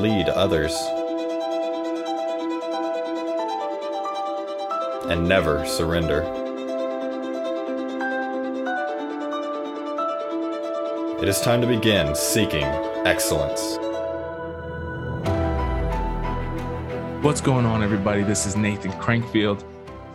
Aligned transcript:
Lead 0.00 0.30
others. 0.30 0.74
And 5.10 5.28
never 5.28 5.66
surrender. 5.66 6.22
It 11.20 11.28
is 11.28 11.42
time 11.42 11.60
to 11.60 11.66
begin 11.66 12.14
seeking 12.14 12.64
excellence. 13.04 13.60
What's 17.22 17.42
going 17.42 17.66
on, 17.66 17.82
everybody? 17.82 18.22
This 18.22 18.46
is 18.46 18.56
Nathan 18.56 18.92
Crankfield, 18.92 19.62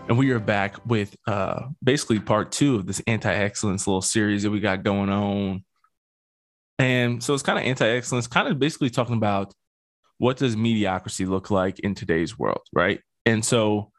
and 0.09 0.17
we 0.17 0.31
are 0.31 0.39
back 0.39 0.83
with 0.87 1.15
uh, 1.27 1.67
basically 1.83 2.19
part 2.19 2.51
two 2.51 2.73
of 2.73 2.87
this 2.87 3.03
anti 3.05 3.31
excellence 3.31 3.85
little 3.85 4.01
series 4.01 4.41
that 4.41 4.49
we 4.49 4.61
got 4.61 4.81
going 4.81 5.09
on. 5.09 5.63
And 6.79 7.23
so 7.23 7.35
it's 7.35 7.43
kind 7.43 7.59
of 7.59 7.65
anti 7.65 7.87
excellence, 7.87 8.25
kind 8.25 8.47
of 8.47 8.57
basically 8.57 8.89
talking 8.89 9.15
about 9.15 9.53
what 10.17 10.37
does 10.37 10.55
mediocrity 10.55 11.25
look 11.25 11.51
like 11.51 11.79
in 11.79 11.95
today's 11.95 12.37
world, 12.37 12.61
right? 12.73 13.01
And 13.25 13.43
so 13.43 13.91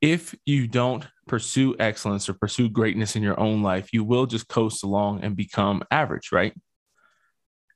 if 0.00 0.34
you 0.46 0.66
don't 0.66 1.06
pursue 1.26 1.76
excellence 1.78 2.28
or 2.28 2.34
pursue 2.34 2.68
greatness 2.68 3.16
in 3.16 3.22
your 3.22 3.38
own 3.38 3.62
life, 3.62 3.92
you 3.92 4.04
will 4.04 4.26
just 4.26 4.48
coast 4.48 4.84
along 4.84 5.22
and 5.22 5.36
become 5.36 5.82
average, 5.90 6.30
right? 6.32 6.54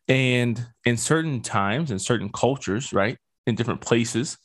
And 0.08 0.64
in 0.84 0.96
certain 0.96 1.42
times, 1.42 1.90
in 1.90 1.98
certain 1.98 2.30
cultures, 2.30 2.92
right, 2.92 3.18
in 3.46 3.54
different 3.54 3.80
places, 3.80 4.38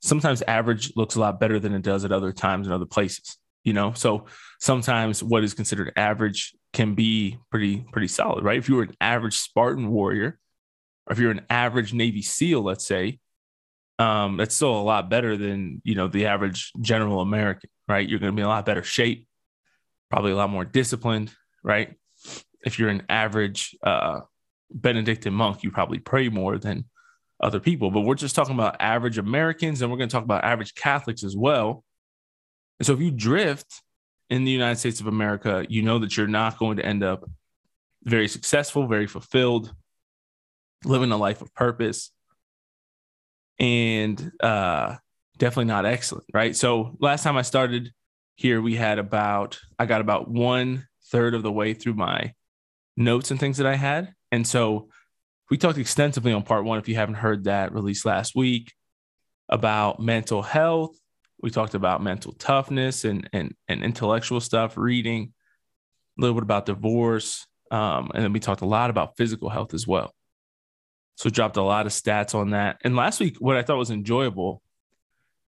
sometimes 0.00 0.42
average 0.42 0.92
looks 0.96 1.14
a 1.14 1.20
lot 1.20 1.40
better 1.40 1.58
than 1.58 1.74
it 1.74 1.82
does 1.82 2.04
at 2.04 2.12
other 2.12 2.32
times 2.32 2.66
in 2.66 2.72
other 2.72 2.86
places, 2.86 3.38
you 3.64 3.72
know? 3.72 3.92
So 3.94 4.26
sometimes 4.60 5.22
what 5.22 5.44
is 5.44 5.54
considered 5.54 5.92
average 5.96 6.52
can 6.72 6.94
be 6.94 7.38
pretty, 7.50 7.86
pretty 7.92 8.08
solid, 8.08 8.44
right? 8.44 8.58
If 8.58 8.68
you 8.68 8.76
were 8.76 8.82
an 8.82 8.94
average 9.00 9.36
Spartan 9.36 9.90
warrior, 9.90 10.26
or 10.26 10.43
if 11.10 11.18
you're 11.18 11.30
an 11.30 11.46
average 11.50 11.92
Navy 11.92 12.22
SEAL, 12.22 12.62
let's 12.62 12.86
say, 12.86 13.18
um, 13.98 14.36
that's 14.36 14.54
still 14.54 14.76
a 14.76 14.82
lot 14.82 15.08
better 15.08 15.36
than 15.36 15.80
you 15.84 15.94
know 15.94 16.08
the 16.08 16.26
average 16.26 16.72
general 16.80 17.20
American, 17.20 17.70
right? 17.86 18.08
You're 18.08 18.18
going 18.18 18.32
to 18.32 18.36
be 18.36 18.42
in 18.42 18.46
a 18.46 18.50
lot 18.50 18.66
better 18.66 18.82
shape, 18.82 19.26
probably 20.10 20.32
a 20.32 20.36
lot 20.36 20.50
more 20.50 20.64
disciplined, 20.64 21.32
right? 21.62 21.94
If 22.64 22.78
you're 22.78 22.88
an 22.88 23.04
average 23.08 23.76
uh, 23.82 24.20
Benedictine 24.70 25.34
monk, 25.34 25.62
you 25.62 25.70
probably 25.70 25.98
pray 25.98 26.28
more 26.28 26.58
than 26.58 26.86
other 27.40 27.60
people. 27.60 27.90
But 27.90 28.00
we're 28.00 28.14
just 28.14 28.34
talking 28.34 28.54
about 28.54 28.76
average 28.80 29.18
Americans, 29.18 29.82
and 29.82 29.90
we're 29.90 29.98
going 29.98 30.08
to 30.08 30.12
talk 30.12 30.24
about 30.24 30.44
average 30.44 30.74
Catholics 30.74 31.22
as 31.22 31.36
well. 31.36 31.84
And 32.80 32.86
so, 32.86 32.94
if 32.94 33.00
you 33.00 33.10
drift 33.10 33.82
in 34.30 34.44
the 34.44 34.50
United 34.50 34.78
States 34.78 35.00
of 35.00 35.06
America, 35.06 35.64
you 35.68 35.82
know 35.82 35.98
that 36.00 36.16
you're 36.16 36.26
not 36.26 36.58
going 36.58 36.78
to 36.78 36.84
end 36.84 37.04
up 37.04 37.28
very 38.02 38.26
successful, 38.26 38.88
very 38.88 39.06
fulfilled, 39.06 39.72
living 40.84 41.10
a 41.12 41.16
life 41.16 41.40
of 41.42 41.54
purpose 41.54 42.10
and 43.58 44.32
uh, 44.42 44.96
definitely 45.38 45.66
not 45.66 45.86
excellent, 45.86 46.26
right? 46.32 46.54
So 46.56 46.96
last 47.00 47.22
time 47.22 47.36
I 47.36 47.42
started 47.42 47.92
here, 48.36 48.60
we 48.60 48.76
had 48.76 48.98
about 48.98 49.58
I 49.78 49.86
got 49.86 50.00
about 50.00 50.28
one 50.28 50.86
third 51.10 51.34
of 51.34 51.42
the 51.42 51.52
way 51.52 51.74
through 51.74 51.94
my 51.94 52.32
notes 52.96 53.30
and 53.30 53.38
things 53.38 53.58
that 53.58 53.66
I 53.66 53.76
had, 53.76 54.12
and 54.32 54.46
so 54.46 54.88
we 55.50 55.58
talked 55.58 55.78
extensively 55.78 56.32
on 56.32 56.42
part 56.42 56.64
one. 56.64 56.78
If 56.78 56.88
you 56.88 56.96
haven't 56.96 57.16
heard 57.16 57.44
that, 57.44 57.72
released 57.72 58.04
last 58.04 58.34
week 58.34 58.72
about 59.48 60.00
mental 60.00 60.42
health. 60.42 60.96
We 61.42 61.50
talked 61.50 61.74
about 61.74 62.02
mental 62.02 62.32
toughness 62.32 63.04
and 63.04 63.28
and 63.32 63.54
and 63.68 63.84
intellectual 63.84 64.40
stuff, 64.40 64.76
reading 64.76 65.32
a 66.18 66.20
little 66.20 66.34
bit 66.34 66.44
about 66.44 66.66
divorce, 66.66 67.46
um, 67.70 68.10
and 68.14 68.24
then 68.24 68.32
we 68.32 68.40
talked 68.40 68.62
a 68.62 68.66
lot 68.66 68.90
about 68.90 69.16
physical 69.16 69.48
health 69.48 69.74
as 69.74 69.86
well. 69.86 70.12
So 71.16 71.30
dropped 71.30 71.56
a 71.56 71.62
lot 71.62 71.86
of 71.86 71.92
stats 71.92 72.34
on 72.34 72.50
that. 72.50 72.78
And 72.82 72.96
last 72.96 73.20
week, 73.20 73.36
what 73.38 73.56
I 73.56 73.62
thought 73.62 73.78
was 73.78 73.90
enjoyable, 73.90 74.62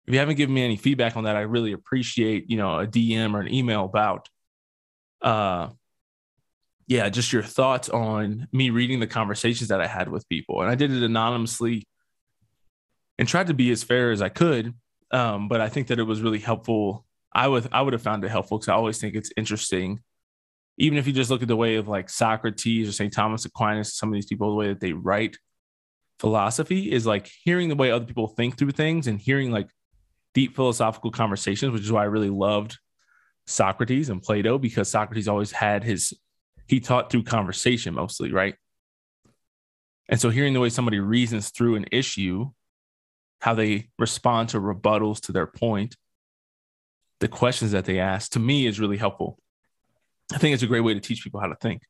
if 0.06 0.14
you 0.14 0.20
haven't 0.20 0.36
given 0.36 0.54
me 0.54 0.64
any 0.64 0.76
feedback 0.76 1.16
on 1.16 1.24
that, 1.24 1.36
I 1.36 1.42
really 1.42 1.72
appreciate, 1.72 2.50
you 2.50 2.58
know, 2.58 2.80
a 2.80 2.88
DM 2.88 3.34
or 3.34 3.42
an 3.42 3.54
email 3.54 3.86
about 3.86 4.30
uh 5.22 5.70
yeah, 6.88 7.10
just 7.10 7.34
your 7.34 7.42
thoughts 7.42 7.90
on 7.90 8.48
me 8.52 8.70
reading 8.70 9.00
the 9.00 9.08
conversations 9.08 9.70
that 9.70 9.82
I 9.82 9.88
had 9.88 10.08
with 10.08 10.30
people. 10.30 10.62
And 10.62 10.70
I 10.70 10.76
did 10.76 10.92
it 10.92 11.02
anonymously 11.02 11.88
and 13.18 13.28
tried 13.28 13.48
to 13.48 13.56
be 13.56 13.72
as 13.72 13.84
fair 13.84 14.12
as 14.12 14.22
I 14.22 14.30
could. 14.30 14.76
Um, 15.10 15.48
but 15.48 15.62
I 15.62 15.70
think 15.70 15.88
that 15.88 15.98
it 15.98 16.04
was 16.04 16.22
really 16.22 16.38
helpful. 16.38 17.06
I 17.34 17.48
would 17.48 17.68
I 17.72 17.82
would 17.82 17.94
have 17.94 18.04
found 18.04 18.24
it 18.24 18.30
helpful 18.30 18.60
because 18.60 18.70
I 18.70 18.74
always 18.74 19.00
think 19.00 19.16
it's 19.16 19.32
interesting 19.36 20.02
even 20.78 20.98
if 20.98 21.08
you 21.08 21.14
just 21.14 21.30
look 21.30 21.42
at 21.42 21.48
the 21.48 21.56
way 21.56 21.76
of 21.76 21.88
like 21.88 22.10
Socrates 22.10 22.90
or 22.90 22.92
St. 22.92 23.14
Thomas 23.14 23.46
Aquinas, 23.46 23.96
some 23.96 24.10
of 24.10 24.14
these 24.14 24.26
people, 24.26 24.50
the 24.50 24.56
way 24.56 24.68
that 24.68 24.80
they 24.80 24.94
write 24.94 25.38
philosophy 26.20 26.92
is 26.92 27.06
like 27.06 27.30
hearing 27.44 27.70
the 27.70 27.76
way 27.76 27.92
other 27.92 28.06
people 28.06 28.28
think 28.28 28.58
through 28.58 28.72
things 28.72 29.08
and 29.08 29.20
hearing 29.20 29.52
like 29.52 29.70
deep 30.34 30.56
philosophical 30.56 31.12
conversations, 31.12 31.72
which 31.72 31.84
is 31.84 31.92
why 31.92 32.02
I 32.02 32.06
really 32.06 32.30
loved 32.30 32.78
Socrates 33.48 34.10
and 34.10 34.22
Plato 34.22 34.58
because 34.58 34.90
Socrates 34.90 35.28
always 35.28 35.52
had 35.52 35.84
his, 35.84 36.14
he 36.68 36.80
taught 36.80 37.12
through 37.12 37.24
conversation 37.24 37.94
mostly, 37.94 38.32
right? 38.32 38.56
And 40.08 40.20
so 40.20 40.30
hearing 40.30 40.54
the 40.54 40.60
way 40.60 40.70
somebody 40.70 41.00
reasons 41.00 41.50
through 41.50 41.76
an 41.76 41.86
issue, 41.92 42.52
how 43.42 43.54
they 43.54 43.90
respond 43.98 44.50
to 44.50 44.60
rebuttals 44.60 45.22
to 45.22 45.32
their 45.32 45.48
point, 45.48 45.96
the 47.20 47.28
questions 47.28 47.72
that 47.72 47.86
they 47.86 48.00
ask, 48.00 48.32
to 48.32 48.40
me 48.40 48.68
is 48.68 48.80
really 48.80 48.98
helpful. 48.98 49.40
I 50.34 50.38
think 50.38 50.54
it's 50.54 50.64
a 50.64 50.68
great 50.68 50.82
way 50.82 50.94
to 50.94 51.00
teach 51.00 51.24
people 51.24 51.40
how 51.40 51.48
to 51.48 51.56
think 51.56 51.82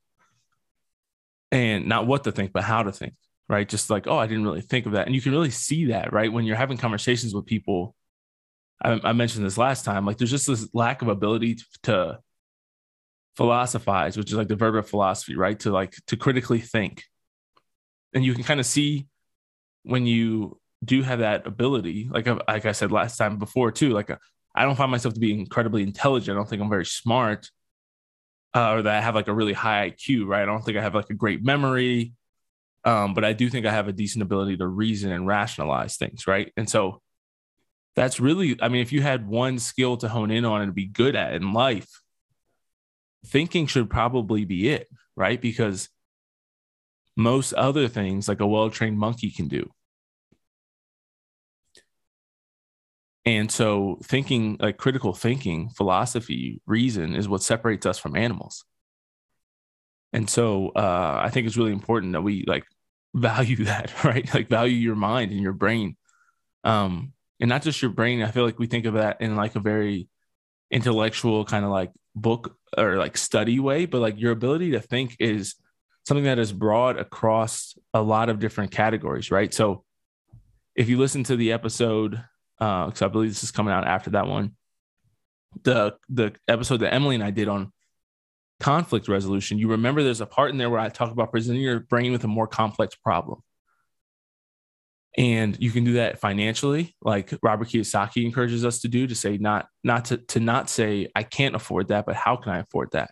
and 1.51 1.87
not 1.87 2.07
what 2.07 2.23
to 2.25 2.31
think, 2.31 2.51
but 2.53 2.63
how 2.63 2.83
to 2.83 2.91
think, 2.91 3.13
right? 3.47 3.67
Just 3.67 3.89
like, 3.89 4.07
oh, 4.07 4.17
I 4.17 4.27
didn't 4.27 4.45
really 4.45 4.61
think 4.61 4.85
of 4.85 4.93
that. 4.93 5.05
And 5.05 5.15
you 5.15 5.21
can 5.21 5.31
really 5.31 5.51
see 5.51 5.85
that, 5.85 6.13
right? 6.13 6.31
When 6.31 6.45
you're 6.45 6.55
having 6.55 6.77
conversations 6.77 7.33
with 7.33 7.45
people. 7.45 7.95
I, 8.83 8.99
I 9.03 9.13
mentioned 9.13 9.45
this 9.45 9.57
last 9.57 9.85
time, 9.85 10.05
like 10.05 10.17
there's 10.17 10.31
just 10.31 10.47
this 10.47 10.67
lack 10.73 11.01
of 11.01 11.07
ability 11.07 11.55
to, 11.55 11.65
to 11.83 12.19
philosophize, 13.37 14.17
which 14.17 14.31
is 14.31 14.37
like 14.37 14.47
the 14.47 14.55
verb 14.55 14.75
of 14.75 14.89
philosophy, 14.89 15.35
right? 15.35 15.59
To 15.61 15.71
like 15.71 15.95
to 16.07 16.17
critically 16.17 16.59
think. 16.59 17.03
And 18.13 18.23
you 18.23 18.33
can 18.33 18.43
kind 18.43 18.59
of 18.59 18.65
see 18.65 19.07
when 19.83 20.05
you 20.05 20.59
do 20.83 21.03
have 21.03 21.19
that 21.19 21.47
ability, 21.47 22.09
like 22.11 22.27
like 22.47 22.65
I 22.65 22.71
said 22.71 22.91
last 22.91 23.17
time 23.17 23.37
before 23.37 23.71
too, 23.71 23.91
like 23.91 24.09
I 24.55 24.63
don't 24.63 24.75
find 24.75 24.91
myself 24.91 25.13
to 25.13 25.19
be 25.19 25.37
incredibly 25.37 25.83
intelligent. 25.83 26.35
I 26.35 26.39
don't 26.39 26.49
think 26.49 26.61
I'm 26.61 26.69
very 26.69 26.85
smart, 26.85 27.49
uh, 28.53 28.73
or 28.73 28.81
that 28.83 28.95
I 28.95 29.01
have 29.01 29.15
like 29.15 29.27
a 29.27 29.33
really 29.33 29.53
high 29.53 29.91
IQ, 29.91 30.27
right? 30.27 30.41
I 30.41 30.45
don't 30.45 30.63
think 30.63 30.77
I 30.77 30.81
have 30.81 30.95
like 30.95 31.09
a 31.09 31.13
great 31.13 31.43
memory, 31.43 32.13
um, 32.85 33.15
but 33.15 33.25
I 33.25 33.33
do 33.33 33.49
think 33.49 33.65
I 33.65 33.73
have 33.73 33.87
a 33.87 33.93
decent 33.93 34.21
ability 34.21 34.57
to 34.57 34.67
reason 34.67 35.11
and 35.11 35.25
rationalize 35.25 35.97
things, 35.97 36.27
right? 36.27 36.53
And 36.55 36.69
so 36.69 37.01
that's 37.95 38.19
really, 38.19 38.57
I 38.61 38.69
mean, 38.69 38.81
if 38.81 38.91
you 38.91 39.01
had 39.01 39.27
one 39.27 39.57
skill 39.57 39.97
to 39.97 40.07
hone 40.07 40.29
in 40.29 40.45
on 40.45 40.61
and 40.61 40.75
be 40.75 40.85
good 40.85 41.15
at 41.15 41.33
in 41.33 41.51
life, 41.51 41.89
thinking 43.25 43.65
should 43.65 43.89
probably 43.89 44.45
be 44.45 44.69
it, 44.69 44.87
right? 45.15 45.41
Because 45.41 45.89
most 47.17 47.53
other 47.53 47.87
things, 47.87 48.27
like 48.27 48.39
a 48.39 48.47
well 48.47 48.69
trained 48.69 48.99
monkey 48.99 49.31
can 49.31 49.47
do. 49.47 49.71
And 53.25 53.51
so, 53.51 53.97
thinking 54.03 54.57
like 54.59 54.77
critical 54.77 55.13
thinking, 55.13 55.69
philosophy, 55.69 56.61
reason 56.67 57.15
is 57.15 57.27
what 57.27 57.41
separates 57.41 57.87
us 57.87 57.97
from 57.97 58.15
animals. 58.15 58.63
And 60.13 60.29
so 60.29 60.69
uh, 60.75 61.19
I 61.21 61.29
think 61.29 61.47
it's 61.47 61.57
really 61.57 61.73
important 61.73 62.13
that 62.13 62.21
we 62.21 62.45
like 62.47 62.63
value 63.15 63.55
that, 63.65 64.03
right? 64.03 64.31
Like 64.33 64.49
value 64.49 64.75
your 64.75 64.95
mind 64.95 65.31
and 65.31 65.41
your 65.41 65.53
brain. 65.53 65.97
Um, 66.63 67.13
and 67.39 67.49
not 67.49 67.63
just 67.63 67.81
your 67.81 67.91
brain. 67.91 68.21
I 68.21 68.31
feel 68.31 68.45
like 68.45 68.59
we 68.59 68.67
think 68.67 68.85
of 68.85 68.93
that 68.93 69.21
in 69.21 69.35
like 69.35 69.55
a 69.55 69.59
very 69.59 70.07
intellectual 70.71 71.45
kind 71.45 71.65
of 71.65 71.71
like 71.71 71.91
book 72.15 72.55
or 72.77 72.97
like 72.97 73.17
study 73.17 73.59
way, 73.59 73.85
but 73.85 74.01
like 74.01 74.19
your 74.19 74.31
ability 74.31 74.71
to 74.71 74.79
think 74.79 75.17
is 75.19 75.55
something 76.07 76.25
that 76.25 76.39
is 76.39 76.53
broad 76.53 76.97
across 76.97 77.77
a 77.93 78.01
lot 78.01 78.29
of 78.29 78.39
different 78.39 78.71
categories, 78.71 79.31
right? 79.31 79.53
So 79.53 79.83
if 80.75 80.87
you 80.87 80.97
listen 80.97 81.23
to 81.25 81.35
the 81.35 81.51
episode, 81.51 82.23
because 82.57 83.01
uh, 83.01 83.05
I 83.05 83.07
believe 83.09 83.31
this 83.31 83.43
is 83.43 83.51
coming 83.51 83.73
out 83.73 83.87
after 83.87 84.11
that 84.11 84.27
one, 84.27 84.55
the 85.63 85.95
the 86.09 86.33
episode 86.47 86.77
that 86.77 86.93
Emily 86.93 87.15
and 87.15 87.23
I 87.23 87.31
did 87.31 87.47
on 87.47 87.71
conflict 88.65 89.07
resolution, 89.07 89.59
you 89.59 89.69
remember 89.69 90.01
there's 90.01 90.21
a 90.21 90.25
part 90.25 90.49
in 90.49 90.57
there 90.57 90.71
where 90.71 90.79
I 90.79 90.89
talk 90.89 91.11
about 91.11 91.29
presenting 91.29 91.61
your 91.61 91.81
brain 91.81 92.11
with 92.11 92.23
a 92.23 92.27
more 92.27 92.47
complex 92.47 92.95
problem. 92.95 93.43
And 95.15 95.55
you 95.61 95.69
can 95.69 95.83
do 95.83 95.93
that 95.93 96.19
financially, 96.19 96.95
like 97.03 97.31
Robert 97.43 97.67
Kiyosaki 97.67 98.25
encourages 98.25 98.65
us 98.65 98.79
to 98.79 98.87
do, 98.87 99.05
to 99.05 99.13
say 99.13 99.37
not 99.37 99.67
not 99.83 100.05
to 100.05 100.17
to 100.17 100.39
not 100.39 100.67
say 100.71 101.09
I 101.15 101.21
can't 101.21 101.53
afford 101.55 101.89
that, 101.89 102.07
but 102.07 102.15
how 102.15 102.37
can 102.37 102.53
I 102.53 102.59
afford 102.59 102.89
that? 102.93 103.11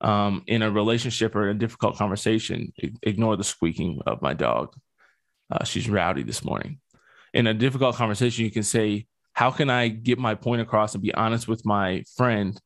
Um, 0.00 0.44
in 0.46 0.62
a 0.62 0.70
relationship 0.70 1.34
or 1.34 1.48
a 1.48 1.58
difficult 1.58 1.96
conversation, 1.96 2.72
ignore 3.02 3.36
the 3.36 3.44
squeaking 3.44 4.00
of 4.06 4.22
my 4.22 4.34
dog. 4.34 4.72
Uh, 5.50 5.64
she's 5.64 5.90
rowdy 5.90 6.22
this 6.22 6.44
morning. 6.44 6.78
In 7.34 7.48
a 7.48 7.54
difficult 7.54 7.96
conversation, 7.96 8.44
you 8.44 8.52
can 8.52 8.62
say, 8.62 9.08
How 9.32 9.50
can 9.50 9.68
I 9.68 9.88
get 9.88 10.20
my 10.20 10.36
point 10.36 10.62
across 10.62 10.94
and 10.94 11.02
be 11.02 11.12
honest 11.12 11.48
with 11.48 11.66
my 11.66 12.04
friend 12.16 12.58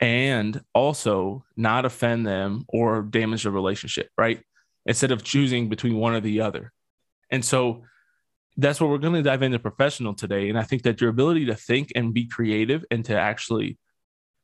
and 0.00 0.60
also 0.74 1.44
not 1.56 1.84
offend 1.84 2.26
them 2.26 2.64
or 2.68 3.02
damage 3.02 3.44
the 3.44 3.50
relationship, 3.50 4.08
right? 4.16 4.42
Instead 4.86 5.12
of 5.12 5.22
choosing 5.22 5.68
between 5.68 5.96
one 5.96 6.14
or 6.14 6.20
the 6.20 6.40
other. 6.40 6.72
And 7.30 7.44
so 7.44 7.84
that's 8.56 8.80
what 8.80 8.90
we're 8.90 8.98
going 8.98 9.14
to 9.14 9.22
dive 9.22 9.42
into 9.42 9.58
professional 9.58 10.14
today. 10.14 10.48
And 10.48 10.58
I 10.58 10.62
think 10.62 10.82
that 10.82 11.00
your 11.00 11.10
ability 11.10 11.46
to 11.46 11.54
think 11.54 11.92
and 11.94 12.14
be 12.14 12.26
creative 12.26 12.84
and 12.90 13.04
to 13.04 13.18
actually 13.18 13.78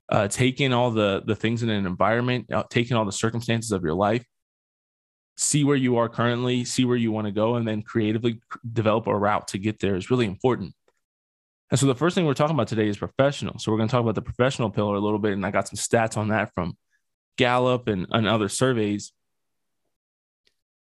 uh, 0.08 0.28
take 0.28 0.60
in 0.60 0.72
all 0.72 0.90
the 0.92 1.22
the 1.26 1.34
things 1.34 1.62
in 1.62 1.68
an 1.70 1.86
environment, 1.86 2.52
uh, 2.52 2.62
take 2.70 2.90
in 2.90 2.96
all 2.96 3.04
the 3.04 3.12
circumstances 3.12 3.72
of 3.72 3.82
your 3.82 3.94
life, 3.94 4.24
see 5.36 5.64
where 5.64 5.76
you 5.76 5.96
are 5.96 6.08
currently, 6.08 6.64
see 6.64 6.84
where 6.84 6.96
you 6.96 7.10
want 7.10 7.26
to 7.26 7.32
go, 7.32 7.56
and 7.56 7.66
then 7.66 7.82
creatively 7.82 8.40
develop 8.72 9.06
a 9.08 9.16
route 9.16 9.48
to 9.48 9.58
get 9.58 9.80
there 9.80 9.96
is 9.96 10.10
really 10.10 10.26
important. 10.26 10.74
And 11.70 11.80
so 11.80 11.86
the 11.86 11.94
first 11.94 12.14
thing 12.14 12.26
we're 12.26 12.34
talking 12.34 12.54
about 12.54 12.68
today 12.68 12.88
is 12.88 12.96
professional. 12.96 13.58
So 13.58 13.72
we're 13.72 13.78
going 13.78 13.88
to 13.88 13.92
talk 13.92 14.02
about 14.02 14.14
the 14.14 14.22
professional 14.22 14.70
pillar 14.70 14.94
a 14.94 15.00
little 15.00 15.18
bit, 15.18 15.32
and 15.32 15.44
I 15.44 15.50
got 15.50 15.68
some 15.68 15.76
stats 15.76 16.16
on 16.16 16.28
that 16.28 16.52
from 16.54 16.76
Gallup 17.36 17.88
and, 17.88 18.06
and 18.10 18.28
other 18.28 18.48
surveys. 18.48 19.12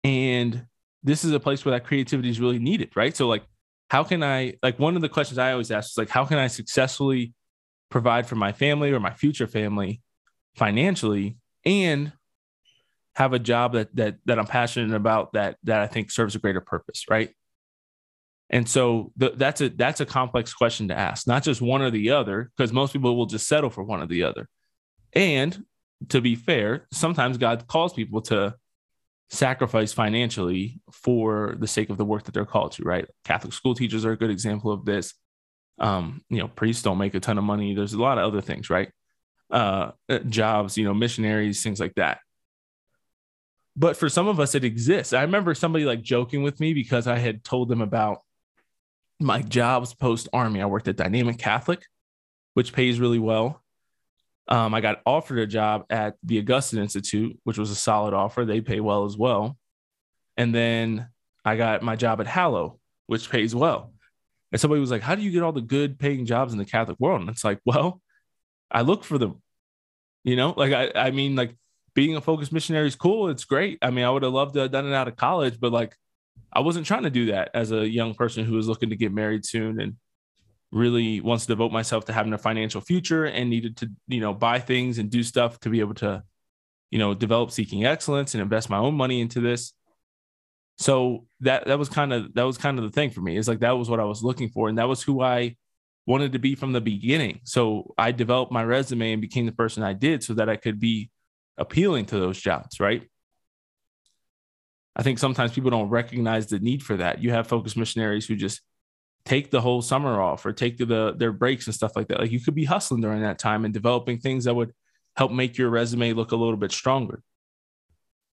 And 0.04 0.66
this 1.04 1.24
is 1.24 1.31
a 1.31 1.40
place 1.40 1.64
where 1.64 1.72
that 1.72 1.86
creativity 1.86 2.30
is 2.30 2.40
really 2.40 2.60
needed, 2.60 2.92
right? 2.96 3.16
So 3.16 3.28
like, 3.28 3.44
how 3.90 4.04
can 4.04 4.24
I 4.24 4.56
like 4.62 4.78
one 4.80 4.96
of 4.96 5.02
the 5.02 5.10
questions 5.10 5.38
I 5.38 5.54
always 5.54 5.72
ask 5.72 5.92
is 5.92 5.98
like, 5.98 6.10
how 6.10 6.25
can 6.25 6.38
I 6.38 6.48
successfully 6.48 7.34
provide 7.90 8.28
for 8.28 8.36
my 8.36 8.52
family 8.52 8.92
or 8.92 9.00
my 9.00 9.14
future 9.14 9.48
family 9.48 10.02
financially 10.56 11.38
and 11.66 12.12
have 13.16 13.34
a 13.34 13.40
job 13.40 13.74
that 13.74 13.96
that 13.96 14.18
that 14.25 14.38
I'm 14.38 14.46
passionate 14.46 14.96
about 14.96 15.34
that 15.34 15.58
that 15.64 15.81
I 15.81 15.88
think 15.88 16.12
serves 16.12 16.36
a 16.36 16.40
greater 16.40 16.62
purpose, 16.62 17.06
right? 17.10 17.31
And 18.49 18.67
so 18.67 19.11
that's 19.17 19.59
a 19.59 19.69
that's 19.69 19.99
a 19.99 20.05
complex 20.05 20.53
question 20.53 20.88
to 20.88 20.97
ask, 20.97 21.27
not 21.27 21.44
just 21.44 21.61
one 21.61 21.81
or 21.81 21.91
the 21.91 22.11
other, 22.11 22.49
because 22.55 22.71
most 22.71 22.94
people 22.94 23.17
will 23.17 23.25
just 23.25 23.47
settle 23.47 23.69
for 23.69 23.83
one 23.83 24.01
or 24.01 24.07
the 24.07 24.23
other. 24.23 24.47
And 25.13 25.65
to 26.09 26.21
be 26.21 26.35
fair, 26.35 26.88
sometimes 26.91 27.38
God 27.38 27.67
calls 27.67 27.94
people 27.94 28.21
to 28.23 28.55
sacrifice 29.29 29.91
financially 29.91 30.79
for 30.91 31.55
the 31.59 31.67
sake 31.67 31.89
of 31.89 31.97
the 31.97 32.05
work 32.05 32.23
that 32.23 32.33
they're 32.33 32.45
called 32.45 32.71
to, 32.73 32.83
right? 32.83 33.05
Catholic 33.25 33.51
school 33.51 33.75
teachers 33.75 34.05
are 34.05 34.13
a 34.13 34.17
good 34.17 34.29
example 34.29 34.71
of 34.71 34.85
this. 34.85 35.13
Um, 35.79 36.23
you 36.29 36.38
know, 36.38 36.47
priests 36.47 36.83
don't 36.83 36.97
make 36.97 37.15
a 37.15 37.19
ton 37.19 37.38
of 37.38 37.44
money. 37.44 37.73
There's 37.73 37.94
a 37.94 38.01
lot 38.01 38.17
of 38.17 38.25
other 38.25 38.41
things, 38.41 38.69
right? 38.69 38.89
Uh, 39.51 39.91
uh, 40.07 40.19
jobs, 40.19 40.77
you 40.77 40.85
know, 40.85 40.94
missionaries, 40.94 41.61
things 41.61 41.79
like 41.79 41.95
that. 41.95 42.19
But 43.75 43.97
for 43.97 44.09
some 44.09 44.27
of 44.27 44.39
us, 44.39 44.55
it 44.55 44.63
exists. 44.63 45.13
I 45.13 45.21
remember 45.21 45.53
somebody 45.53 45.85
like 45.85 46.01
joking 46.01 46.41
with 46.41 46.59
me 46.59 46.73
because 46.73 47.05
I 47.05 47.17
had 47.17 47.44
told 47.44 47.69
them 47.69 47.81
about 47.81 48.21
my 49.19 49.42
jobs 49.42 49.94
post 49.94 50.30
army. 50.34 50.62
I 50.62 50.66
worked 50.66 50.88
at 50.88 50.96
Dynamic 50.96 51.38
Catholic, 51.38 51.84
which 52.54 52.74
pays 52.74 53.00
really 53.00 53.19
well. 53.19 53.62
Um, 54.48 54.74
I 54.74 54.81
got 54.81 55.02
offered 55.06 55.40
a 55.40 55.48
job 55.48 55.86
at 55.90 56.16
the 56.24 56.40
Augustine 56.40 56.80
Institute, 56.80 57.38
which 57.44 57.58
was 57.58 57.69
a 57.69 57.75
solid 57.75 58.14
offer. 58.14 58.46
They 58.46 58.62
pay 58.62 58.80
well 58.80 59.06
as 59.06 59.18
well. 59.18 59.58
And 60.38 60.54
then 60.54 61.10
I 61.44 61.58
got 61.58 61.84
my 61.84 61.96
job 61.96 62.22
at 62.22 62.28
Hallow, 62.28 62.80
which 63.08 63.30
pays 63.30 63.54
well. 63.54 63.94
And 64.52 64.62
somebody 64.62 64.80
was 64.80 64.92
like, 64.92 65.02
How 65.02 65.16
do 65.16 65.22
you 65.22 65.31
get 65.31 65.44
all 65.44 65.52
the 65.52 65.62
good 65.62 66.00
paying 66.00 66.25
jobs 66.25 66.54
in 66.54 66.60
the 66.60 66.66
Catholic 66.66 66.98
world? 67.00 67.22
And 67.22 67.30
it's 67.30 67.44
like, 67.44 67.60
Well, 67.66 68.02
I 68.72 68.81
look 68.81 69.04
for 69.04 69.18
them. 69.18 69.42
You 70.24 70.36
know, 70.36 70.54
like 70.56 70.74
I, 70.74 70.92
I 70.96 71.12
mean, 71.12 71.36
like 71.36 71.56
being 71.94 72.16
a 72.16 72.22
focused 72.22 72.54
missionary 72.54 72.88
is 72.88 72.96
cool. 72.96 73.30
It's 73.30 73.46
great. 73.46 73.80
I 73.81 73.90
mean, 73.90 74.06
I 74.06 74.10
would 74.10 74.24
have 74.24 74.34
loved 74.34 74.54
to 74.54 74.62
have 74.62 74.72
done 74.72 74.88
it 74.88 74.94
out 74.94 75.08
of 75.08 75.16
college, 75.16 75.60
but 75.60 75.72
like 75.72 75.96
I 76.51 76.62
wasn't 76.62 76.86
trying 76.86 77.04
to 77.04 77.10
do 77.10 77.28
that 77.28 77.51
as 77.54 77.72
a 77.72 77.88
young 77.88 78.13
person 78.13 78.45
who 78.45 78.56
was 78.56 78.68
looking 78.68 78.89
to 78.89 78.95
get 78.95 79.13
married 79.13 79.45
soon 79.45 79.80
and 79.80 79.95
really 80.72 81.22
wants 81.22 81.45
to 81.45 81.54
devote 81.54 81.72
myself 81.72 82.06
to 82.06 82.13
having 82.13 82.34
a 82.34 82.38
financial 82.38 82.81
future 82.81 83.25
and 83.25 83.50
needed 83.50 83.78
to, 83.78 83.89
you 84.07 84.19
know, 84.19 84.34
buy 84.34 84.60
things 84.60 84.98
and 84.98 85.10
do 85.10 85.24
stuff 85.24 85.60
to 85.62 85.69
be 85.69 85.80
able 85.80 85.94
to, 85.95 86.24
you 86.92 87.00
know, 87.00 87.13
develop 87.13 87.51
seeking 87.51 87.86
excellence 87.86 88.34
and 88.34 88.42
invest 88.42 88.69
my 88.69 88.78
own 88.78 88.95
money 88.95 89.22
into 89.22 89.39
this. 89.39 89.74
So 90.78 91.25
that 91.42 91.68
that 91.68 91.80
was 91.80 91.89
kind 91.89 92.13
of 92.13 92.34
that 92.36 92.44
was 92.44 92.57
kind 92.57 92.78
of 92.78 92.86
the 92.86 92.92
thing 92.92 93.10
for 93.10 93.22
me. 93.22 93.38
It's 93.38 93.48
like 93.48 93.60
that 93.62 93.78
was 93.78 93.90
what 93.90 94.00
I 94.00 94.06
was 94.06 94.24
looking 94.24 94.50
for 94.50 94.69
and 94.69 94.78
that 94.78 94.88
was 94.88 95.01
who 95.01 95.22
I 95.22 95.56
wanted 96.06 96.31
to 96.33 96.40
be 96.40 96.56
from 96.56 96.72
the 96.72 96.81
beginning. 96.81 97.42
So 97.44 97.94
I 97.98 98.12
developed 98.12 98.51
my 98.51 98.63
resume 98.63 99.12
and 99.13 99.22
became 99.22 99.45
the 99.45 99.51
person 99.51 99.83
I 99.83 99.94
did 99.94 100.24
so 100.24 100.33
that 100.36 100.50
I 100.50 100.56
could 100.56 100.80
be 100.80 101.10
appealing 101.57 102.06
to 102.07 102.19
those 102.19 102.40
jobs, 102.40 102.80
right? 102.80 103.04
I 104.97 105.03
think 105.03 105.19
sometimes 105.19 105.51
people 105.51 105.69
don't 105.69 105.89
recognize 105.89 106.47
the 106.47 106.59
need 106.59 106.81
for 106.81 106.97
that. 106.97 107.21
You 107.21 107.31
have 107.31 107.47
focused 107.47 107.77
missionaries 107.77 108.25
who 108.25 108.35
just 108.35 108.61
take 109.25 109.51
the 109.51 109.61
whole 109.61 109.83
summer 109.83 110.19
off 110.19 110.45
or 110.45 110.53
take 110.53 110.77
the 110.77 111.13
their 111.15 111.31
breaks 111.31 111.67
and 111.67 111.75
stuff 111.75 111.95
like 111.95 112.07
that. 112.07 112.19
Like 112.19 112.31
you 112.31 112.39
could 112.39 112.55
be 112.55 112.65
hustling 112.65 113.01
during 113.01 113.21
that 113.21 113.38
time 113.38 113.63
and 113.63 113.73
developing 113.73 114.17
things 114.17 114.45
that 114.45 114.55
would 114.55 114.73
help 115.16 115.31
make 115.31 115.57
your 115.57 115.69
resume 115.69 116.13
look 116.13 116.31
a 116.31 116.35
little 116.35 116.57
bit 116.57 116.71
stronger. 116.71 117.21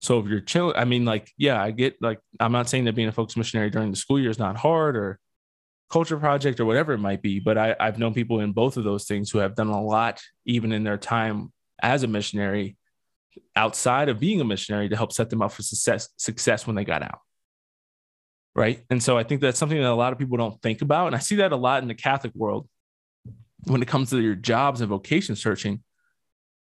So 0.02 0.18
if 0.18 0.26
you're 0.26 0.40
chilling, 0.40 0.76
I 0.76 0.84
mean, 0.84 1.04
like, 1.04 1.30
yeah, 1.38 1.62
I 1.62 1.70
get 1.70 1.96
like 2.02 2.20
I'm 2.38 2.52
not 2.52 2.68
saying 2.68 2.84
that 2.84 2.94
being 2.94 3.08
a 3.08 3.12
focused 3.12 3.38
missionary 3.38 3.70
during 3.70 3.90
the 3.90 3.96
school 3.96 4.20
year 4.20 4.30
is 4.30 4.38
not 4.38 4.56
hard 4.56 4.96
or 4.96 5.18
culture 5.90 6.18
project 6.18 6.60
or 6.60 6.66
whatever 6.66 6.92
it 6.92 6.98
might 6.98 7.22
be, 7.22 7.40
but 7.40 7.56
I, 7.56 7.74
I've 7.80 7.98
known 7.98 8.12
people 8.12 8.40
in 8.40 8.52
both 8.52 8.76
of 8.76 8.84
those 8.84 9.06
things 9.06 9.30
who 9.30 9.38
have 9.38 9.54
done 9.54 9.68
a 9.68 9.82
lot 9.82 10.20
even 10.44 10.72
in 10.72 10.84
their 10.84 10.98
time 10.98 11.52
as 11.82 12.02
a 12.02 12.06
missionary 12.06 12.76
outside 13.56 14.08
of 14.08 14.20
being 14.20 14.40
a 14.40 14.44
missionary 14.44 14.88
to 14.88 14.96
help 14.96 15.12
set 15.12 15.30
them 15.30 15.42
up 15.42 15.52
for 15.52 15.62
success 15.62 16.08
success 16.16 16.66
when 16.66 16.76
they 16.76 16.84
got 16.84 17.02
out 17.02 17.20
right? 18.54 18.84
And 18.90 19.00
so 19.00 19.16
I 19.16 19.22
think 19.22 19.40
that's 19.40 19.58
something 19.58 19.78
that 19.78 19.88
a 19.88 19.94
lot 19.94 20.12
of 20.12 20.18
people 20.18 20.36
don't 20.36 20.60
think 20.60 20.82
about. 20.82 21.06
And 21.06 21.16
I 21.16 21.20
see 21.20 21.36
that 21.36 21.52
a 21.52 21.56
lot 21.56 21.82
in 21.82 21.88
the 21.88 21.94
Catholic 21.94 22.34
world 22.34 22.68
when 23.64 23.82
it 23.82 23.88
comes 23.88 24.10
to 24.10 24.20
your 24.20 24.34
jobs 24.34 24.80
and 24.80 24.88
vocation 24.88 25.36
searching, 25.36 25.82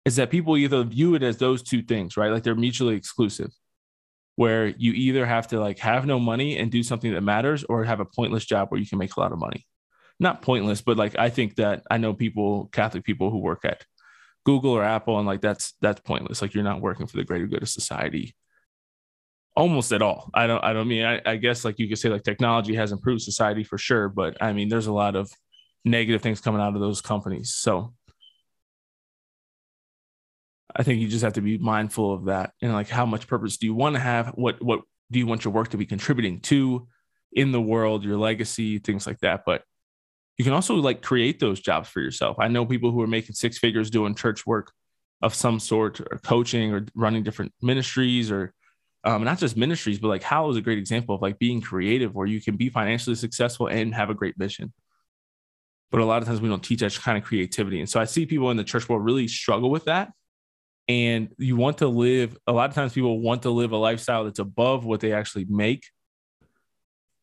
is 0.04 0.16
that 0.16 0.30
people 0.30 0.56
either 0.56 0.82
view 0.82 1.14
it 1.14 1.22
as 1.22 1.36
those 1.36 1.62
two 1.62 1.82
things, 1.82 2.16
right? 2.16 2.32
Like 2.32 2.42
they're 2.42 2.54
mutually 2.54 2.96
exclusive, 2.96 3.50
where 4.36 4.66
you 4.66 4.92
either 4.92 5.26
have 5.26 5.48
to 5.48 5.60
like 5.60 5.78
have 5.80 6.06
no 6.06 6.18
money 6.18 6.56
and 6.56 6.70
do 6.70 6.82
something 6.82 7.12
that 7.12 7.20
matters 7.20 7.64
or 7.64 7.84
have 7.84 8.00
a 8.00 8.06
pointless 8.06 8.46
job 8.46 8.68
where 8.70 8.80
you 8.80 8.86
can 8.86 8.98
make 8.98 9.16
a 9.16 9.20
lot 9.20 9.32
of 9.32 9.38
money. 9.38 9.66
Not 10.18 10.42
pointless, 10.42 10.80
but 10.80 10.96
like 10.96 11.18
I 11.18 11.28
think 11.28 11.56
that 11.56 11.82
I 11.90 11.98
know 11.98 12.14
people, 12.14 12.68
Catholic 12.72 13.04
people 13.04 13.30
who 13.30 13.38
work 13.38 13.64
at 13.64 13.84
Google 14.44 14.72
or 14.72 14.84
Apple, 14.84 15.18
and 15.18 15.26
like 15.26 15.40
that's 15.40 15.74
that's 15.80 16.00
pointless. 16.00 16.42
Like 16.42 16.54
you're 16.54 16.64
not 16.64 16.80
working 16.80 17.06
for 17.06 17.16
the 17.16 17.24
greater 17.24 17.46
good 17.46 17.62
of 17.62 17.68
society 17.68 18.34
almost 19.56 19.92
at 19.92 20.02
all. 20.02 20.30
I 20.34 20.46
don't 20.46 20.62
I 20.64 20.72
don't 20.72 20.88
mean 20.88 21.04
I, 21.04 21.20
I, 21.26 21.36
guess 21.36 21.64
like 21.64 21.78
you 21.78 21.88
could 21.88 21.98
say 21.98 22.08
like 22.08 22.22
technology 22.22 22.74
has 22.76 22.92
improved 22.92 23.22
society 23.22 23.64
for 23.64 23.78
sure, 23.78 24.08
but 24.08 24.36
I 24.40 24.52
mean 24.52 24.68
there's 24.68 24.86
a 24.86 24.92
lot 24.92 25.16
of 25.16 25.30
negative 25.84 26.22
things 26.22 26.40
coming 26.40 26.60
out 26.60 26.74
of 26.74 26.80
those 26.80 27.00
companies. 27.00 27.52
So 27.54 27.94
I 30.74 30.82
think 30.82 31.00
you 31.00 31.08
just 31.08 31.24
have 31.24 31.34
to 31.34 31.40
be 31.40 31.58
mindful 31.58 32.14
of 32.14 32.26
that 32.26 32.52
and 32.62 32.72
like 32.72 32.88
how 32.88 33.04
much 33.04 33.26
purpose 33.26 33.56
do 33.56 33.66
you 33.66 33.74
want 33.74 33.96
to 33.96 34.00
have? 34.00 34.28
What 34.28 34.62
what 34.62 34.80
do 35.10 35.18
you 35.18 35.26
want 35.26 35.44
your 35.44 35.52
work 35.52 35.68
to 35.68 35.76
be 35.76 35.86
contributing 35.86 36.40
to 36.42 36.86
in 37.32 37.52
the 37.52 37.60
world, 37.60 38.04
your 38.04 38.16
legacy, 38.16 38.78
things 38.78 39.06
like 39.06 39.18
that. 39.20 39.42
But 39.44 39.62
you 40.40 40.44
can 40.44 40.54
also 40.54 40.76
like 40.76 41.02
create 41.02 41.38
those 41.38 41.60
jobs 41.60 41.90
for 41.90 42.00
yourself. 42.00 42.38
I 42.40 42.48
know 42.48 42.64
people 42.64 42.92
who 42.92 43.02
are 43.02 43.06
making 43.06 43.34
six 43.34 43.58
figures 43.58 43.90
doing 43.90 44.14
church 44.14 44.46
work 44.46 44.72
of 45.20 45.34
some 45.34 45.60
sort 45.60 46.00
or 46.00 46.18
coaching 46.24 46.72
or 46.72 46.86
running 46.94 47.22
different 47.22 47.52
ministries 47.60 48.30
or 48.30 48.54
um, 49.04 49.22
not 49.22 49.38
just 49.38 49.54
ministries, 49.54 49.98
but 49.98 50.08
like 50.08 50.22
Hallow 50.22 50.48
is 50.48 50.56
a 50.56 50.62
great 50.62 50.78
example 50.78 51.14
of 51.14 51.20
like 51.20 51.38
being 51.38 51.60
creative 51.60 52.14
where 52.14 52.26
you 52.26 52.40
can 52.40 52.56
be 52.56 52.70
financially 52.70 53.16
successful 53.16 53.66
and 53.66 53.94
have 53.94 54.08
a 54.08 54.14
great 54.14 54.38
mission. 54.38 54.72
But 55.90 56.00
a 56.00 56.06
lot 56.06 56.22
of 56.22 56.28
times 56.28 56.40
we 56.40 56.48
don't 56.48 56.64
teach 56.64 56.80
that 56.80 56.94
kind 56.94 57.18
of 57.18 57.24
creativity. 57.24 57.80
And 57.80 57.88
so 57.90 58.00
I 58.00 58.06
see 58.06 58.24
people 58.24 58.50
in 58.50 58.56
the 58.56 58.64
church 58.64 58.88
world 58.88 59.04
really 59.04 59.28
struggle 59.28 59.68
with 59.70 59.84
that. 59.84 60.10
and 60.88 61.28
you 61.36 61.56
want 61.56 61.78
to 61.78 61.88
live 61.88 62.38
a 62.46 62.52
lot 62.52 62.70
of 62.70 62.74
times 62.74 62.94
people 62.94 63.20
want 63.20 63.42
to 63.42 63.50
live 63.50 63.72
a 63.72 63.76
lifestyle 63.76 64.24
that's 64.24 64.38
above 64.38 64.86
what 64.86 65.00
they 65.00 65.12
actually 65.12 65.44
make 65.50 65.84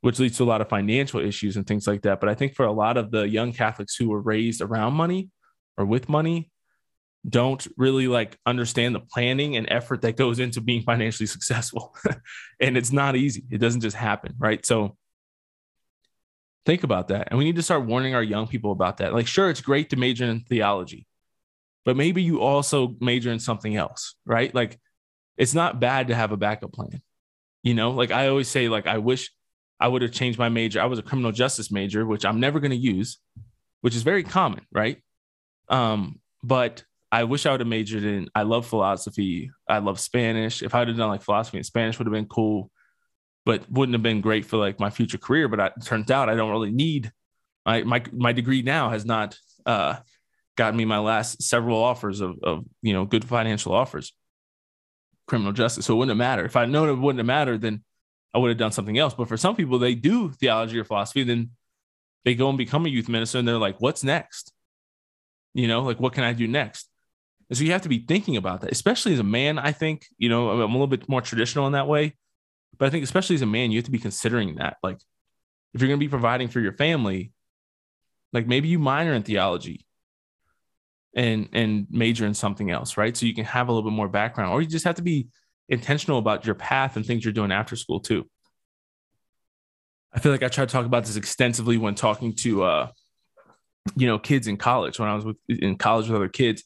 which 0.07 0.19
leads 0.19 0.37
to 0.37 0.43
a 0.43 0.45
lot 0.45 0.61
of 0.61 0.69
financial 0.69 1.19
issues 1.19 1.57
and 1.57 1.67
things 1.67 1.85
like 1.85 2.03
that. 2.03 2.21
But 2.21 2.29
i 2.29 2.33
think 2.33 2.55
for 2.55 2.65
a 2.65 2.71
lot 2.71 2.95
of 2.95 3.11
the 3.11 3.27
young 3.27 3.51
catholics 3.51 3.93
who 3.97 4.07
were 4.07 4.21
raised 4.21 4.61
around 4.61 4.93
money 4.93 5.29
or 5.77 5.85
with 5.85 6.07
money 6.07 6.49
don't 7.27 7.67
really 7.75 8.07
like 8.07 8.39
understand 8.45 8.95
the 8.95 9.01
planning 9.01 9.57
and 9.57 9.67
effort 9.69 10.03
that 10.03 10.15
goes 10.15 10.39
into 10.39 10.61
being 10.61 10.81
financially 10.81 11.27
successful. 11.35 11.93
And 12.61 12.77
it's 12.77 12.93
not 12.93 13.17
easy. 13.17 13.43
It 13.51 13.57
doesn't 13.57 13.81
just 13.81 13.97
happen 13.97 14.33
right? 14.39 14.65
So 14.65 14.95
think 16.65 16.83
about 16.83 17.09
that. 17.09 17.27
And 17.29 17.37
we 17.37 17.43
need 17.43 17.57
to 17.57 17.61
start 17.63 17.85
warning 17.85 18.15
our 18.15 18.23
young 18.23 18.47
people 18.47 18.71
about 18.71 18.97
that. 18.97 19.13
Like 19.13 19.27
sure 19.27 19.49
it's 19.49 19.59
great 19.59 19.89
to 19.89 19.97
major 19.97 20.23
in 20.23 20.39
theology 20.39 21.05
but 21.83 21.97
maybe 21.97 22.23
you 22.23 22.41
also 22.41 22.95
major 23.01 23.29
in 23.29 23.39
something 23.39 23.75
else, 23.75 24.15
right? 24.25 24.55
Like 24.55 24.79
it's 25.37 25.53
not 25.53 25.81
bad 25.81 26.07
to 26.07 26.15
have 26.15 26.31
a 26.31 26.37
backup 26.37 26.71
plan. 26.71 27.01
You 27.63 27.73
know, 27.73 27.91
like 27.91 28.11
I 28.11 28.29
always 28.29 28.47
say, 28.47 28.69
like 28.69 28.87
I 28.87 28.99
wish 28.99 29.31
I 29.79 29.87
would 29.87 30.01
have 30.01 30.11
changed 30.11 30.39
my 30.39 30.49
major. 30.49 30.81
I 30.81 30.85
was 30.85 30.99
a 30.99 31.03
criminal 31.03 31.31
justice 31.31 31.71
major, 31.71 32.05
which 32.05 32.25
I'm 32.25 32.39
never 32.39 32.59
going 32.59 32.71
to 32.71 32.77
use, 32.77 33.19
which 33.81 33.95
is 33.95 34.03
very 34.03 34.23
common, 34.23 34.65
right? 34.71 34.97
Um, 35.69 36.19
but 36.43 36.83
I 37.11 37.23
wish 37.25 37.45
I 37.45 37.51
would 37.51 37.59
have 37.61 37.67
majored 37.67 38.03
in. 38.03 38.29
I 38.33 38.43
love 38.43 38.65
philosophy. 38.65 39.51
I 39.67 39.77
love 39.79 39.99
Spanish. 39.99 40.63
If 40.63 40.73
I 40.73 40.79
would 40.79 40.87
have 40.89 40.97
done 40.97 41.09
like 41.09 41.21
philosophy 41.21 41.57
and 41.57 41.65
Spanish, 41.65 41.99
would 41.99 42.07
have 42.07 42.13
been 42.13 42.25
cool, 42.25 42.71
but 43.45 43.69
wouldn't 43.71 43.93
have 43.93 44.03
been 44.03 44.21
great 44.21 44.45
for 44.45 44.57
like 44.57 44.79
my 44.79 44.89
future 44.89 45.17
career. 45.17 45.47
But 45.47 45.59
I, 45.59 45.65
it 45.67 45.83
turns 45.83 46.11
out 46.11 46.29
I 46.29 46.35
don't 46.35 46.51
really 46.51 46.71
need 46.71 47.11
my 47.67 47.83
my 47.83 48.03
my 48.13 48.31
degree 48.31 48.63
now 48.63 48.89
has 48.89 49.05
not 49.05 49.37
uh, 49.65 49.97
gotten 50.55 50.77
me 50.77 50.85
my 50.85 50.99
last 50.99 51.43
several 51.43 51.83
offers 51.83 52.21
of, 52.21 52.39
of 52.41 52.63
you 52.81 52.93
know 52.93 53.05
good 53.05 53.25
financial 53.25 53.73
offers 53.73 54.13
criminal 55.27 55.51
justice 55.51 55.85
so 55.85 55.93
it 55.93 55.97
wouldn't 55.97 56.11
have 56.11 56.17
mattered 56.17 56.45
if 56.45 56.55
i'd 56.55 56.69
known 56.69 56.87
it 56.87 56.93
wouldn't 56.93 57.19
have 57.19 57.25
mattered 57.25 57.59
then 57.59 57.83
i 58.37 58.39
would 58.39 58.49
have 58.49 58.57
done 58.57 58.71
something 58.71 58.97
else. 58.97 59.13
But 59.13 59.27
for 59.27 59.37
some 59.37 59.55
people 59.55 59.79
they 59.79 59.95
do 59.95 60.31
theology 60.31 60.79
or 60.79 60.83
philosophy 60.83 61.23
then 61.23 61.51
they 62.25 62.35
go 62.35 62.49
and 62.49 62.57
become 62.57 62.85
a 62.85 62.89
youth 62.89 63.09
minister 63.09 63.39
and 63.39 63.47
they're 63.47 63.57
like 63.57 63.81
what's 63.81 64.03
next? 64.03 64.53
You 65.53 65.67
know 65.67 65.81
like 65.81 65.99
what 65.99 66.13
can 66.13 66.23
i 66.23 66.33
do 66.33 66.47
next? 66.47 66.89
And 67.49 67.57
so 67.57 67.63
you 67.63 67.71
have 67.71 67.83
to 67.83 67.89
be 67.89 67.99
thinking 67.99 68.37
about 68.37 68.61
that 68.61 68.71
especially 68.71 69.13
as 69.13 69.19
a 69.19 69.23
man 69.23 69.57
i 69.57 69.71
think 69.71 70.05
you 70.17 70.29
know 70.29 70.51
i'm 70.51 70.69
a 70.69 70.73
little 70.73 70.87
bit 70.87 71.09
more 71.09 71.21
traditional 71.21 71.65
in 71.67 71.73
that 71.73 71.87
way. 71.87 72.15
But 72.77 72.85
i 72.85 72.89
think 72.89 73.03
especially 73.03 73.35
as 73.35 73.41
a 73.41 73.47
man 73.47 73.71
you 73.71 73.79
have 73.79 73.85
to 73.85 73.91
be 73.91 73.99
considering 73.99 74.55
that. 74.55 74.77
Like 74.83 74.99
if 75.73 75.81
you're 75.81 75.89
going 75.89 75.99
to 75.99 76.05
be 76.05 76.09
providing 76.09 76.47
for 76.47 76.59
your 76.59 76.73
family 76.73 77.31
like 78.33 78.47
maybe 78.47 78.67
you 78.67 78.79
minor 78.79 79.13
in 79.13 79.23
theology 79.23 79.85
and 81.15 81.49
and 81.53 81.87
major 81.89 82.25
in 82.25 82.33
something 82.33 82.69
else, 82.71 82.95
right? 82.95 83.17
So 83.17 83.25
you 83.25 83.33
can 83.33 83.45
have 83.45 83.67
a 83.67 83.71
little 83.71 83.89
bit 83.89 83.95
more 83.95 84.07
background, 84.07 84.53
or 84.53 84.61
you 84.61 84.67
just 84.67 84.85
have 84.85 84.95
to 84.95 85.01
be 85.01 85.27
intentional 85.69 86.17
about 86.17 86.45
your 86.45 86.55
path 86.55 86.95
and 86.95 87.05
things 87.05 87.23
you're 87.23 87.33
doing 87.33 87.51
after 87.51 87.75
school 87.75 87.99
too. 87.99 88.27
I 90.13 90.19
feel 90.19 90.31
like 90.31 90.43
I 90.43 90.47
try 90.47 90.65
to 90.65 90.71
talk 90.71 90.85
about 90.85 91.05
this 91.05 91.15
extensively 91.15 91.77
when 91.77 91.95
talking 91.95 92.33
to 92.37 92.63
uh, 92.63 92.87
you 93.95 94.07
know, 94.07 94.17
kids 94.17 94.47
in 94.47 94.57
college. 94.57 94.99
When 94.99 95.09
I 95.09 95.15
was 95.15 95.25
with, 95.25 95.37
in 95.49 95.77
college 95.77 96.07
with 96.07 96.15
other 96.15 96.29
kids, 96.29 96.63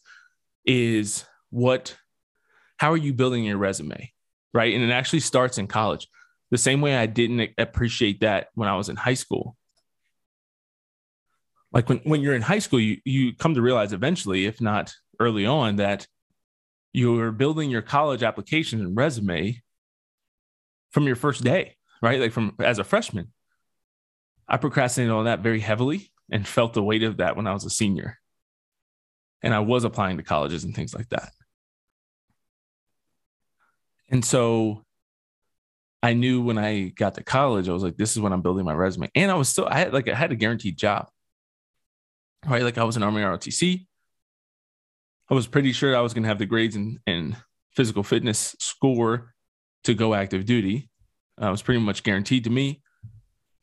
is 0.65 1.25
what, 1.49 1.97
how 2.77 2.91
are 2.91 2.97
you 2.97 3.13
building 3.13 3.43
your 3.43 3.57
resume, 3.57 4.11
right? 4.53 4.73
And 4.73 4.83
it 4.83 4.91
actually 4.91 5.21
starts 5.21 5.57
in 5.57 5.67
college. 5.67 6.07
The 6.51 6.57
same 6.57 6.81
way 6.81 6.95
I 6.95 7.07
didn't 7.07 7.51
appreciate 7.57 8.21
that 8.21 8.49
when 8.53 8.69
I 8.69 8.75
was 8.75 8.89
in 8.89 8.95
high 8.95 9.15
school 9.15 9.55
like 11.71 11.87
when, 11.87 11.99
when 11.99 12.21
you're 12.21 12.35
in 12.35 12.41
high 12.41 12.59
school, 12.59 12.79
you, 12.79 12.97
you 13.05 13.33
come 13.35 13.55
to 13.55 13.61
realize 13.61 13.93
eventually, 13.93 14.45
if 14.45 14.59
not 14.61 14.93
early 15.19 15.45
on, 15.45 15.77
that 15.77 16.07
you're 16.93 17.31
building 17.31 17.69
your 17.69 17.81
college 17.81 18.23
application 18.23 18.81
and 18.81 18.95
resume 18.95 19.61
from 20.91 21.07
your 21.07 21.15
first 21.15 21.43
day, 21.43 21.77
right? 22.01 22.19
Like 22.19 22.31
from 22.31 22.55
as 22.59 22.79
a 22.79 22.83
freshman. 22.83 23.31
I 24.47 24.57
procrastinated 24.57 25.13
on 25.13 25.25
that 25.25 25.39
very 25.39 25.61
heavily 25.61 26.11
and 26.29 26.47
felt 26.47 26.73
the 26.73 26.83
weight 26.83 27.03
of 27.03 27.17
that 27.17 27.37
when 27.37 27.47
I 27.47 27.53
was 27.53 27.63
a 27.63 27.69
senior. 27.69 28.17
And 29.41 29.53
I 29.53 29.59
was 29.59 29.85
applying 29.85 30.17
to 30.17 30.23
colleges 30.23 30.63
and 30.63 30.75
things 30.75 30.93
like 30.93 31.09
that. 31.09 31.31
And 34.09 34.25
so 34.25 34.83
I 36.03 36.13
knew 36.13 36.41
when 36.41 36.57
I 36.57 36.89
got 36.89 37.15
to 37.15 37.23
college, 37.23 37.69
I 37.69 37.73
was 37.73 37.83
like, 37.83 37.95
this 37.95 38.11
is 38.11 38.19
when 38.19 38.33
I'm 38.33 38.41
building 38.41 38.65
my 38.65 38.73
resume. 38.73 39.09
And 39.15 39.31
I 39.31 39.35
was 39.35 39.47
still, 39.47 39.67
I 39.67 39.79
had 39.79 39.93
like, 39.93 40.09
I 40.09 40.15
had 40.15 40.31
a 40.31 40.35
guaranteed 40.35 40.77
job 40.77 41.07
right? 42.47 42.63
Like 42.63 42.77
I 42.77 42.83
was 42.83 42.97
an 42.97 43.03
Army 43.03 43.21
ROTC. 43.21 43.85
I 45.31 45.33
was 45.33 45.47
pretty 45.47 45.71
sure 45.71 45.95
I 45.95 46.01
was 46.01 46.13
going 46.13 46.23
to 46.23 46.29
have 46.29 46.39
the 46.39 46.45
grades 46.45 46.75
and, 46.75 46.99
and 47.07 47.37
physical 47.73 48.03
fitness 48.03 48.53
score 48.59 49.33
to 49.85 49.93
go 49.93 50.13
active 50.13 50.45
duty. 50.45 50.89
Uh, 51.41 51.47
it 51.47 51.51
was 51.51 51.61
pretty 51.61 51.79
much 51.79 52.03
guaranteed 52.03 52.43
to 52.43 52.49
me. 52.49 52.81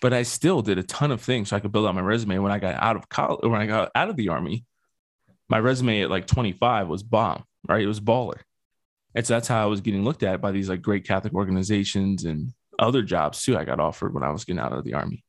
But 0.00 0.14
I 0.14 0.22
still 0.22 0.62
did 0.62 0.78
a 0.78 0.82
ton 0.82 1.10
of 1.10 1.20
things 1.20 1.50
so 1.50 1.56
I 1.56 1.60
could 1.60 1.72
build 1.72 1.86
out 1.86 1.94
my 1.94 2.00
resume. 2.00 2.38
When 2.38 2.52
I 2.52 2.58
got 2.58 2.82
out 2.82 2.96
of 2.96 3.08
college, 3.10 3.40
when 3.42 3.60
I 3.60 3.66
got 3.66 3.90
out 3.94 4.08
of 4.08 4.16
the 4.16 4.30
army, 4.30 4.64
my 5.50 5.58
resume 5.58 6.02
at 6.02 6.10
like 6.10 6.26
25 6.26 6.88
was 6.88 7.02
bomb, 7.02 7.44
right? 7.68 7.82
It 7.82 7.86
was 7.86 8.00
baller. 8.00 8.40
And 9.14 9.26
so 9.26 9.34
that's 9.34 9.48
how 9.48 9.62
I 9.62 9.66
was 9.66 9.82
getting 9.82 10.04
looked 10.04 10.22
at 10.22 10.40
by 10.40 10.52
these 10.52 10.70
like 10.70 10.80
great 10.80 11.06
Catholic 11.06 11.34
organizations 11.34 12.24
and 12.24 12.52
other 12.78 13.02
jobs 13.02 13.42
too. 13.42 13.58
I 13.58 13.64
got 13.64 13.80
offered 13.80 14.14
when 14.14 14.22
I 14.22 14.30
was 14.30 14.44
getting 14.44 14.60
out 14.60 14.72
of 14.72 14.84
the 14.84 14.94
army 14.94 15.22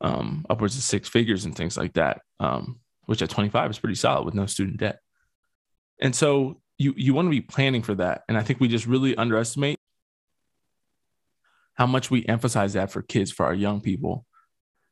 um, 0.00 0.46
upwards 0.48 0.76
of 0.76 0.82
six 0.82 1.08
figures 1.08 1.44
and 1.44 1.54
things 1.54 1.76
like 1.76 1.92
that, 1.94 2.22
um, 2.40 2.80
which 3.04 3.20
at 3.20 3.28
25 3.28 3.70
is 3.70 3.78
pretty 3.78 3.96
solid 3.96 4.24
with 4.24 4.34
no 4.34 4.46
student 4.46 4.78
debt. 4.78 5.01
And 6.00 6.14
so 6.14 6.60
you 6.78 6.94
you 6.96 7.14
want 7.14 7.26
to 7.26 7.30
be 7.30 7.40
planning 7.40 7.82
for 7.82 7.94
that. 7.96 8.22
And 8.28 8.36
I 8.36 8.42
think 8.42 8.60
we 8.60 8.68
just 8.68 8.86
really 8.86 9.16
underestimate 9.16 9.78
how 11.74 11.86
much 11.86 12.10
we 12.10 12.24
emphasize 12.26 12.74
that 12.74 12.90
for 12.90 13.02
kids, 13.02 13.30
for 13.30 13.46
our 13.46 13.54
young 13.54 13.80
people. 13.80 14.26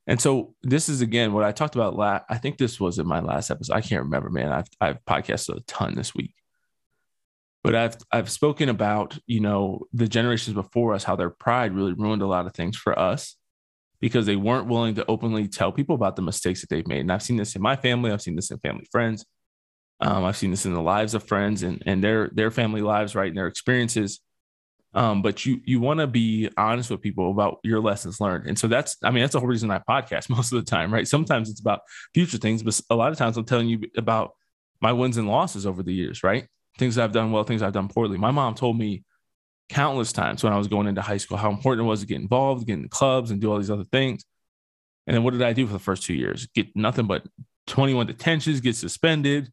And 0.07 0.21
so 0.21 0.55
this 0.63 0.89
is 0.89 1.03
again 1.03 1.33
what 1.33 1.45
I 1.45 1.53
talked 1.53 1.75
about 1.75 1.97
last. 1.97 2.25
I 2.29 2.39
think 2.39 2.59
this 2.59 2.81
was 2.81 2.99
in 2.99 3.07
my 3.07 3.21
last 3.21 3.51
episode. 3.51 3.75
I 3.75 3.81
can't 3.81 4.03
remember, 4.05 4.31
man. 4.31 4.51
I've 4.51 4.69
I've 4.81 5.05
podcasted 5.05 5.57
a 5.57 5.61
ton 5.63 5.95
this 5.95 6.15
week. 6.15 6.35
But 7.63 7.75
I've 7.75 7.97
I've 8.11 8.31
spoken 8.31 8.69
about, 8.69 9.19
you 9.27 9.41
know, 9.41 9.87
the 9.93 10.09
generations 10.09 10.55
before 10.55 10.95
us, 10.95 11.05
how 11.05 11.17
their 11.17 11.31
pride 11.31 11.75
really 11.75 11.93
ruined 11.93 12.23
a 12.23 12.27
lot 12.27 12.47
of 12.47 12.55
things 12.55 12.77
for 12.77 12.99
us 12.99 13.37
because 14.01 14.25
they 14.25 14.37
weren't 14.37 14.67
willing 14.67 14.95
to 14.95 15.05
openly 15.07 15.47
tell 15.47 15.71
people 15.71 15.95
about 15.95 16.17
the 16.17 16.23
mistakes 16.23 16.63
that 16.63 16.71
they've 16.71 16.89
made. 16.89 17.01
And 17.01 17.13
I've 17.13 17.23
seen 17.23 17.37
this 17.37 17.55
in 17.55 17.61
my 17.61 17.77
family. 17.77 18.11
I've 18.11 18.23
seen 18.23 18.37
this 18.37 18.51
in 18.51 18.59
family 18.59 18.89
friends. 18.91 19.27
Um, 20.01 20.25
I've 20.25 20.37
seen 20.37 20.51
this 20.51 20.65
in 20.65 20.73
the 20.73 20.81
lives 20.81 21.15
of 21.15 21.25
friends 21.25 21.63
and, 21.63 21.83
and 21.87 22.03
their 22.03 22.31
their 22.33 22.51
family 22.51 22.81
lives, 22.81 23.15
right, 23.15 23.29
and 23.29 23.37
their 23.37 23.47
experiences. 23.47 24.21
Um, 24.93 25.23
but 25.23 25.47
you 25.47 25.61
you 25.65 25.79
want 25.79 26.01
to 26.01 26.07
be 26.07 26.49
honest 26.57 26.91
with 26.91 27.01
people 27.01 27.31
about 27.31 27.59
your 27.63 27.81
lessons 27.81 28.21
learned, 28.21 28.47
and 28.47 28.59
so 28.59 28.67
that's 28.67 28.97
I 29.03 29.11
mean 29.11 29.23
that's 29.23 29.35
the 29.35 29.41
whole 29.41 29.49
reason 29.49 29.71
I 29.71 29.79
podcast 29.79 30.31
most 30.31 30.53
of 30.53 30.65
the 30.65 30.69
time, 30.69 30.93
right? 30.93 31.07
Sometimes 31.07 31.51
it's 31.51 31.61
about 31.61 31.81
future 32.15 32.39
things, 32.39 32.63
but 32.63 32.81
a 32.91 32.97
lot 32.97 33.13
of 33.13 33.19
times 33.19 33.37
I'm 33.37 33.45
telling 33.45 33.69
you 33.69 33.83
about 33.97 34.33
my 34.81 34.93
wins 34.93 35.17
and 35.17 35.29
losses 35.29 35.67
over 35.67 35.83
the 35.83 35.93
years, 35.93 36.23
right? 36.23 36.47
Things 36.79 36.99
I've 36.99 37.13
done 37.13 37.33
well, 37.33 37.45
things 37.45 37.63
I've 37.63 37.73
done 37.73 37.89
poorly. 37.89 38.17
My 38.17 38.31
mom 38.31 38.55
told 38.55 38.79
me 38.79 39.05
countless 39.69 40.13
times 40.13 40.43
when 40.43 40.53
I 40.53 40.59
was 40.59 40.67
going 40.67 40.87
into 40.87 41.03
high 41.03 41.19
school 41.19 41.37
how 41.37 41.51
important 41.51 41.87
it 41.87 41.89
was 41.89 42.01
to 42.01 42.07
get 42.07 42.21
involved, 42.21 42.67
get 42.67 42.79
in 42.79 42.89
clubs, 42.89 43.31
and 43.31 43.41
do 43.41 43.53
all 43.53 43.59
these 43.59 43.71
other 43.71 43.85
things. 43.85 44.25
And 45.07 45.15
then 45.15 45.23
what 45.23 45.33
did 45.33 45.43
I 45.43 45.53
do 45.53 45.67
for 45.67 45.73
the 45.73 45.79
first 45.79 46.03
two 46.03 46.15
years? 46.15 46.47
Get 46.55 46.75
nothing 46.75 47.07
but 47.07 47.27
21 47.67 48.07
detentions, 48.07 48.61
get 48.61 48.77
suspended, 48.77 49.51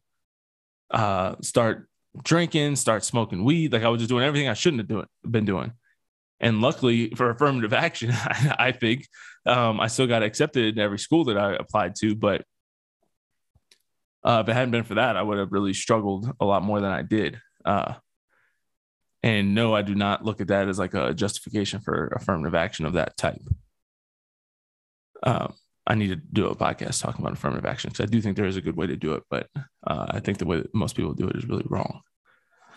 uh, 0.90 1.36
start 1.42 1.88
drinking, 2.22 2.76
start 2.76 3.04
smoking 3.04 3.44
weed. 3.44 3.72
Like 3.72 3.82
I 3.82 3.88
was 3.88 4.00
just 4.00 4.08
doing 4.08 4.24
everything 4.24 4.48
I 4.48 4.54
shouldn't 4.54 4.80
have 4.80 4.88
doing, 4.88 5.06
been 5.28 5.44
doing. 5.44 5.72
And 6.40 6.60
luckily 6.60 7.10
for 7.10 7.30
affirmative 7.30 7.72
action, 7.86 8.10
I, 8.58 8.72
think 8.72 9.06
um, 9.46 9.80
I 9.80 9.88
still 9.88 10.06
got 10.06 10.22
accepted 10.22 10.76
in 10.76 10.82
every 10.82 10.98
school 10.98 11.24
that 11.24 11.38
I 11.38 11.54
applied 11.54 11.94
to. 11.96 12.14
But 12.14 12.44
uh, 14.24 14.42
if 14.44 14.48
it 14.48 14.54
hadn't 14.54 14.70
been 14.70 14.84
for 14.84 14.94
that, 14.94 15.16
I 15.16 15.22
would 15.22 15.38
have 15.38 15.52
really 15.52 15.74
struggled 15.74 16.30
a 16.40 16.44
lot 16.44 16.62
more 16.62 16.80
than 16.80 16.90
I 16.90 17.02
did. 17.02 17.40
Uh, 17.64 17.94
and 19.22 19.54
no, 19.54 19.74
I 19.74 19.82
do 19.82 19.94
not 19.94 20.24
look 20.24 20.40
at 20.40 20.48
that 20.48 20.68
as 20.68 20.78
like 20.78 20.94
a 20.94 21.12
justification 21.12 21.80
for 21.80 22.08
affirmative 22.08 22.54
action 22.54 22.86
of 22.86 22.94
that 22.94 23.16
type. 23.16 23.42
Um, 25.24 25.54
I 25.86 25.94
need 25.94 26.08
to 26.08 26.16
do 26.16 26.46
a 26.46 26.54
podcast 26.54 27.00
talking 27.00 27.22
about 27.22 27.32
affirmative 27.32 27.66
action 27.66 27.90
because 27.90 28.04
I 28.04 28.06
do 28.06 28.20
think 28.20 28.36
there 28.36 28.46
is 28.46 28.56
a 28.56 28.60
good 28.60 28.76
way 28.76 28.86
to 28.86 28.96
do 28.96 29.14
it, 29.14 29.24
but 29.30 29.48
uh, 29.88 30.06
I 30.10 30.20
think 30.20 30.38
the 30.38 30.46
way 30.46 30.62
most 30.72 30.94
people 30.94 31.14
do 31.14 31.26
it 31.28 31.36
is 31.36 31.48
really 31.48 31.66
wrong. 31.68 32.02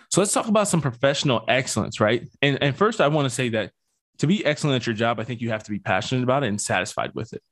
So 0.09 0.21
let's 0.21 0.33
talk 0.33 0.47
about 0.47 0.67
some 0.67 0.81
professional 0.81 1.45
excellence, 1.47 1.99
right? 1.99 2.27
And 2.41 2.57
and 2.61 2.75
first, 2.75 2.99
I 2.99 3.07
want 3.07 3.25
to 3.25 3.29
say 3.29 3.49
that 3.49 3.71
to 4.17 4.27
be 4.27 4.43
excellent 4.45 4.81
at 4.81 4.87
your 4.87 4.95
job, 4.95 5.19
I 5.19 5.23
think 5.23 5.41
you 5.41 5.51
have 5.51 5.63
to 5.65 5.71
be 5.71 5.79
passionate 5.79 6.23
about 6.23 6.43
it 6.43 6.47
and 6.47 6.59
satisfied 6.59 7.11
with 7.13 7.33
it, 7.33 7.43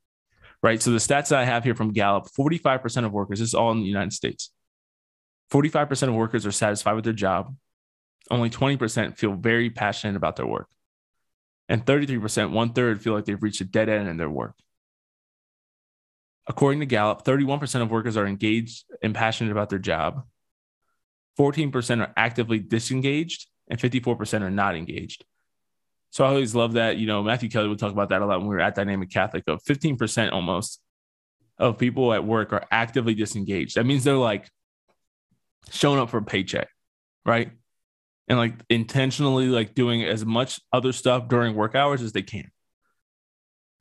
right? 0.63 0.82
So 0.82 0.92
the 0.92 0.98
stats 0.98 1.30
that 1.30 1.39
I 1.39 1.46
have 1.46 1.63
here 1.63 1.75
from 1.75 1.94
Gallup: 1.94 2.30
forty-five 2.32 2.82
percent 2.82 3.06
of 3.06 3.12
workers, 3.12 3.39
this 3.39 3.50
is 3.50 3.54
all 3.54 3.72
in 3.72 3.80
the 3.80 3.86
United 3.86 4.13
States. 4.13 4.51
Forty-five 5.51 5.88
percent 5.88 6.10
of 6.10 6.16
workers 6.16 6.46
are 6.46 6.51
satisfied 6.51 6.94
with 6.94 7.04
their 7.04 7.13
job, 7.13 7.54
only 8.32 8.50
20% 8.50 9.18
feel 9.18 9.34
very 9.34 9.70
passionate 9.70 10.16
about 10.16 10.36
their 10.36 10.46
work. 10.46 10.68
And 11.68 11.86
33%, 11.86 12.51
one 12.51 12.74
third, 12.74 13.01
feel 13.01 13.13
like 13.13 13.25
they've 13.25 13.42
reached 13.42 13.62
a 13.62 13.66
dead 13.66 13.89
end 13.89 14.08
in 14.08 14.18
their 14.18 14.30
work. 14.30 14.56
According 16.50 16.79
to 16.79 16.88
Gallup, 16.88 17.24
31% 17.24 17.82
of 17.82 17.91
workers 17.91 18.18
are 18.18 18.25
engaged 18.25 18.84
and 19.03 19.13
passionate 19.13 19.51
about 19.51 19.70
their 19.70 19.79
job. 19.79 20.24
14% 21.38 22.01
are 22.01 22.12
actively 22.18 22.58
disengaged, 22.58 23.48
and 23.70 23.79
54% 23.79 24.41
are 24.41 24.50
not 24.50 24.75
engaged. 24.75 25.24
So 26.10 26.25
I 26.25 26.29
always 26.29 26.56
love 26.56 26.74
that. 26.74 26.98
You 26.98 27.06
know, 27.06 27.22
Matthew 27.22 27.50
Kelly 27.50 27.70
would 27.70 27.77
talk 27.77 27.91
about 27.91 28.10
that 28.10 28.24
a 28.24 28.25
lot 28.25 28.39
when 28.39 28.50
we 28.50 28.56
were 28.56 28.62
at 28.62 28.74
Dynamic 28.74 29.12
Catholic 29.12 29.44
of 29.48 29.63
15% 29.63 30.32
almost 30.34 30.82
of 31.60 31.77
people 31.77 32.13
at 32.13 32.25
work 32.25 32.51
are 32.51 32.65
actively 32.72 33.13
disengaged. 33.13 33.75
That 33.75 33.86
means 33.86 34.03
they're 34.03 34.15
like 34.15 34.50
showing 35.70 36.00
up 36.00 36.10
for 36.10 36.18
a 36.18 36.24
paycheck, 36.24 36.70
right? 37.25 37.51
And 38.27 38.39
like 38.39 38.56
intentionally 38.70 39.48
like 39.48 39.75
doing 39.75 40.03
as 40.03 40.25
much 40.25 40.60
other 40.74 40.94
stuff 40.94 41.27
during 41.27 41.56
work 41.56 41.75
hours 41.75 42.01
as 42.01 42.12
they 42.12 42.24
can. 42.24 42.50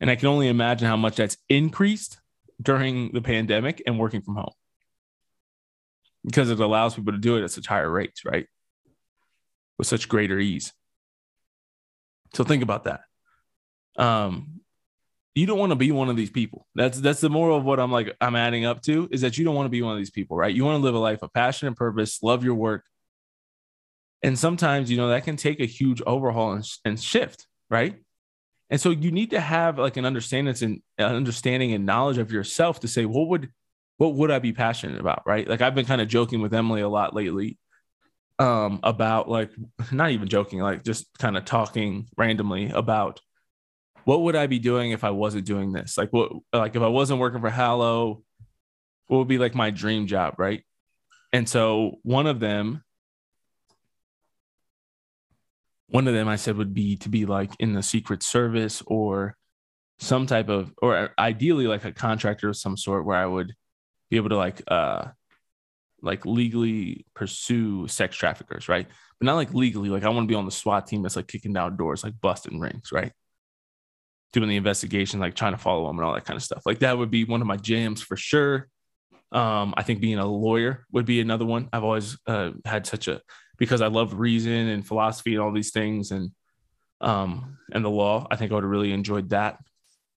And 0.00 0.10
I 0.10 0.16
can 0.16 0.28
only 0.28 0.48
imagine 0.48 0.86
how 0.86 0.96
much 0.96 1.16
that's 1.16 1.38
increased 1.48 2.18
during 2.60 3.12
the 3.12 3.20
pandemic 3.20 3.82
and 3.86 3.98
working 3.98 4.22
from 4.22 4.36
home 4.36 4.52
because 6.24 6.50
it 6.50 6.60
allows 6.60 6.94
people 6.94 7.12
to 7.12 7.18
do 7.18 7.36
it 7.36 7.44
at 7.44 7.50
such 7.50 7.66
higher 7.66 7.90
rates, 7.90 8.24
right? 8.24 8.46
With 9.78 9.86
such 9.86 10.08
greater 10.08 10.38
ease. 10.38 10.72
So 12.34 12.44
think 12.44 12.62
about 12.62 12.84
that. 12.84 13.00
Um, 13.96 14.60
you 15.34 15.46
don't 15.46 15.58
want 15.58 15.70
to 15.70 15.76
be 15.76 15.92
one 15.92 16.08
of 16.08 16.16
these 16.16 16.30
people. 16.30 16.66
That's 16.74 17.00
that's 17.00 17.20
the 17.20 17.30
moral 17.30 17.56
of 17.56 17.64
what 17.64 17.78
I'm 17.78 17.92
like 17.92 18.16
I'm 18.20 18.34
adding 18.36 18.64
up 18.64 18.82
to 18.82 19.08
is 19.10 19.20
that 19.20 19.38
you 19.38 19.44
don't 19.44 19.54
want 19.54 19.66
to 19.66 19.70
be 19.70 19.82
one 19.82 19.92
of 19.92 19.98
these 19.98 20.10
people, 20.10 20.36
right? 20.36 20.54
You 20.54 20.64
want 20.64 20.80
to 20.80 20.84
live 20.84 20.94
a 20.94 20.98
life 20.98 21.22
of 21.22 21.32
passion 21.32 21.68
and 21.68 21.76
purpose, 21.76 22.22
love 22.22 22.44
your 22.44 22.54
work. 22.54 22.84
And 24.22 24.36
sometimes, 24.36 24.90
you 24.90 24.96
know, 24.96 25.10
that 25.10 25.24
can 25.24 25.36
take 25.36 25.60
a 25.60 25.64
huge 25.64 26.02
overhaul 26.02 26.52
and, 26.52 26.64
and 26.84 27.00
shift, 27.00 27.46
right? 27.70 27.96
And 28.70 28.80
so 28.80 28.90
you 28.90 29.10
need 29.10 29.30
to 29.30 29.40
have 29.40 29.78
like 29.78 29.96
an 29.96 30.04
understanding 30.04 30.82
and 30.98 31.06
understanding 31.16 31.72
and 31.72 31.86
knowledge 31.86 32.18
of 32.18 32.32
yourself 32.32 32.80
to 32.80 32.88
say, 32.88 33.04
what 33.04 33.28
would 33.28 33.50
what 33.96 34.14
would 34.14 34.30
I 34.30 34.38
be 34.38 34.52
passionate 34.52 35.00
about? 35.00 35.22
Right. 35.26 35.48
Like 35.48 35.60
I've 35.60 35.74
been 35.74 35.86
kind 35.86 36.00
of 36.00 36.08
joking 36.08 36.40
with 36.40 36.54
Emily 36.54 36.82
a 36.82 36.88
lot 36.88 37.14
lately 37.14 37.58
um 38.38 38.78
about 38.82 39.28
like 39.28 39.50
not 39.92 40.10
even 40.10 40.28
joking, 40.28 40.60
like 40.60 40.84
just 40.84 41.06
kind 41.18 41.36
of 41.36 41.44
talking 41.44 42.08
randomly 42.16 42.70
about 42.70 43.20
what 44.04 44.22
would 44.22 44.36
I 44.36 44.46
be 44.46 44.58
doing 44.58 44.92
if 44.92 45.04
I 45.04 45.10
wasn't 45.10 45.44
doing 45.44 45.72
this? 45.72 45.98
Like 45.98 46.10
what 46.12 46.32
like 46.52 46.76
if 46.76 46.82
I 46.82 46.88
wasn't 46.88 47.20
working 47.20 47.40
for 47.40 47.50
Hallow, 47.50 48.22
what 49.06 49.18
would 49.18 49.28
be 49.28 49.38
like 49.38 49.54
my 49.54 49.70
dream 49.70 50.06
job, 50.06 50.34
right? 50.38 50.62
And 51.32 51.48
so 51.48 51.98
one 52.02 52.26
of 52.26 52.40
them 52.40 52.82
one 55.88 56.06
of 56.06 56.14
them 56.14 56.28
I 56.28 56.36
said 56.36 56.56
would 56.56 56.74
be 56.74 56.96
to 56.98 57.08
be 57.08 57.26
like 57.26 57.52
in 57.58 57.72
the 57.72 57.82
secret 57.82 58.22
service 58.22 58.82
or 58.86 59.36
some 59.98 60.26
type 60.26 60.48
of 60.48 60.72
or 60.80 61.10
ideally 61.18 61.66
like 61.66 61.84
a 61.84 61.92
contractor 61.92 62.50
of 62.50 62.56
some 62.56 62.76
sort 62.76 63.04
where 63.04 63.16
I 63.16 63.26
would 63.26 63.54
be 64.10 64.16
able 64.16 64.28
to 64.30 64.36
like 64.36 64.62
uh 64.68 65.06
like 66.00 66.24
legally 66.24 67.04
pursue 67.14 67.88
sex 67.88 68.16
traffickers, 68.16 68.68
right? 68.68 68.86
But 69.18 69.24
not 69.26 69.34
like 69.34 69.52
legally. 69.52 69.88
Like 69.88 70.04
I 70.04 70.10
want 70.10 70.28
to 70.28 70.32
be 70.32 70.36
on 70.36 70.44
the 70.44 70.52
SWAT 70.52 70.86
team 70.86 71.02
that's 71.02 71.16
like 71.16 71.26
kicking 71.26 71.52
down 71.52 71.76
doors, 71.76 72.04
like 72.04 72.20
busting 72.20 72.60
rings, 72.60 72.92
right? 72.92 73.12
Doing 74.32 74.48
the 74.48 74.56
investigation, 74.56 75.18
like 75.18 75.34
trying 75.34 75.52
to 75.52 75.58
follow 75.58 75.88
them 75.88 75.98
and 75.98 76.06
all 76.06 76.14
that 76.14 76.24
kind 76.24 76.36
of 76.36 76.42
stuff. 76.44 76.62
Like 76.64 76.80
that 76.80 76.96
would 76.96 77.10
be 77.10 77.24
one 77.24 77.40
of 77.40 77.46
my 77.48 77.56
jams 77.56 78.00
for 78.00 78.16
sure. 78.16 78.68
Um, 79.32 79.74
I 79.76 79.82
think 79.82 80.00
being 80.00 80.18
a 80.18 80.26
lawyer 80.26 80.86
would 80.92 81.04
be 81.04 81.20
another 81.20 81.44
one. 81.44 81.68
I've 81.72 81.84
always 81.84 82.16
uh, 82.26 82.52
had 82.64 82.86
such 82.86 83.08
a 83.08 83.20
because 83.58 83.80
I 83.80 83.88
love 83.88 84.18
reason 84.18 84.52
and 84.52 84.86
philosophy 84.86 85.34
and 85.34 85.42
all 85.42 85.52
these 85.52 85.72
things 85.72 86.10
and 86.10 86.30
um 87.00 87.58
and 87.72 87.84
the 87.84 87.90
law. 87.90 88.26
I 88.30 88.36
think 88.36 88.50
I 88.50 88.54
would 88.54 88.64
have 88.64 88.70
really 88.70 88.92
enjoyed 88.92 89.30
that. 89.30 89.58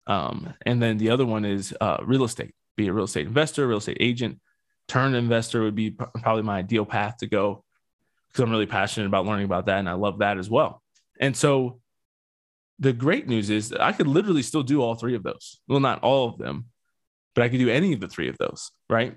Um, 0.08 0.54
and 0.66 0.82
then 0.82 0.98
the 0.98 1.12
other 1.12 1.26
one 1.26 1.46
is 1.46 1.76
uh, 1.80 1.98
real 2.04 2.24
estate 2.24 2.54
be 2.76 2.88
a 2.88 2.94
real 2.94 3.06
estate 3.06 3.28
investor, 3.28 3.68
real 3.68 3.78
estate 3.78 3.98
agent, 4.00 4.40
turn 4.88 5.16
investor 5.16 5.62
would 5.62 5.76
be 5.76 5.92
probably 5.92 6.44
my 6.44 6.60
ideal 6.60 6.86
path 6.86 7.18
to 7.18 7.28
go 7.28 7.64
because 8.28 8.44
I'm 8.44 8.52
really 8.52 8.66
passionate 8.66 9.08
about 9.08 9.26
learning 9.26 9.46
about 9.46 9.68
that 9.68 9.80
and 9.80 9.90
I 9.90 9.94
love 9.94 10.20
that 10.20 10.38
as 10.38 10.50
well. 10.50 10.82
And 11.20 11.36
so 11.36 11.80
the 12.80 12.94
great 12.94 13.28
news 13.28 13.50
is 13.50 13.70
that 13.70 13.82
I 13.82 13.92
could 13.92 14.08
literally 14.08 14.42
still 14.42 14.64
do 14.64 14.82
all 14.82 14.96
three 14.96 15.16
of 15.16 15.24
those. 15.24 15.60
Well, 15.68 15.80
not 15.80 16.02
all 16.02 16.30
of 16.30 16.38
them, 16.38 16.66
but 17.36 17.44
I 17.44 17.50
could 17.50 17.60
do 17.60 17.70
any 17.70 17.94
of 17.94 18.00
the 18.00 18.08
three 18.08 18.28
of 18.28 18.38
those, 18.38 18.72
right? 18.90 19.16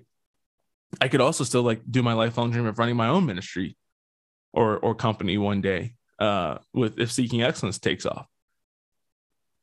I 1.01 1.09
could 1.09 1.21
also 1.21 1.45
still 1.45 1.63
like 1.63 1.81
do 1.91 2.03
my 2.03 2.13
lifelong 2.13 2.51
dream 2.51 2.67
of 2.67 2.79
running 2.79 2.97
my 2.97 3.09
own 3.09 3.27
ministry 3.27 3.77
or 4.55 4.79
or 4.79 4.95
company 4.95 5.37
one 5.39 5.61
day 5.61 5.95
uh 6.19 6.59
with 6.73 6.99
if 6.99 7.11
seeking 7.13 7.43
excellence 7.43 7.79
takes 7.79 8.07
off. 8.07 8.27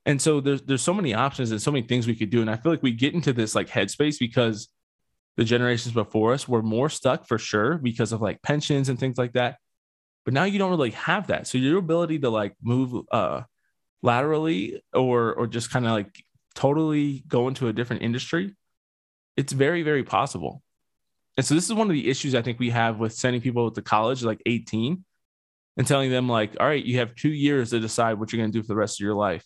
And 0.05 0.21
so 0.21 0.41
there's 0.41 0.61
there's 0.63 0.81
so 0.81 0.93
many 0.93 1.13
options 1.13 1.51
and 1.51 1.61
so 1.61 1.71
many 1.71 1.87
things 1.87 2.07
we 2.07 2.15
could 2.15 2.29
do. 2.29 2.41
And 2.41 2.49
i 2.49 2.55
feel 2.57 2.71
like 2.71 2.83
we 2.83 2.91
get 2.91 3.13
into 3.13 3.33
this 3.33 3.55
like 3.55 3.69
headspace 3.69 4.19
because 4.19 4.69
the 5.37 5.43
generations 5.43 5.93
before 5.93 6.33
us 6.33 6.47
were 6.47 6.61
more 6.61 6.89
stuck 6.89 7.25
for 7.25 7.37
sure 7.37 7.77
because 7.77 8.11
of 8.11 8.21
like 8.21 8.41
pensions 8.41 8.89
and 8.89 8.99
things 8.99 9.17
like 9.17 9.33
that. 9.33 9.57
But 10.25 10.33
now 10.33 10.43
you 10.43 10.59
don't 10.59 10.71
really 10.71 10.91
have 10.91 11.27
that. 11.27 11.47
So 11.47 11.57
your 11.57 11.77
ability 11.77 12.19
to 12.19 12.29
like 12.29 12.55
move 12.61 13.05
uh 13.11 13.41
laterally 14.01 14.81
or 14.93 15.33
or 15.33 15.47
just 15.47 15.71
kind 15.71 15.85
of 15.85 15.91
like 15.91 16.23
totally 16.55 17.23
go 17.27 17.47
into 17.47 17.67
a 17.67 17.73
different 17.73 18.01
industry 18.01 18.55
it's 19.37 19.53
very 19.53 19.83
very 19.83 20.03
possible 20.03 20.61
and 21.37 21.45
so 21.45 21.55
this 21.55 21.65
is 21.65 21.73
one 21.73 21.87
of 21.87 21.93
the 21.93 22.09
issues 22.09 22.35
i 22.35 22.41
think 22.41 22.59
we 22.59 22.69
have 22.69 22.99
with 22.99 23.13
sending 23.13 23.41
people 23.41 23.71
to 23.71 23.81
college 23.81 24.23
like 24.23 24.41
18 24.45 25.03
and 25.77 25.87
telling 25.87 26.11
them 26.11 26.27
like 26.27 26.55
all 26.59 26.67
right 26.67 26.83
you 26.83 26.99
have 26.99 27.15
two 27.15 27.31
years 27.31 27.69
to 27.69 27.79
decide 27.79 28.19
what 28.19 28.31
you're 28.31 28.41
going 28.41 28.51
to 28.51 28.57
do 28.57 28.63
for 28.63 28.67
the 28.67 28.75
rest 28.75 28.99
of 28.99 29.03
your 29.03 29.15
life 29.15 29.45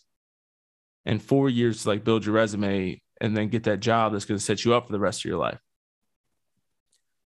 and 1.06 1.22
four 1.22 1.48
years 1.48 1.82
to 1.82 1.88
like 1.88 2.04
build 2.04 2.26
your 2.26 2.34
resume 2.34 3.00
and 3.20 3.36
then 3.36 3.48
get 3.48 3.64
that 3.64 3.80
job 3.80 4.12
that's 4.12 4.24
going 4.24 4.38
to 4.38 4.44
set 4.44 4.64
you 4.64 4.74
up 4.74 4.86
for 4.86 4.92
the 4.92 4.98
rest 4.98 5.20
of 5.20 5.24
your 5.24 5.38
life. 5.38 5.60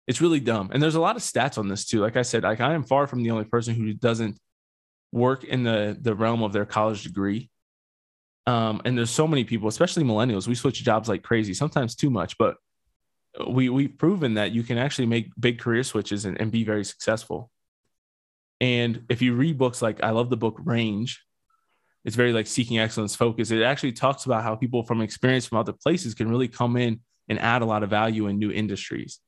It's 0.06 0.20
really 0.20 0.40
dumb. 0.40 0.70
And 0.72 0.82
there's 0.82 0.94
a 0.94 1.00
lot 1.00 1.16
of 1.16 1.22
stats 1.22 1.58
on 1.58 1.68
this 1.68 1.84
too. 1.84 2.00
Like 2.00 2.16
I 2.16 2.22
said, 2.22 2.42
like 2.42 2.60
I 2.60 2.72
am 2.72 2.82
far 2.82 3.06
from 3.06 3.22
the 3.22 3.30
only 3.30 3.44
person 3.44 3.74
who 3.74 3.92
doesn't 3.92 4.38
work 5.12 5.44
in 5.44 5.62
the 5.62 5.96
the 6.00 6.14
realm 6.14 6.42
of 6.42 6.52
their 6.52 6.64
college 6.64 7.04
degree. 7.04 7.50
Um, 8.46 8.80
and 8.86 8.96
there's 8.96 9.10
so 9.10 9.28
many 9.28 9.44
people, 9.44 9.68
especially 9.68 10.04
millennials, 10.04 10.48
we 10.48 10.54
switch 10.54 10.82
jobs 10.82 11.08
like 11.08 11.22
crazy, 11.22 11.52
sometimes 11.52 11.94
too 11.94 12.08
much, 12.08 12.38
but 12.38 12.56
we 13.46 13.68
we've 13.68 13.96
proven 13.96 14.34
that 14.34 14.52
you 14.52 14.62
can 14.62 14.78
actually 14.78 15.06
make 15.06 15.30
big 15.38 15.58
career 15.58 15.84
switches 15.84 16.24
and, 16.24 16.40
and 16.40 16.50
be 16.50 16.64
very 16.64 16.84
successful. 16.84 17.50
And 18.60 19.04
if 19.08 19.22
you 19.22 19.34
read 19.34 19.58
books 19.58 19.80
like 19.80 20.02
I 20.02 20.10
love 20.10 20.30
the 20.30 20.36
book 20.36 20.58
Range 20.64 21.18
it's 22.08 22.16
very 22.16 22.32
like 22.32 22.46
seeking 22.46 22.78
excellence 22.78 23.14
focus. 23.14 23.50
It 23.50 23.62
actually 23.62 23.92
talks 23.92 24.24
about 24.24 24.42
how 24.42 24.54
people 24.54 24.82
from 24.82 25.02
experience 25.02 25.46
from 25.46 25.58
other 25.58 25.74
places 25.74 26.14
can 26.14 26.30
really 26.30 26.48
come 26.48 26.76
in 26.76 27.00
and 27.28 27.38
add 27.38 27.60
a 27.60 27.66
lot 27.66 27.82
of 27.82 27.90
value 27.90 28.28
in 28.28 28.38
new 28.38 28.50
industries 28.50 29.20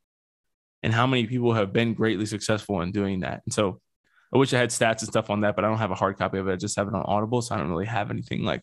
and 0.83 0.93
how 0.93 1.07
many 1.07 1.27
people 1.27 1.53
have 1.53 1.75
been 1.75 1.93
greatly 1.93 2.25
successful 2.25 2.81
in 2.81 2.91
doing 2.91 3.21
that. 3.21 3.43
And 3.45 3.53
so 3.53 3.81
I 4.33 4.39
wish 4.39 4.55
I 4.55 4.59
had 4.59 4.71
stats 4.71 5.01
and 5.01 5.09
stuff 5.09 5.29
on 5.29 5.43
that, 5.43 5.57
but 5.57 5.65
I 5.65 5.69
don't 5.69 5.79
have 5.79 5.91
a 5.91 5.97
hard 5.97 6.17
copy 6.17 6.39
of 6.39 6.49
it. 6.49 6.53
I 6.53 6.57
just 6.57 6.77
have 6.77 6.89
it 6.89 6.95
on 6.95 7.03
Audible. 7.05 7.43
So 7.43 7.55
I 7.55 7.59
don't 7.59 7.69
really 7.69 7.85
have 7.85 8.11
anything 8.11 8.45
like 8.45 8.63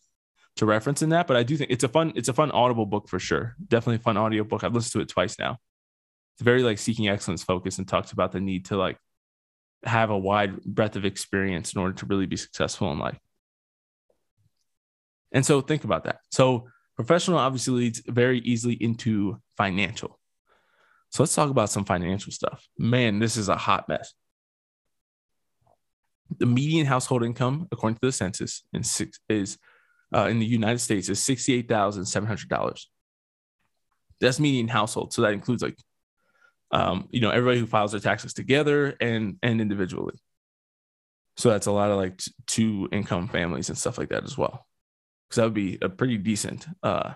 to 0.58 0.66
reference 0.66 1.02
in 1.02 1.10
that. 1.10 1.28
But 1.28 1.38
I 1.38 1.44
do 1.44 1.58
think 1.58 1.72
it's 1.72 1.84
a 1.84 1.88
fun, 1.88 2.14
it's 2.16 2.30
a 2.30 2.34
fun 2.34 2.52
Audible 2.52 2.86
book 2.86 3.08
for 3.08 3.20
sure. 3.20 3.56
Definitely 3.68 3.96
a 3.96 4.00
fun 4.00 4.18
audio 4.18 4.44
book. 4.44 4.64
I've 4.64 4.74
listened 4.74 4.94
to 4.94 5.00
it 5.02 5.10
twice 5.10 5.40
now. 5.40 5.58
It's 6.36 6.44
very 6.44 6.64
like 6.64 6.78
seeking 6.78 7.08
excellence 7.08 7.44
focus 7.44 7.78
and 7.78 7.88
talks 7.88 8.12
about 8.12 8.32
the 8.32 8.40
need 8.40 8.66
to 8.66 8.78
like 8.78 8.98
have 9.84 10.10
a 10.10 10.18
wide 10.18 10.64
breadth 10.64 10.96
of 10.96 11.06
experience 11.06 11.74
in 11.74 11.82
order 11.82 11.94
to 11.94 12.06
really 12.06 12.26
be 12.26 12.38
successful 12.38 12.92
in 12.92 13.00
life. 13.00 13.18
And 15.32 15.46
so 15.46 15.62
think 15.62 15.84
about 15.84 16.04
that. 16.06 16.20
So 16.32 16.70
professional 16.96 17.38
obviously 17.38 17.74
leads 17.74 18.02
very 18.08 18.40
easily 18.40 18.76
into 18.76 19.42
financial. 19.56 20.20
So 21.10 21.24
let's 21.24 21.36
talk 21.36 21.50
about 21.50 21.70
some 21.70 21.86
financial 21.86 22.32
stuff. 22.32 22.68
Man, 22.78 23.20
this 23.20 23.38
is 23.38 23.50
a 23.50 23.56
hot 23.56 23.88
mess. 23.88 24.14
The 26.38 26.46
median 26.46 26.86
household 26.86 27.24
income, 27.24 27.68
according 27.72 27.96
to 27.96 28.06
the 28.06 28.12
census, 28.12 28.64
is 29.30 29.58
uh, 30.14 30.28
in 30.28 30.40
the 30.40 30.46
United 30.46 30.80
States 30.80 31.10
is 31.10 31.22
sixty-eight 31.22 31.68
thousand 31.68 32.06
seven 32.06 32.28
hundred 32.28 32.50
dollars. 32.50 32.90
That's 34.20 34.40
median 34.40 34.68
household, 34.68 35.14
so 35.14 35.22
that 35.22 35.34
includes 35.34 35.62
like, 35.62 35.78
um, 36.72 37.08
you 37.12 37.22
know, 37.22 37.30
everybody 37.30 37.60
who 37.60 37.68
files 37.68 37.92
their 37.92 38.02
taxes 38.02 38.34
together 38.34 38.96
and 39.00 39.38
and 39.44 39.62
individually. 39.62 40.16
So 41.38 41.50
that's 41.50 41.68
a 41.68 41.72
lot 41.72 41.92
of 41.92 41.98
like 41.98 42.18
t- 42.18 42.32
two 42.48 42.90
income 42.92 43.28
families 43.28 43.70
and 43.70 43.78
stuff 43.78 44.00
like 44.00 44.10
that 44.10 44.24
as 44.24 44.38
well 44.38 44.66
because 45.28 45.38
that 45.38 45.44
would 45.44 45.54
be 45.54 45.78
a 45.82 45.90
pretty 45.90 46.18
decent 46.18 46.66
uh, 46.84 47.14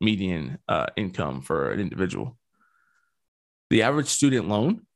median 0.00 0.58
uh, 0.68 0.86
income 0.96 1.42
for 1.42 1.70
an 1.72 1.80
individual. 1.80 2.38
The 3.70 3.82
average 3.82 4.06
student 4.08 4.48
loan 4.48 4.86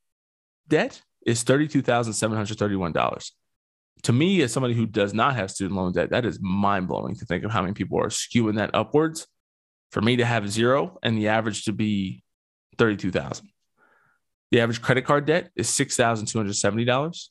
debt 0.68 1.02
is 1.26 1.44
$32,731. 1.44 3.30
To 4.04 4.12
me, 4.12 4.42
as 4.42 4.52
somebody 4.52 4.74
who 4.74 4.86
does 4.86 5.14
not 5.14 5.36
have 5.36 5.50
student 5.50 5.76
loan 5.76 5.92
debt, 5.92 6.10
that 6.10 6.24
is 6.24 6.40
mind 6.40 6.88
blowing 6.88 7.14
to 7.16 7.24
think 7.24 7.44
of 7.44 7.52
how 7.52 7.62
many 7.62 7.74
people 7.74 8.00
are 8.00 8.08
skewing 8.08 8.56
that 8.56 8.70
upwards. 8.74 9.26
For 9.90 10.00
me 10.00 10.16
to 10.16 10.24
have 10.24 10.50
zero 10.50 10.98
and 11.02 11.18
the 11.18 11.28
average 11.28 11.66
to 11.66 11.72
be 11.72 12.24
32,000. 12.78 13.46
The 14.50 14.60
average 14.60 14.80
credit 14.80 15.04
card 15.04 15.26
debt 15.26 15.50
is 15.54 15.68
$6,270 15.68 17.28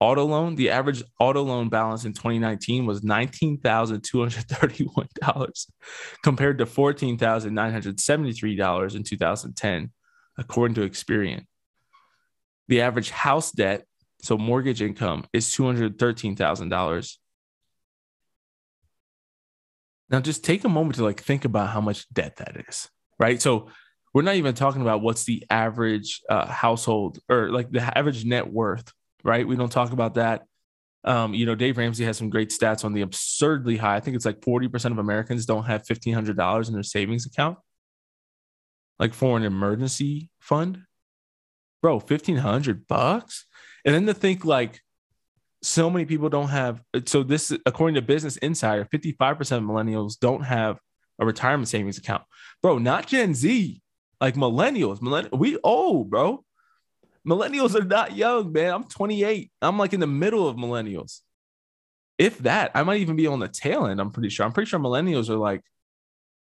auto 0.00 0.24
loan, 0.24 0.54
the 0.54 0.70
average 0.70 1.02
auto 1.18 1.42
loan 1.42 1.68
balance 1.68 2.04
in 2.04 2.12
2019 2.12 2.86
was 2.86 3.00
$19,231 3.00 5.66
compared 6.22 6.58
to 6.58 6.66
$14,973 6.66 8.94
in 8.94 9.02
2010, 9.02 9.90
according 10.36 10.76
to 10.76 10.88
Experian. 10.88 11.46
The 12.68 12.82
average 12.82 13.10
house 13.10 13.50
debt, 13.50 13.84
so 14.20 14.36
mortgage 14.36 14.82
income, 14.82 15.24
is 15.32 15.46
$213,000. 15.46 17.16
Now, 20.10 20.20
just 20.20 20.44
take 20.44 20.64
a 20.64 20.68
moment 20.68 20.96
to 20.96 21.04
like 21.04 21.20
think 21.20 21.44
about 21.44 21.68
how 21.68 21.80
much 21.80 22.08
debt 22.12 22.36
that 22.36 22.56
is, 22.68 22.88
right? 23.18 23.40
So, 23.40 23.68
we're 24.14 24.22
not 24.22 24.36
even 24.36 24.54
talking 24.54 24.82
about 24.82 25.02
what's 25.02 25.24
the 25.24 25.44
average 25.50 26.22
uh, 26.28 26.46
household 26.46 27.18
or 27.28 27.50
like 27.50 27.70
the 27.70 27.96
average 27.96 28.24
net 28.24 28.50
worth, 28.50 28.92
right? 29.22 29.46
We 29.46 29.56
don't 29.56 29.70
talk 29.70 29.92
about 29.92 30.14
that. 30.14 30.44
Um, 31.04 31.34
you 31.34 31.46
know, 31.46 31.54
Dave 31.54 31.78
Ramsey 31.78 32.04
has 32.04 32.16
some 32.16 32.30
great 32.30 32.50
stats 32.50 32.84
on 32.84 32.92
the 32.92 33.02
absurdly 33.02 33.76
high. 33.76 33.96
I 33.96 34.00
think 34.00 34.16
it's 34.16 34.24
like 34.24 34.40
40% 34.40 34.92
of 34.92 34.98
Americans 34.98 35.46
don't 35.46 35.64
have 35.64 35.82
$1,500 35.82 36.68
in 36.68 36.74
their 36.74 36.82
savings 36.82 37.26
account, 37.26 37.58
like 38.98 39.14
for 39.14 39.36
an 39.36 39.44
emergency 39.44 40.30
fund. 40.40 40.82
Bro, 41.80 42.00
1500 42.00 42.88
bucks. 42.88 43.46
And 43.84 43.94
then 43.94 44.06
to 44.06 44.14
think 44.14 44.44
like 44.44 44.80
so 45.62 45.90
many 45.90 46.04
people 46.04 46.28
don't 46.28 46.48
have, 46.48 46.80
so 47.06 47.22
this, 47.22 47.52
according 47.66 47.94
to 47.96 48.02
Business 48.02 48.36
Insider, 48.38 48.84
55% 48.84 49.38
of 49.56 49.62
millennials 49.62 50.18
don't 50.18 50.42
have 50.42 50.78
a 51.18 51.26
retirement 51.26 51.68
savings 51.68 51.98
account. 51.98 52.22
Bro, 52.62 52.78
not 52.78 53.06
Gen 53.06 53.34
Z, 53.34 53.80
like 54.20 54.34
millennials. 54.34 55.00
Millenn- 55.00 55.36
we 55.36 55.58
old, 55.62 56.10
bro. 56.10 56.44
Millennials 57.26 57.74
are 57.74 57.84
not 57.84 58.16
young, 58.16 58.52
man. 58.52 58.72
I'm 58.72 58.84
28. 58.84 59.50
I'm 59.60 59.78
like 59.78 59.92
in 59.92 60.00
the 60.00 60.06
middle 60.06 60.48
of 60.48 60.56
millennials. 60.56 61.20
If 62.16 62.38
that, 62.38 62.72
I 62.74 62.82
might 62.82 63.00
even 63.00 63.16
be 63.16 63.26
on 63.26 63.38
the 63.38 63.48
tail 63.48 63.86
end. 63.86 64.00
I'm 64.00 64.10
pretty 64.10 64.30
sure. 64.30 64.46
I'm 64.46 64.52
pretty 64.52 64.68
sure 64.68 64.80
millennials 64.80 65.28
are 65.28 65.36
like 65.36 65.62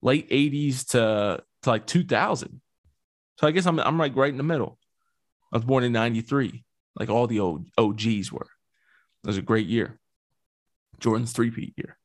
late 0.02 0.28
80s 0.30 0.88
to, 0.90 1.42
to 1.62 1.70
like 1.70 1.86
2000. 1.86 2.60
So 3.40 3.46
I 3.46 3.50
guess 3.50 3.66
I'm 3.66 3.80
I'm 3.80 3.98
like 3.98 4.14
right 4.14 4.30
in 4.30 4.36
the 4.36 4.44
middle. 4.44 4.78
I 5.52 5.56
was 5.56 5.64
born 5.64 5.84
in 5.84 5.92
93, 5.92 6.64
like 6.96 7.08
all 7.08 7.26
the 7.26 7.40
old 7.40 7.66
OGs 7.78 8.32
were. 8.32 8.48
It 9.22 9.26
was 9.26 9.38
a 9.38 9.42
great 9.42 9.66
year. 9.66 9.98
Jordan's 11.00 11.32
three-peat 11.32 11.74
year. 11.76 11.96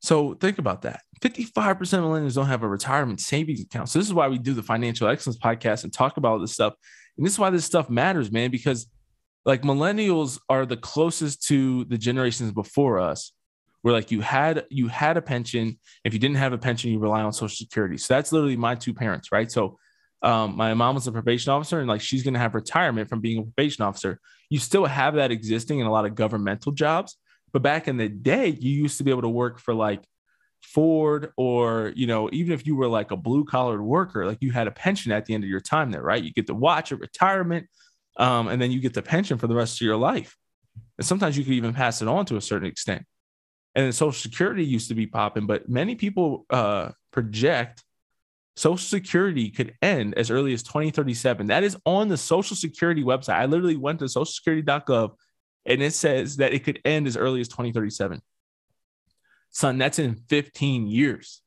So 0.00 0.34
think 0.34 0.58
about 0.58 0.82
that. 0.82 1.02
55% 1.20 1.78
of 1.78 2.04
millennials 2.04 2.34
don't 2.34 2.46
have 2.46 2.64
a 2.64 2.68
retirement 2.68 3.20
savings 3.20 3.60
account. 3.60 3.88
So 3.88 3.98
this 3.98 4.08
is 4.08 4.14
why 4.14 4.28
we 4.28 4.38
do 4.38 4.52
the 4.52 4.62
financial 4.62 5.06
excellence 5.06 5.38
podcast 5.38 5.84
and 5.84 5.92
talk 5.92 6.16
about 6.16 6.40
this 6.40 6.52
stuff 6.52 6.74
and 7.16 7.26
this 7.26 7.34
is 7.34 7.38
why 7.38 7.50
this 7.50 7.64
stuff 7.64 7.90
matters, 7.90 8.32
man, 8.32 8.50
because 8.50 8.86
like 9.44 9.62
millennials 9.62 10.38
are 10.48 10.64
the 10.64 10.76
closest 10.76 11.46
to 11.48 11.84
the 11.84 11.98
generations 11.98 12.52
before 12.52 12.98
us 12.98 13.32
where 13.82 13.92
like 13.92 14.10
you 14.12 14.20
had 14.20 14.64
you 14.70 14.86
had 14.86 15.16
a 15.16 15.22
pension 15.22 15.78
if 16.04 16.12
you 16.12 16.20
didn't 16.20 16.36
have 16.36 16.52
a 16.52 16.58
pension 16.58 16.92
you 16.92 17.00
rely 17.00 17.22
on 17.22 17.32
social 17.32 17.56
security 17.56 17.98
so 17.98 18.14
that's 18.14 18.30
literally 18.30 18.56
my 18.56 18.76
two 18.76 18.94
parents 18.94 19.32
right 19.32 19.50
so 19.50 19.76
um, 20.22 20.56
my 20.56 20.72
mom 20.74 20.94
was 20.94 21.06
a 21.06 21.12
probation 21.12 21.52
officer 21.52 21.80
and 21.80 21.88
like 21.88 22.00
she's 22.00 22.22
going 22.22 22.34
to 22.34 22.40
have 22.40 22.54
retirement 22.54 23.08
from 23.08 23.20
being 23.20 23.38
a 23.38 23.42
probation 23.42 23.84
officer 23.84 24.20
you 24.50 24.58
still 24.58 24.86
have 24.86 25.14
that 25.14 25.30
existing 25.30 25.80
in 25.80 25.86
a 25.86 25.92
lot 25.92 26.04
of 26.04 26.14
governmental 26.14 26.72
jobs 26.72 27.16
but 27.52 27.62
back 27.62 27.88
in 27.88 27.96
the 27.96 28.08
day 28.08 28.48
you 28.48 28.70
used 28.70 28.98
to 28.98 29.04
be 29.04 29.10
able 29.10 29.22
to 29.22 29.28
work 29.28 29.58
for 29.58 29.74
like 29.74 30.02
Ford 30.62 31.32
or, 31.36 31.92
you 31.96 32.06
know, 32.06 32.30
even 32.32 32.52
if 32.52 32.66
you 32.66 32.76
were 32.76 32.88
like 32.88 33.10
a 33.10 33.16
blue 33.16 33.44
collar 33.44 33.82
worker, 33.82 34.26
like 34.26 34.38
you 34.40 34.52
had 34.52 34.68
a 34.68 34.70
pension 34.70 35.12
at 35.12 35.26
the 35.26 35.34
end 35.34 35.44
of 35.44 35.50
your 35.50 35.60
time 35.60 35.90
there, 35.90 36.02
right? 36.02 36.22
You 36.22 36.32
get 36.32 36.46
to 36.46 36.54
watch 36.54 36.92
a 36.92 36.96
retirement 36.96 37.66
um, 38.16 38.48
and 38.48 38.60
then 38.60 38.70
you 38.70 38.80
get 38.80 38.94
the 38.94 39.02
pension 39.02 39.38
for 39.38 39.46
the 39.46 39.54
rest 39.54 39.80
of 39.80 39.84
your 39.84 39.96
life. 39.96 40.36
And 40.98 41.06
sometimes 41.06 41.36
you 41.36 41.44
could 41.44 41.54
even 41.54 41.74
pass 41.74 42.02
it 42.02 42.08
on 42.08 42.26
to 42.26 42.36
a 42.36 42.40
certain 42.40 42.68
extent. 42.68 43.04
And 43.74 43.86
then 43.86 43.92
Social 43.92 44.12
Security 44.12 44.64
used 44.64 44.88
to 44.88 44.94
be 44.94 45.06
popping, 45.06 45.46
but 45.46 45.68
many 45.68 45.94
people 45.94 46.46
uh, 46.50 46.90
project 47.10 47.82
Social 48.56 48.76
Security 48.76 49.50
could 49.50 49.74
end 49.80 50.14
as 50.16 50.30
early 50.30 50.52
as 50.52 50.62
2037. 50.62 51.46
That 51.46 51.64
is 51.64 51.76
on 51.86 52.08
the 52.08 52.16
Social 52.16 52.56
Security 52.56 53.02
website. 53.02 53.36
I 53.36 53.46
literally 53.46 53.76
went 53.76 54.00
to 54.00 54.06
socialsecurity.gov 54.06 55.12
and 55.64 55.82
it 55.82 55.94
says 55.94 56.36
that 56.36 56.52
it 56.52 56.64
could 56.64 56.80
end 56.84 57.06
as 57.06 57.16
early 57.16 57.40
as 57.40 57.48
2037. 57.48 58.20
Son, 59.50 59.78
that's 59.78 59.98
in 59.98 60.16
15 60.28 60.86
years. 60.86 61.40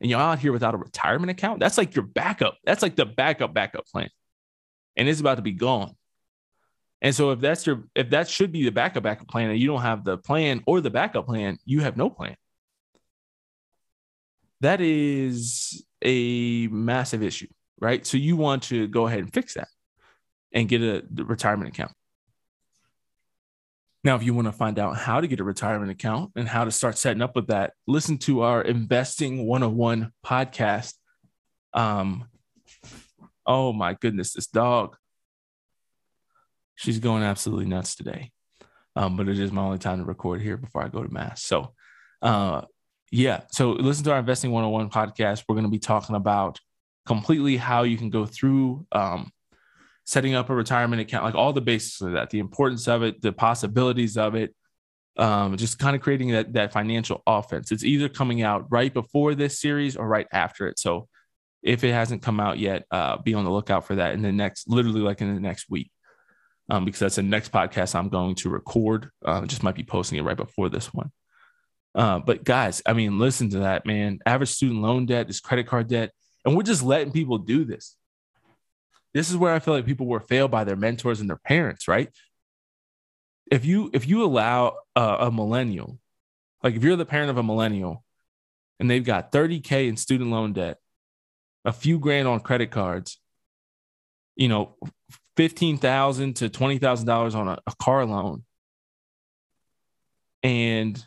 And 0.00 0.08
you're 0.08 0.20
out 0.20 0.38
here 0.38 0.52
without 0.52 0.74
a 0.74 0.78
retirement 0.78 1.30
account. 1.30 1.60
That's 1.60 1.76
like 1.76 1.94
your 1.94 2.06
backup. 2.06 2.56
That's 2.64 2.82
like 2.82 2.96
the 2.96 3.04
backup, 3.04 3.52
backup 3.52 3.86
plan. 3.86 4.08
And 4.96 5.08
it's 5.08 5.20
about 5.20 5.36
to 5.36 5.42
be 5.42 5.52
gone. 5.52 5.94
And 7.02 7.14
so 7.14 7.30
if 7.30 7.40
that's 7.40 7.66
your 7.66 7.84
if 7.94 8.10
that 8.10 8.28
should 8.28 8.52
be 8.52 8.64
the 8.64 8.72
backup 8.72 9.02
backup 9.02 9.28
plan 9.28 9.50
and 9.50 9.58
you 9.58 9.66
don't 9.66 9.80
have 9.80 10.04
the 10.04 10.18
plan 10.18 10.62
or 10.66 10.80
the 10.80 10.90
backup 10.90 11.26
plan, 11.26 11.58
you 11.64 11.80
have 11.80 11.96
no 11.96 12.10
plan. 12.10 12.36
That 14.60 14.80
is 14.80 15.84
a 16.02 16.66
massive 16.68 17.22
issue, 17.22 17.48
right? 17.80 18.06
So 18.06 18.16
you 18.16 18.36
want 18.36 18.64
to 18.64 18.86
go 18.88 19.06
ahead 19.06 19.20
and 19.20 19.32
fix 19.32 19.54
that 19.54 19.68
and 20.52 20.68
get 20.68 20.82
a 20.82 21.04
retirement 21.14 21.70
account. 21.70 21.92
Now, 24.02 24.16
if 24.16 24.22
you 24.22 24.32
want 24.32 24.46
to 24.46 24.52
find 24.52 24.78
out 24.78 24.96
how 24.96 25.20
to 25.20 25.26
get 25.26 25.40
a 25.40 25.44
retirement 25.44 25.90
account 25.90 26.32
and 26.34 26.48
how 26.48 26.64
to 26.64 26.70
start 26.70 26.96
setting 26.96 27.20
up 27.20 27.36
with 27.36 27.48
that, 27.48 27.74
listen 27.86 28.16
to 28.18 28.42
our 28.42 28.62
Investing 28.62 29.46
101 29.46 30.10
podcast. 30.24 30.94
Um, 31.74 32.26
oh 33.46 33.74
my 33.74 33.94
goodness, 33.94 34.32
this 34.32 34.46
dog. 34.46 34.96
She's 36.76 36.98
going 36.98 37.22
absolutely 37.22 37.66
nuts 37.66 37.94
today. 37.94 38.32
Um, 38.96 39.16
but 39.16 39.28
it 39.28 39.38
is 39.38 39.52
my 39.52 39.62
only 39.62 39.78
time 39.78 39.98
to 39.98 40.04
record 40.04 40.40
here 40.40 40.56
before 40.56 40.82
I 40.82 40.88
go 40.88 41.02
to 41.02 41.12
mass. 41.12 41.42
So, 41.42 41.74
uh, 42.22 42.62
yeah. 43.10 43.42
So 43.50 43.70
listen 43.70 44.04
to 44.04 44.12
our 44.12 44.18
Investing 44.18 44.52
101 44.52 44.90
podcast. 44.90 45.44
We're 45.48 45.54
going 45.54 45.64
to 45.64 45.70
be 45.70 45.78
talking 45.78 46.16
about 46.16 46.60
completely 47.06 47.56
how 47.56 47.82
you 47.82 47.96
can 47.96 48.10
go 48.10 48.26
through 48.26 48.86
um, 48.92 49.32
setting 50.04 50.34
up 50.34 50.50
a 50.50 50.54
retirement 50.54 51.02
account, 51.02 51.24
like 51.24 51.34
all 51.34 51.52
the 51.52 51.60
basics 51.60 52.00
of 52.00 52.12
that, 52.12 52.30
the 52.30 52.38
importance 52.38 52.88
of 52.88 53.02
it, 53.02 53.20
the 53.22 53.32
possibilities 53.32 54.16
of 54.16 54.34
it, 54.34 54.54
um, 55.16 55.56
just 55.56 55.78
kind 55.78 55.96
of 55.96 56.02
creating 56.02 56.30
that 56.30 56.52
that 56.52 56.72
financial 56.72 57.22
offense. 57.26 57.72
It's 57.72 57.84
either 57.84 58.08
coming 58.08 58.42
out 58.42 58.66
right 58.70 58.92
before 58.92 59.34
this 59.34 59.60
series 59.60 59.96
or 59.96 60.06
right 60.08 60.26
after 60.32 60.68
it. 60.68 60.78
So 60.78 61.08
if 61.62 61.84
it 61.84 61.92
hasn't 61.92 62.22
come 62.22 62.40
out 62.40 62.58
yet, 62.58 62.84
uh, 62.90 63.18
be 63.18 63.34
on 63.34 63.44
the 63.44 63.50
lookout 63.50 63.86
for 63.86 63.96
that 63.96 64.14
in 64.14 64.22
the 64.22 64.32
next, 64.32 64.68
literally 64.68 65.00
like 65.00 65.20
in 65.20 65.34
the 65.34 65.40
next 65.40 65.68
week, 65.68 65.90
um, 66.70 66.84
because 66.84 67.00
that's 67.00 67.16
the 67.16 67.22
next 67.22 67.52
podcast 67.52 67.94
I'm 67.94 68.08
going 68.08 68.34
to 68.36 68.50
record. 68.50 69.10
Uh, 69.24 69.44
just 69.46 69.62
might 69.62 69.74
be 69.74 69.82
posting 69.82 70.18
it 70.18 70.22
right 70.22 70.36
before 70.36 70.68
this 70.68 70.94
one. 70.94 71.10
Uh, 71.94 72.20
but 72.20 72.44
guys, 72.44 72.82
I 72.86 72.92
mean, 72.92 73.18
listen 73.18 73.50
to 73.50 73.60
that, 73.60 73.84
man. 73.84 74.20
Average 74.24 74.50
student 74.50 74.80
loan 74.80 75.06
debt, 75.06 75.26
this 75.26 75.40
credit 75.40 75.66
card 75.66 75.88
debt, 75.88 76.12
and 76.44 76.56
we're 76.56 76.62
just 76.62 76.82
letting 76.82 77.12
people 77.12 77.38
do 77.38 77.64
this 77.64 77.96
this 79.12 79.30
is 79.30 79.36
where 79.36 79.52
I 79.52 79.58
feel 79.58 79.74
like 79.74 79.86
people 79.86 80.06
were 80.06 80.20
failed 80.20 80.50
by 80.50 80.64
their 80.64 80.76
mentors 80.76 81.20
and 81.20 81.28
their 81.28 81.36
parents, 81.36 81.88
right? 81.88 82.10
If 83.50 83.64
you 83.64 83.90
if 83.92 84.06
you 84.06 84.24
allow 84.24 84.76
a, 84.94 85.30
millennial, 85.32 85.98
like 86.62 86.76
if 86.76 86.84
you're 86.84 86.96
the 86.96 87.04
parent 87.04 87.30
of 87.30 87.36
a 87.36 87.42
millennial, 87.42 88.04
and 88.78 88.88
they've 88.88 89.04
got 89.04 89.32
30k 89.32 89.88
in 89.88 89.96
student 89.96 90.30
loan 90.30 90.52
debt, 90.52 90.78
a 91.64 91.72
few 91.72 91.98
grand 91.98 92.28
on 92.28 92.40
credit 92.40 92.70
cards, 92.70 93.18
you 94.36 94.46
know, 94.46 94.76
fifteen 95.36 95.78
thousand 95.78 96.36
to 96.36 96.48
twenty 96.48 96.78
thousand 96.78 97.06
dollars 97.06 97.34
on 97.34 97.48
a, 97.48 97.58
a 97.66 97.74
car 97.82 98.06
loan, 98.06 98.44
and 100.44 101.04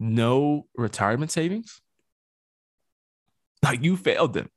no 0.00 0.66
retirement 0.76 1.30
savings, 1.30 1.80
like 3.62 3.82
you 3.82 3.96
failed 3.96 4.32
them. 4.32 4.50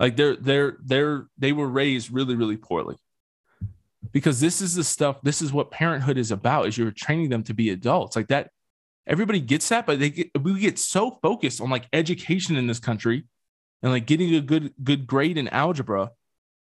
Like 0.00 0.16
they're 0.16 0.36
they're 0.36 0.76
they're 0.84 1.26
they 1.38 1.52
were 1.52 1.68
raised 1.68 2.10
really 2.10 2.34
really 2.34 2.56
poorly. 2.56 2.96
Because 4.12 4.38
this 4.38 4.60
is 4.60 4.74
the 4.74 4.84
stuff. 4.84 5.20
This 5.22 5.40
is 5.40 5.52
what 5.52 5.70
parenthood 5.70 6.18
is 6.18 6.30
about. 6.30 6.68
Is 6.68 6.76
you're 6.76 6.90
training 6.90 7.30
them 7.30 7.42
to 7.44 7.54
be 7.54 7.70
adults 7.70 8.16
like 8.16 8.28
that. 8.28 8.50
Everybody 9.06 9.40
gets 9.40 9.68
that, 9.70 9.86
but 9.86 9.98
they 9.98 10.10
get 10.10 10.30
we 10.40 10.58
get 10.60 10.78
so 10.78 11.18
focused 11.22 11.60
on 11.60 11.70
like 11.70 11.86
education 11.92 12.56
in 12.56 12.66
this 12.66 12.78
country, 12.78 13.24
and 13.82 13.92
like 13.92 14.06
getting 14.06 14.34
a 14.34 14.40
good 14.40 14.72
good 14.82 15.06
grade 15.06 15.38
in 15.38 15.48
algebra, 15.48 16.10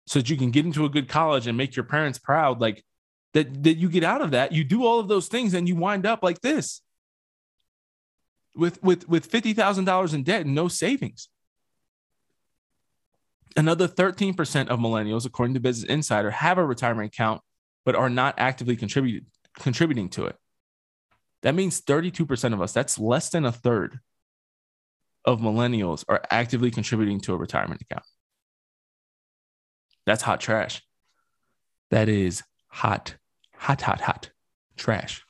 so 0.06 0.18
that 0.18 0.30
you 0.30 0.36
can 0.36 0.50
get 0.50 0.66
into 0.66 0.84
a 0.84 0.88
good 0.88 1.08
college 1.08 1.46
and 1.46 1.56
make 1.56 1.76
your 1.76 1.84
parents 1.84 2.18
proud. 2.18 2.60
Like 2.60 2.84
that 3.32 3.64
that 3.64 3.78
you 3.78 3.88
get 3.88 4.04
out 4.04 4.22
of 4.22 4.32
that, 4.32 4.52
you 4.52 4.64
do 4.64 4.84
all 4.84 5.00
of 5.00 5.08
those 5.08 5.28
things, 5.28 5.54
and 5.54 5.66
you 5.66 5.76
wind 5.76 6.06
up 6.06 6.22
like 6.22 6.40
this 6.40 6.82
with 8.54 8.82
with 8.82 9.08
with 9.08 9.26
fifty 9.26 9.52
thousand 9.52 9.84
dollars 9.84 10.14
in 10.14 10.22
debt 10.22 10.46
and 10.46 10.54
no 10.54 10.68
savings. 10.68 11.28
Another 13.56 13.86
13% 13.86 14.66
of 14.66 14.80
millennials, 14.80 15.24
according 15.24 15.54
to 15.54 15.60
Business 15.60 15.88
Insider, 15.88 16.32
have 16.32 16.58
a 16.58 16.66
retirement 16.66 17.14
account 17.14 17.40
but 17.84 17.94
are 17.94 18.10
not 18.10 18.34
actively 18.36 18.74
contributing 18.74 19.26
contributing 19.58 20.08
to 20.10 20.26
it. 20.26 20.36
That 21.42 21.54
means 21.54 21.80
32% 21.82 22.52
of 22.52 22.60
us, 22.62 22.72
that's 22.72 22.98
less 22.98 23.28
than 23.28 23.44
a 23.44 23.52
third 23.52 24.00
of 25.24 25.40
millennials 25.40 26.04
are 26.08 26.22
actively 26.30 26.70
contributing 26.70 27.20
to 27.20 27.34
a 27.34 27.36
retirement 27.36 27.82
account. 27.82 28.04
That's 30.06 30.22
hot 30.22 30.40
trash. 30.40 30.82
That 31.90 32.08
is 32.08 32.42
hot, 32.68 33.16
hot, 33.56 33.82
hot, 33.82 34.00
hot 34.00 34.30
trash. 34.76 35.22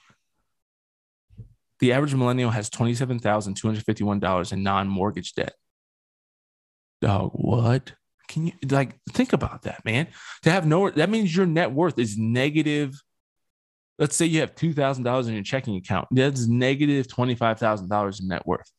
The 1.85 1.93
average 1.93 2.15
millennial 2.15 2.49
has 2.49 2.71
$27,251 2.71 4.53
in 4.55 4.63
non 4.63 4.89
mortgage 4.89 5.35
debt. 5.35 5.53
Dog, 7.03 7.33
what? 7.35 7.93
Can 8.27 8.47
you 8.47 8.53
like 8.71 8.99
think 9.11 9.35
about 9.35 9.65
that, 9.65 9.85
man? 9.85 10.07
To 10.45 10.51
have 10.51 10.67
no 10.67 10.89
that 10.89 11.11
means 11.11 11.37
your 11.37 11.45
net 11.45 11.73
worth 11.73 11.99
is 11.99 12.17
negative. 12.17 12.99
Let's 13.99 14.17
say 14.17 14.25
you 14.25 14.41
have 14.41 14.55
two 14.55 14.73
thousand 14.73 15.05
dollars 15.05 15.29
in 15.29 15.35
your 15.35 15.43
checking 15.43 15.77
account. 15.77 16.09
That's 16.11 16.47
negative 16.47 16.89
negative 16.89 17.09
twenty 17.09 17.35
five 17.35 17.59
thousand 17.59 17.91
dollars 17.91 18.19
in 18.19 18.29
net 18.29 18.47
worth. 18.47 18.73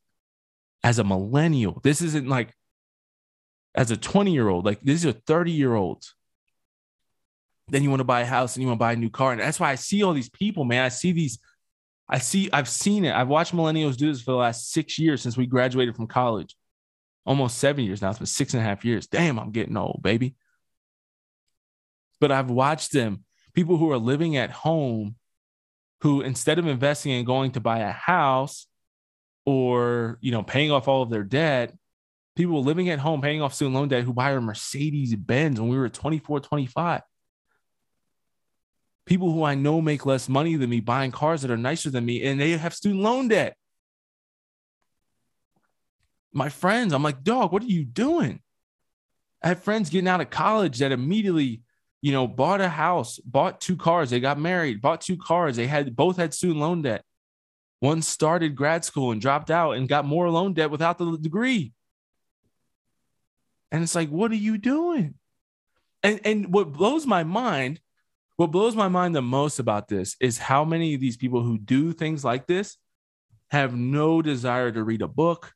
As 0.83 0.97
a 0.97 1.03
millennial, 1.03 1.81
this 1.83 2.01
isn't 2.01 2.27
like 2.27 2.55
as 3.75 3.91
a 3.91 3.97
twenty 3.97 4.33
year 4.33 4.49
old. 4.49 4.65
Like 4.65 4.81
these 4.81 5.05
are 5.05 5.11
thirty 5.11 5.51
year 5.51 5.75
olds. 5.75 6.15
Then 7.67 7.83
you 7.83 7.91
want 7.91 7.99
to 7.99 8.03
buy 8.03 8.21
a 8.21 8.25
house 8.25 8.55
and 8.55 8.63
you 8.63 8.67
want 8.67 8.79
to 8.79 8.83
buy 8.83 8.93
a 8.93 8.95
new 8.95 9.11
car, 9.11 9.31
and 9.31 9.41
that's 9.41 9.59
why 9.59 9.69
I 9.69 9.75
see 9.75 10.01
all 10.01 10.13
these 10.13 10.29
people, 10.29 10.65
man. 10.65 10.83
I 10.83 10.89
see 10.89 11.11
these. 11.11 11.37
I 12.07 12.19
see. 12.19 12.49
I've 12.53 12.69
seen 12.69 13.05
it. 13.05 13.13
I've 13.13 13.27
watched 13.27 13.53
millennials 13.53 13.97
do 13.97 14.11
this 14.11 14.21
for 14.21 14.31
the 14.31 14.37
last 14.37 14.71
six 14.71 14.99
years 14.99 15.21
since 15.21 15.37
we 15.37 15.47
graduated 15.47 15.95
from 15.95 16.07
college 16.07 16.55
almost 17.25 17.57
seven 17.57 17.83
years 17.83 18.01
now. 18.01 18.09
It's 18.09 18.19
been 18.19 18.27
six 18.27 18.53
and 18.53 18.61
a 18.61 18.65
half 18.65 18.85
years. 18.85 19.07
Damn, 19.07 19.39
I'm 19.39 19.51
getting 19.51 19.77
old, 19.77 20.01
baby. 20.03 20.35
But 22.21 22.31
I've 22.31 22.49
watched 22.49 22.93
them, 22.93 23.25
people 23.53 23.77
who 23.77 23.91
are 23.91 23.97
living 23.97 24.37
at 24.37 24.51
home, 24.51 25.15
who 26.01 26.21
instead 26.21 26.59
of 26.59 26.67
investing 26.67 27.11
in 27.11 27.25
going 27.25 27.51
to 27.51 27.59
buy 27.59 27.79
a 27.79 27.91
house 27.91 28.67
or 29.45 30.17
you 30.21 30.31
know 30.31 30.43
paying 30.43 30.71
off 30.71 30.87
all 30.87 31.01
of 31.01 31.09
their 31.09 31.23
debt, 31.23 31.73
people 32.35 32.63
living 32.63 32.89
at 32.89 32.99
home 32.99 33.21
paying 33.21 33.41
off 33.41 33.53
student 33.53 33.75
loan 33.75 33.87
debt 33.87 34.03
who 34.03 34.13
buy 34.13 34.31
a 34.31 34.41
Mercedes 34.41 35.15
Benz 35.15 35.59
when 35.59 35.69
we 35.69 35.77
were 35.77 35.89
24, 35.89 36.41
25. 36.41 37.01
People 39.05 39.31
who 39.31 39.43
I 39.43 39.55
know 39.55 39.81
make 39.81 40.05
less 40.05 40.27
money 40.27 40.55
than 40.55 40.69
me 40.69 40.79
buying 40.79 41.11
cars 41.11 41.41
that 41.43 41.51
are 41.51 41.57
nicer 41.57 41.89
than 41.89 42.05
me 42.05 42.23
and 42.23 42.39
they 42.39 42.51
have 42.51 42.73
student 42.73 43.01
loan 43.01 43.27
debt 43.27 43.55
my 46.35 46.49
friends, 46.49 46.93
I'm 46.93 47.01
like, 47.01 47.23
dog, 47.23 47.53
what 47.53 47.63
are 47.63 47.67
you 47.67 47.85
doing? 47.85 48.41
I 49.41 49.47
had 49.47 49.63
friends 49.63 49.89
getting 49.89 50.09
out 50.09 50.19
of 50.19 50.29
college 50.29 50.79
that 50.79 50.91
immediately, 50.91 51.61
you 52.01 52.11
know, 52.11 52.27
bought 52.27 52.59
a 52.59 52.67
house, 52.67 53.19
bought 53.19 53.61
two 53.61 53.77
cars. 53.77 54.09
They 54.09 54.19
got 54.19 54.37
married, 54.37 54.81
bought 54.81 54.99
two 54.99 55.15
cars. 55.15 55.55
They 55.55 55.65
had 55.65 55.95
both 55.95 56.17
had 56.17 56.33
student 56.33 56.59
loan 56.59 56.81
debt. 56.81 57.03
One 57.79 58.01
started 58.01 58.55
grad 58.55 58.83
school 58.83 59.11
and 59.11 59.21
dropped 59.21 59.49
out 59.49 59.71
and 59.71 59.87
got 59.87 60.03
more 60.03 60.29
loan 60.29 60.53
debt 60.53 60.71
without 60.71 60.97
the 60.97 61.17
degree. 61.17 61.71
And 63.71 63.81
it's 63.81 63.95
like, 63.95 64.09
what 64.09 64.31
are 64.31 64.35
you 64.35 64.57
doing? 64.57 65.15
And 66.03 66.19
and 66.25 66.53
what 66.53 66.73
blows 66.73 67.07
my 67.07 67.23
mind, 67.23 67.79
what 68.37 68.51
blows 68.51 68.75
my 68.75 68.87
mind 68.87 69.15
the 69.15 69.21
most 69.21 69.59
about 69.59 69.87
this 69.87 70.15
is 70.19 70.37
how 70.37 70.65
many 70.65 70.93
of 70.93 71.01
these 71.01 71.17
people 71.17 71.41
who 71.41 71.57
do 71.57 71.93
things 71.93 72.23
like 72.23 72.47
this 72.47 72.77
have 73.49 73.75
no 73.75 74.21
desire 74.21 74.71
to 74.71 74.83
read 74.83 75.01
a 75.01 75.07
book, 75.07 75.53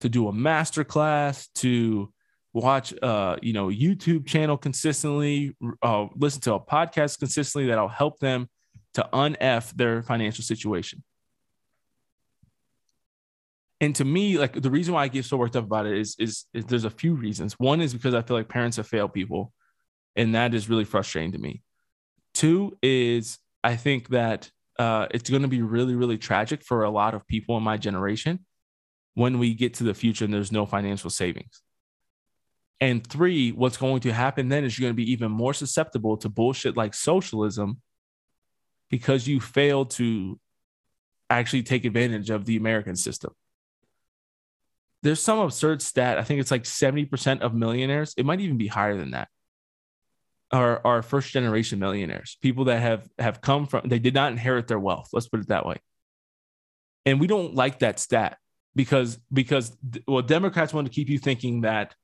to 0.00 0.08
do 0.08 0.28
a 0.28 0.32
master 0.32 0.84
class, 0.84 1.48
to 1.56 2.12
watch 2.54 2.94
uh 3.02 3.36
you 3.42 3.52
know 3.52 3.68
YouTube 3.68 4.26
channel 4.26 4.56
consistently, 4.56 5.56
uh, 5.82 6.06
listen 6.16 6.40
to 6.40 6.54
a 6.54 6.60
podcast 6.60 7.18
consistently 7.18 7.68
that'll 7.68 7.88
help 7.88 8.18
them 8.18 8.48
to 8.94 9.08
unf 9.12 9.70
their 9.76 10.02
financial 10.02 10.42
situation. 10.42 11.04
And 13.80 13.94
to 13.96 14.04
me, 14.04 14.38
like 14.38 14.60
the 14.60 14.70
reason 14.70 14.94
why 14.94 15.04
I 15.04 15.08
get 15.08 15.24
so 15.24 15.36
worked 15.36 15.54
up 15.54 15.64
about 15.64 15.86
it 15.86 15.96
is, 15.96 16.16
is, 16.18 16.46
is 16.52 16.64
there's 16.64 16.84
a 16.84 16.90
few 16.90 17.14
reasons. 17.14 17.52
One 17.60 17.80
is 17.80 17.92
because 17.92 18.12
I 18.12 18.22
feel 18.22 18.36
like 18.36 18.48
parents 18.48 18.76
have 18.76 18.88
failed 18.88 19.12
people, 19.12 19.52
and 20.16 20.34
that 20.34 20.52
is 20.52 20.68
really 20.68 20.84
frustrating 20.84 21.32
to 21.32 21.38
me. 21.38 21.62
Two 22.38 22.78
is 22.84 23.40
I 23.64 23.74
think 23.74 24.10
that 24.10 24.48
uh, 24.78 25.08
it's 25.10 25.28
going 25.28 25.42
to 25.42 25.48
be 25.48 25.60
really, 25.60 25.96
really 25.96 26.18
tragic 26.18 26.62
for 26.62 26.84
a 26.84 26.90
lot 26.90 27.14
of 27.14 27.26
people 27.26 27.56
in 27.56 27.64
my 27.64 27.76
generation 27.76 28.46
when 29.14 29.40
we 29.40 29.54
get 29.54 29.74
to 29.74 29.82
the 29.82 29.92
future 29.92 30.24
and 30.24 30.32
there's 30.32 30.52
no 30.52 30.64
financial 30.64 31.10
savings. 31.10 31.62
And 32.80 33.04
three, 33.04 33.50
what's 33.50 33.76
going 33.76 33.98
to 34.02 34.12
happen 34.12 34.48
then 34.48 34.62
is 34.62 34.78
you're 34.78 34.86
going 34.86 34.94
to 34.94 35.04
be 35.04 35.10
even 35.10 35.32
more 35.32 35.52
susceptible 35.52 36.16
to 36.18 36.28
bullshit 36.28 36.76
like 36.76 36.94
socialism 36.94 37.80
because 38.88 39.26
you 39.26 39.40
fail 39.40 39.86
to 39.86 40.38
actually 41.28 41.64
take 41.64 41.84
advantage 41.84 42.30
of 42.30 42.44
the 42.44 42.56
American 42.56 42.94
system. 42.94 43.32
There's 45.02 45.20
some 45.20 45.40
absurd 45.40 45.82
stat. 45.82 46.18
I 46.18 46.22
think 46.22 46.38
it's 46.38 46.52
like 46.52 46.62
70% 46.62 47.40
of 47.40 47.52
millionaires, 47.52 48.14
it 48.16 48.24
might 48.24 48.40
even 48.40 48.58
be 48.58 48.68
higher 48.68 48.96
than 48.96 49.10
that, 49.10 49.26
are, 50.50 50.80
are 50.84 51.02
first 51.02 51.32
generation 51.32 51.78
millionaires, 51.78 52.38
people 52.40 52.64
that 52.66 52.80
have, 52.80 53.08
have 53.18 53.40
come 53.40 53.66
from, 53.66 53.88
they 53.88 53.98
did 53.98 54.14
not 54.14 54.32
inherit 54.32 54.66
their 54.66 54.78
wealth. 54.78 55.10
Let's 55.12 55.28
put 55.28 55.40
it 55.40 55.48
that 55.48 55.66
way. 55.66 55.76
And 57.04 57.20
we 57.20 57.26
don't 57.26 57.54
like 57.54 57.80
that 57.80 57.98
stat 57.98 58.38
because 58.78 59.18
because 59.32 59.76
well 60.06 60.22
democrats 60.22 60.72
want 60.72 60.86
to 60.86 60.92
keep 60.92 61.08
you 61.08 61.18
thinking 61.18 61.62
that 61.62 61.94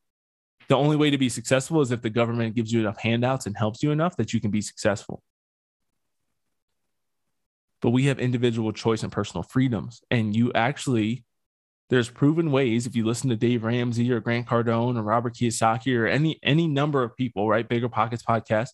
the 0.68 0.76
only 0.76 0.96
way 0.96 1.10
to 1.10 1.18
be 1.18 1.28
successful 1.28 1.80
is 1.80 1.92
if 1.92 2.02
the 2.02 2.10
government 2.10 2.56
gives 2.56 2.72
you 2.72 2.80
enough 2.80 3.00
handouts 3.00 3.46
and 3.46 3.56
helps 3.56 3.82
you 3.82 3.92
enough 3.92 4.16
that 4.16 4.32
you 4.32 4.40
can 4.40 4.50
be 4.50 4.60
successful 4.60 5.22
but 7.80 7.90
we 7.90 8.06
have 8.06 8.18
individual 8.18 8.72
choice 8.72 9.04
and 9.04 9.12
personal 9.12 9.44
freedoms 9.44 10.02
and 10.10 10.34
you 10.34 10.52
actually 10.54 11.24
there's 11.90 12.08
proven 12.08 12.50
ways 12.50 12.86
if 12.86 12.96
you 12.96 13.04
listen 13.04 13.30
to 13.30 13.36
dave 13.36 13.64
ramsey 13.64 14.10
or 14.10 14.20
grant 14.20 14.46
cardone 14.46 14.98
or 14.98 15.02
robert 15.02 15.34
kiyosaki 15.34 15.98
or 15.98 16.06
any 16.06 16.38
any 16.42 16.66
number 16.66 17.02
of 17.02 17.16
people 17.16 17.48
right? 17.48 17.68
Bigger 17.68 17.88
pockets 17.88 18.22
podcast 18.22 18.70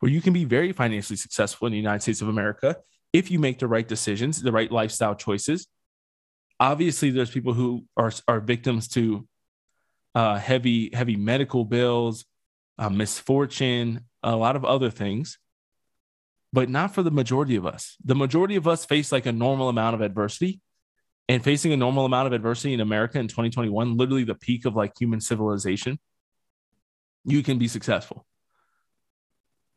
where 0.00 0.10
you 0.10 0.20
can 0.20 0.32
be 0.32 0.44
very 0.44 0.72
financially 0.72 1.16
successful 1.16 1.66
in 1.66 1.72
the 1.72 1.78
united 1.78 2.02
states 2.02 2.22
of 2.22 2.28
america 2.28 2.76
if 3.12 3.30
you 3.30 3.38
make 3.38 3.58
the 3.58 3.68
right 3.68 3.86
decisions 3.86 4.40
the 4.40 4.52
right 4.52 4.72
lifestyle 4.72 5.14
choices. 5.14 5.66
Obviously 6.58 7.10
there's 7.10 7.30
people 7.30 7.52
who 7.52 7.84
are 7.96 8.12
are 8.28 8.40
victims 8.40 8.88
to 8.88 9.26
uh, 10.14 10.36
heavy 10.36 10.90
heavy 10.92 11.16
medical 11.16 11.64
bills, 11.64 12.24
uh, 12.78 12.90
misfortune, 12.90 14.06
a 14.22 14.36
lot 14.36 14.56
of 14.56 14.64
other 14.64 14.90
things, 14.90 15.38
but 16.52 16.68
not 16.68 16.94
for 16.94 17.02
the 17.02 17.10
majority 17.10 17.56
of 17.56 17.66
us. 17.66 17.96
The 18.04 18.14
majority 18.14 18.56
of 18.56 18.68
us 18.68 18.84
face 18.84 19.12
like 19.12 19.26
a 19.26 19.32
normal 19.32 19.68
amount 19.68 19.94
of 19.94 20.00
adversity, 20.00 20.60
and 21.28 21.42
facing 21.42 21.72
a 21.72 21.76
normal 21.76 22.04
amount 22.04 22.26
of 22.26 22.32
adversity 22.32 22.74
in 22.74 22.80
America 22.80 23.18
in 23.18 23.28
2021, 23.28 23.96
literally 23.96 24.24
the 24.24 24.34
peak 24.34 24.64
of 24.64 24.74
like 24.74 24.92
human 24.98 25.20
civilization, 25.20 25.98
you 27.24 27.42
can 27.42 27.58
be 27.58 27.68
successful. 27.68 28.26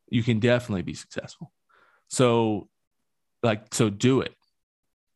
You 0.10 0.24
can 0.24 0.40
definitely 0.40 0.82
be 0.82 0.94
successful. 0.94 1.52
So, 2.10 2.68
like, 3.44 3.74
so 3.74 3.90
do 3.90 4.22
it, 4.22 4.34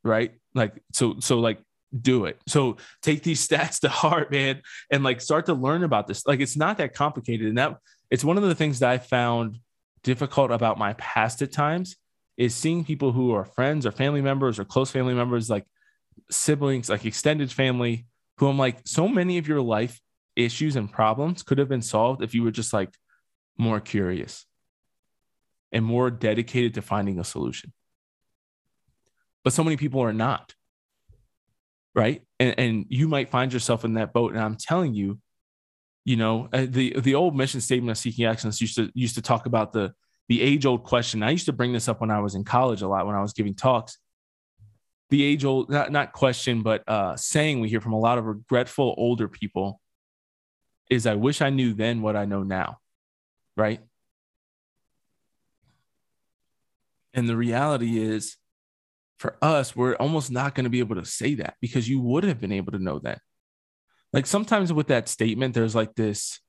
right? 0.04 0.34
Like 0.54 0.82
so 0.94 1.20
so 1.20 1.40
like 1.40 1.60
do 1.98 2.26
it. 2.26 2.40
So 2.48 2.78
take 3.02 3.24
these 3.24 3.48
stats 3.48 3.82
to 3.82 3.90
heart, 3.90 4.32
man, 4.32 4.62
and 4.92 5.04
like 5.04 5.22
start 5.22 5.46
to 5.48 5.54
learn 5.54 5.84
about 5.84 6.08
this. 6.08 6.26
Like 6.26 6.40
it's 6.40 6.58
not 6.58 6.78
that 6.78 6.94
complicated. 6.94 7.48
And 7.48 7.58
that 7.58 7.78
it's 8.10 8.24
one 8.24 8.38
of 8.38 8.44
the 8.44 8.56
things 8.56 8.80
that 8.80 8.90
I 8.90 8.98
found 8.98 9.60
difficult 10.04 10.52
about 10.52 10.78
my 10.78 10.94
past 10.94 11.42
at 11.42 11.52
times 11.52 11.98
is 12.38 12.56
seeing 12.56 12.86
people 12.86 13.12
who 13.12 13.34
are 13.34 13.46
friends 13.46 13.86
or 13.86 13.92
family 13.92 14.22
members 14.22 14.60
or 14.60 14.66
close 14.66 14.90
family 14.90 15.14
members, 15.14 15.50
like 15.50 15.66
siblings, 16.32 16.90
like 16.90 17.06
extended 17.06 17.52
family, 17.52 18.06
who 18.38 18.48
I'm 18.48 18.58
like, 18.58 18.80
so 18.86 19.08
many 19.08 19.38
of 19.38 19.48
your 19.48 19.62
life 19.62 20.00
issues 20.36 20.76
and 20.76 20.92
problems 20.92 21.44
could 21.44 21.58
have 21.58 21.70
been 21.70 21.82
solved 21.82 22.24
if 22.24 22.34
you 22.34 22.44
were 22.44 22.52
just 22.52 22.74
like 22.74 22.94
more 23.58 23.80
curious 23.80 24.46
and 25.72 25.84
more 25.84 26.10
dedicated 26.10 26.76
to 26.76 26.82
finding 26.82 27.20
a 27.20 27.24
solution. 27.24 27.74
But 29.44 29.54
so 29.54 29.64
many 29.64 29.78
people 29.78 30.02
are 30.02 30.14
not 30.14 30.54
right? 31.96 32.22
And, 32.40 32.56
and 32.58 32.86
you 32.90 33.08
might 33.08 33.30
find 33.30 33.52
yourself 33.52 33.84
in 33.84 33.96
that 33.96 34.14
boat. 34.14 34.34
And 34.34 34.42
i'm 34.42 34.56
telling 34.56 34.94
you 34.94 35.20
you 36.06 36.16
know 36.16 36.48
uh, 36.54 36.66
the 36.68 37.00
the 37.00 37.16
old 37.16 37.36
mission 37.36 37.62
statement 37.62 37.92
of 37.92 37.98
seeking 37.98 38.26
excellence 38.26 38.62
used 38.62 38.76
to 38.78 38.90
used 38.94 39.16
to 39.16 39.22
talk 39.22 39.46
about 39.46 39.74
the 39.74 39.94
the 40.30 40.42
age 40.42 40.66
old 40.66 40.84
question. 40.84 41.24
I 41.24 41.32
used 41.32 41.48
to 41.48 41.54
bring 41.54 41.74
this 41.74 41.88
up 41.88 42.02
when 42.02 42.12
i 42.12 42.20
was 42.20 42.36
in 42.36 42.44
college 42.44 42.82
a 42.82 42.88
lot 42.88 43.06
when 43.06 43.16
i 43.16 43.22
was 43.22 43.34
giving 43.34 43.54
talks 43.54 43.98
the 45.10 45.24
age 45.24 45.46
old 45.46 45.70
not, 45.70 45.92
not 45.92 46.12
question 46.12 46.62
but 46.62 46.88
uh 46.88 47.16
saying 47.16 47.60
we 47.60 47.70
hear 47.70 47.82
from 47.82 47.94
a 47.94 48.00
lot 48.00 48.18
of 48.18 48.26
regretful 48.26 48.94
older 48.98 49.28
people 49.28 49.80
is 50.90 51.06
i 51.06 51.16
wish 51.16 51.42
i 51.42 51.50
knew 51.50 51.74
then 51.74 52.02
what 52.02 52.16
i 52.16 52.26
know 52.26 52.44
now 52.44 52.78
right 53.56 53.82
and 57.14 57.28
the 57.28 57.36
reality 57.36 58.00
is 58.00 58.38
for 59.20 59.36
us, 59.42 59.76
we're 59.76 59.96
almost 59.96 60.32
not 60.32 60.56
going 60.56 60.64
to 60.64 60.70
be 60.70 60.80
able 60.80 60.96
to 60.96 61.06
say 61.06 61.36
that 61.36 61.56
because 61.62 61.88
you 61.88 62.00
would 62.00 62.24
have 62.24 62.40
been 62.40 62.54
able 62.54 62.72
to 62.72 62.80
know 62.80 63.00
that. 63.00 63.20
Like 64.14 64.26
sometimes 64.26 64.72
with 64.74 64.88
that 64.88 65.10
statement, 65.10 65.54
there's 65.54 65.76
like 65.76 65.94
this, 65.94 66.40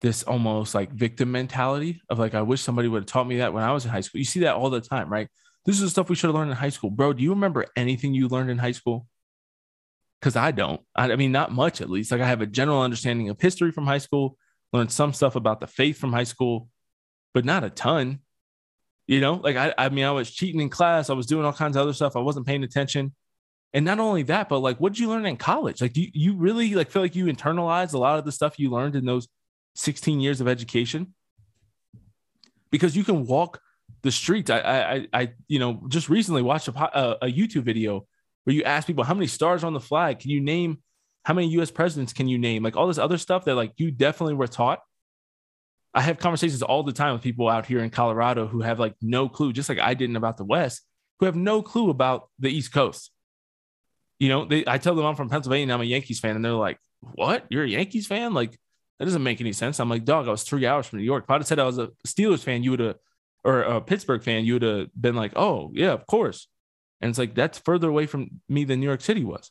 this 0.00 0.22
almost 0.22 0.74
like 0.74 0.90
victim 0.90 1.30
mentality 1.30 2.00
of 2.08 2.18
like, 2.18 2.34
I 2.34 2.42
wish 2.42 2.62
somebody 2.62 2.88
would 2.88 3.02
have 3.02 3.06
taught 3.06 3.28
me 3.28 3.38
that 3.38 3.52
when 3.52 3.62
I 3.62 3.72
was 3.72 3.84
in 3.84 3.90
high 3.90 4.00
school. 4.00 4.18
You 4.18 4.24
see 4.24 4.40
that 4.40 4.54
all 4.54 4.70
the 4.70 4.80
time, 4.80 5.12
right? 5.12 5.28
This 5.68 5.76
is 5.76 5.82
the 5.82 5.90
stuff 5.90 6.08
we 6.08 6.14
should 6.14 6.28
have 6.28 6.34
learned 6.34 6.50
in 6.50 6.56
high 6.56 6.70
school. 6.70 6.88
Bro, 6.88 7.12
do 7.12 7.22
you 7.22 7.28
remember 7.28 7.66
anything 7.76 8.14
you 8.14 8.26
learned 8.26 8.48
in 8.48 8.56
high 8.56 8.72
school? 8.72 9.06
Because 10.18 10.34
I 10.34 10.50
don't. 10.50 10.80
I, 10.96 11.12
I 11.12 11.16
mean, 11.16 11.30
not 11.30 11.52
much 11.52 11.82
at 11.82 11.90
least. 11.90 12.10
Like 12.10 12.22
I 12.22 12.26
have 12.26 12.40
a 12.40 12.46
general 12.46 12.80
understanding 12.80 13.28
of 13.28 13.38
history 13.38 13.70
from 13.70 13.84
high 13.84 13.98
school, 13.98 14.38
learned 14.72 14.90
some 14.90 15.12
stuff 15.12 15.36
about 15.36 15.60
the 15.60 15.66
faith 15.66 15.98
from 15.98 16.10
high 16.10 16.24
school, 16.24 16.70
but 17.34 17.44
not 17.44 17.64
a 17.64 17.68
ton. 17.68 18.20
You 19.06 19.20
know, 19.20 19.34
like 19.34 19.56
I, 19.56 19.74
I 19.76 19.90
mean, 19.90 20.06
I 20.06 20.10
was 20.10 20.30
cheating 20.30 20.62
in 20.62 20.70
class. 20.70 21.10
I 21.10 21.12
was 21.12 21.26
doing 21.26 21.44
all 21.44 21.52
kinds 21.52 21.76
of 21.76 21.82
other 21.82 21.92
stuff. 21.92 22.16
I 22.16 22.20
wasn't 22.20 22.46
paying 22.46 22.64
attention. 22.64 23.14
And 23.74 23.84
not 23.84 23.98
only 23.98 24.22
that, 24.22 24.48
but 24.48 24.60
like, 24.60 24.80
what 24.80 24.94
did 24.94 25.00
you 25.00 25.10
learn 25.10 25.26
in 25.26 25.36
college? 25.36 25.82
Like, 25.82 25.92
do 25.92 26.00
you, 26.00 26.08
you 26.14 26.34
really 26.34 26.76
like 26.76 26.90
feel 26.90 27.02
like 27.02 27.14
you 27.14 27.26
internalized 27.26 27.92
a 27.92 27.98
lot 27.98 28.18
of 28.18 28.24
the 28.24 28.32
stuff 28.32 28.58
you 28.58 28.70
learned 28.70 28.96
in 28.96 29.04
those 29.04 29.28
16 29.74 30.18
years 30.18 30.40
of 30.40 30.48
education 30.48 31.12
because 32.70 32.96
you 32.96 33.04
can 33.04 33.26
walk 33.26 33.60
the 34.02 34.12
streets. 34.12 34.50
I, 34.50 34.58
I, 34.58 35.06
I, 35.12 35.32
you 35.48 35.58
know, 35.58 35.82
just 35.88 36.08
recently 36.08 36.42
watched 36.42 36.68
a, 36.68 37.24
a 37.24 37.32
YouTube 37.32 37.62
video 37.62 38.06
where 38.44 38.54
you 38.54 38.62
ask 38.64 38.86
people 38.86 39.04
how 39.04 39.14
many 39.14 39.26
stars 39.26 39.64
on 39.64 39.74
the 39.74 39.80
flag. 39.80 40.20
Can 40.20 40.30
you 40.30 40.40
name 40.40 40.78
how 41.24 41.34
many 41.34 41.48
U.S. 41.48 41.70
presidents 41.70 42.12
can 42.12 42.28
you 42.28 42.38
name? 42.38 42.62
Like 42.62 42.76
all 42.76 42.86
this 42.86 42.98
other 42.98 43.18
stuff 43.18 43.44
that 43.44 43.54
like 43.54 43.72
you 43.76 43.90
definitely 43.90 44.34
were 44.34 44.46
taught. 44.46 44.80
I 45.92 46.00
have 46.00 46.18
conversations 46.18 46.62
all 46.62 46.82
the 46.82 46.92
time 46.92 47.12
with 47.14 47.22
people 47.22 47.48
out 47.48 47.66
here 47.66 47.80
in 47.80 47.90
Colorado 47.90 48.46
who 48.46 48.60
have 48.62 48.78
like 48.78 48.94
no 49.02 49.28
clue, 49.28 49.52
just 49.52 49.68
like 49.68 49.78
I 49.78 49.94
didn't 49.94 50.16
about 50.16 50.36
the 50.36 50.44
West, 50.44 50.82
who 51.18 51.26
have 51.26 51.36
no 51.36 51.60
clue 51.60 51.90
about 51.90 52.30
the 52.38 52.48
East 52.48 52.72
Coast. 52.72 53.10
You 54.18 54.28
know, 54.28 54.44
they, 54.44 54.64
I 54.66 54.78
tell 54.78 54.94
them 54.94 55.04
I'm 55.04 55.16
from 55.16 55.28
Pennsylvania 55.28 55.64
and 55.64 55.72
I'm 55.72 55.80
a 55.80 55.84
Yankees 55.84 56.20
fan, 56.20 56.34
and 56.36 56.44
they're 56.44 56.52
like, 56.52 56.78
"What? 57.00 57.44
You're 57.50 57.64
a 57.64 57.68
Yankees 57.68 58.06
fan? 58.06 58.34
Like 58.34 58.58
that 58.98 59.04
doesn't 59.04 59.22
make 59.22 59.40
any 59.40 59.52
sense." 59.52 59.80
I'm 59.80 59.90
like, 59.90 60.04
"Dog, 60.04 60.28
I 60.28 60.30
was 60.30 60.42
three 60.42 60.66
hours 60.66 60.86
from 60.86 60.98
New 60.98 61.04
York. 61.04 61.24
If 61.24 61.30
I'd 61.30 61.40
have 61.40 61.46
said 61.46 61.58
I 61.58 61.64
was 61.64 61.78
a 61.78 61.90
Steelers 62.06 62.42
fan, 62.42 62.62
you 62.62 62.70
would 62.72 62.80
have, 62.80 62.96
or 63.48 63.62
a 63.62 63.80
Pittsburgh 63.80 64.22
fan, 64.22 64.44
you 64.44 64.52
would 64.54 64.62
have 64.62 64.88
been 65.00 65.16
like, 65.16 65.32
"Oh 65.34 65.70
yeah, 65.74 65.92
of 65.92 66.06
course." 66.06 66.48
And 67.00 67.08
it's 67.08 67.18
like 67.18 67.34
that's 67.34 67.58
further 67.58 67.88
away 67.88 68.06
from 68.06 68.42
me 68.48 68.64
than 68.64 68.78
New 68.78 68.86
York 68.86 69.00
City 69.00 69.24
was. 69.24 69.50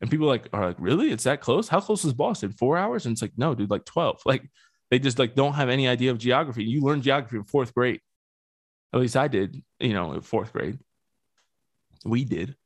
And 0.00 0.10
people 0.10 0.28
like 0.28 0.48
are 0.52 0.66
like, 0.66 0.76
"Really? 0.78 1.10
It's 1.10 1.24
that 1.24 1.40
close? 1.40 1.68
How 1.68 1.80
close 1.80 2.04
is 2.04 2.12
Boston? 2.12 2.52
Four 2.52 2.78
hours?" 2.78 3.06
And 3.06 3.12
it's 3.12 3.22
like, 3.22 3.32
"No, 3.36 3.54
dude, 3.54 3.70
like 3.70 3.84
twelve. 3.84 4.22
Like 4.26 4.48
they 4.90 5.00
just 5.00 5.18
like 5.18 5.34
don't 5.34 5.54
have 5.54 5.68
any 5.68 5.88
idea 5.88 6.12
of 6.12 6.18
geography. 6.18 6.64
You 6.64 6.82
learn 6.82 7.02
geography 7.02 7.36
in 7.36 7.44
fourth 7.44 7.74
grade. 7.74 8.00
At 8.92 9.00
least 9.00 9.16
I 9.16 9.28
did, 9.28 9.62
you 9.80 9.92
know, 9.92 10.12
in 10.12 10.20
fourth 10.20 10.52
grade. 10.52 10.78
We 12.04 12.24
did. 12.24 12.56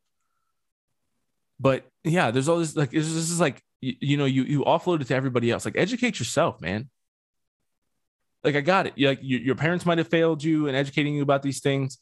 But 1.58 1.86
yeah, 2.02 2.30
there's 2.30 2.48
all 2.48 2.58
this 2.58 2.76
like 2.76 2.90
this 2.90 3.06
is 3.06 3.40
like 3.40 3.62
you, 3.80 3.94
you 4.00 4.16
know, 4.18 4.26
you 4.26 4.44
you 4.44 4.64
offload 4.64 5.00
it 5.00 5.06
to 5.08 5.14
everybody 5.14 5.50
else. 5.50 5.64
Like 5.64 5.78
educate 5.78 6.18
yourself, 6.18 6.60
man. 6.60 6.90
Like 8.44 8.56
I 8.56 8.60
got 8.60 8.86
it. 8.86 8.92
You, 8.96 9.08
like 9.08 9.20
you, 9.22 9.38
your 9.38 9.54
parents 9.54 9.86
might 9.86 9.98
have 9.98 10.08
failed 10.08 10.44
you 10.44 10.66
in 10.66 10.74
educating 10.74 11.14
you 11.14 11.22
about 11.22 11.42
these 11.42 11.60
things. 11.60 11.98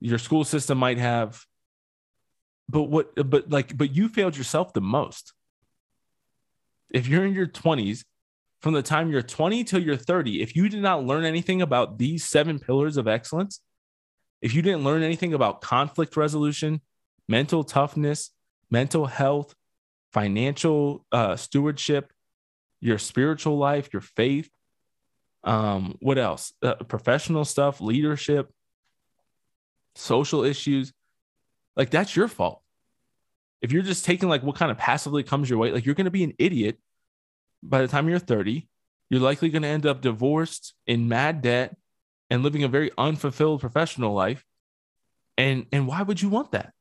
Your 0.00 0.18
school 0.18 0.44
system 0.44 0.78
might 0.78 0.98
have. 0.98 1.42
But 2.68 2.84
what 2.84 3.14
but 3.30 3.50
like 3.50 3.76
but 3.76 3.94
you 3.94 4.08
failed 4.08 4.36
yourself 4.36 4.72
the 4.72 4.80
most. 4.80 5.32
If 6.90 7.08
you're 7.08 7.24
in 7.24 7.32
your 7.32 7.46
20s 7.46 8.04
from 8.60 8.74
the 8.74 8.82
time 8.82 9.10
you're 9.10 9.22
20 9.22 9.64
till 9.64 9.82
you're 9.82 9.96
30, 9.96 10.42
if 10.42 10.54
you 10.54 10.68
did 10.68 10.82
not 10.82 11.04
learn 11.04 11.24
anything 11.24 11.62
about 11.62 11.98
these 11.98 12.24
seven 12.24 12.58
pillars 12.58 12.96
of 12.96 13.08
excellence, 13.08 13.60
if 14.42 14.54
you 14.54 14.62
didn't 14.62 14.84
learn 14.84 15.02
anything 15.02 15.34
about 15.34 15.60
conflict 15.60 16.16
resolution, 16.16 16.80
mental 17.28 17.64
toughness, 17.64 18.30
mental 18.70 19.06
health, 19.06 19.54
financial 20.12 21.04
uh, 21.12 21.36
stewardship, 21.36 22.12
your 22.80 22.98
spiritual 22.98 23.58
life, 23.58 23.92
your 23.92 24.02
faith, 24.02 24.50
um, 25.46 25.96
what 26.00 26.18
else? 26.18 26.52
Uh, 26.60 26.74
professional 26.74 27.44
stuff, 27.44 27.80
leadership, 27.80 28.52
social 29.94 30.44
issues. 30.44 30.92
Like 31.76 31.90
that's 31.90 32.14
your 32.16 32.28
fault. 32.28 32.62
If 33.62 33.72
you're 33.72 33.82
just 33.82 34.04
taking 34.04 34.28
like 34.28 34.42
what 34.42 34.56
kind 34.56 34.70
of 34.70 34.76
passively 34.76 35.22
comes 35.22 35.48
your 35.48 35.58
way, 35.58 35.70
like 35.70 35.86
you're 35.86 35.94
going 35.94 36.06
to 36.06 36.10
be 36.10 36.24
an 36.24 36.34
idiot 36.38 36.78
by 37.62 37.80
the 37.80 37.88
time 37.88 38.08
you're 38.08 38.18
30, 38.18 38.68
you're 39.08 39.20
likely 39.20 39.48
going 39.48 39.62
to 39.62 39.68
end 39.68 39.86
up 39.86 40.00
divorced 40.00 40.74
in 40.86 41.08
mad 41.08 41.42
debt 41.42 41.76
and 42.28 42.42
living 42.42 42.64
a 42.64 42.68
very 42.68 42.90
unfulfilled 42.98 43.60
professional 43.60 44.12
life. 44.12 44.44
And 45.38 45.66
and 45.70 45.86
why 45.86 46.02
would 46.02 46.20
you 46.20 46.28
want 46.28 46.52
that? 46.52 46.72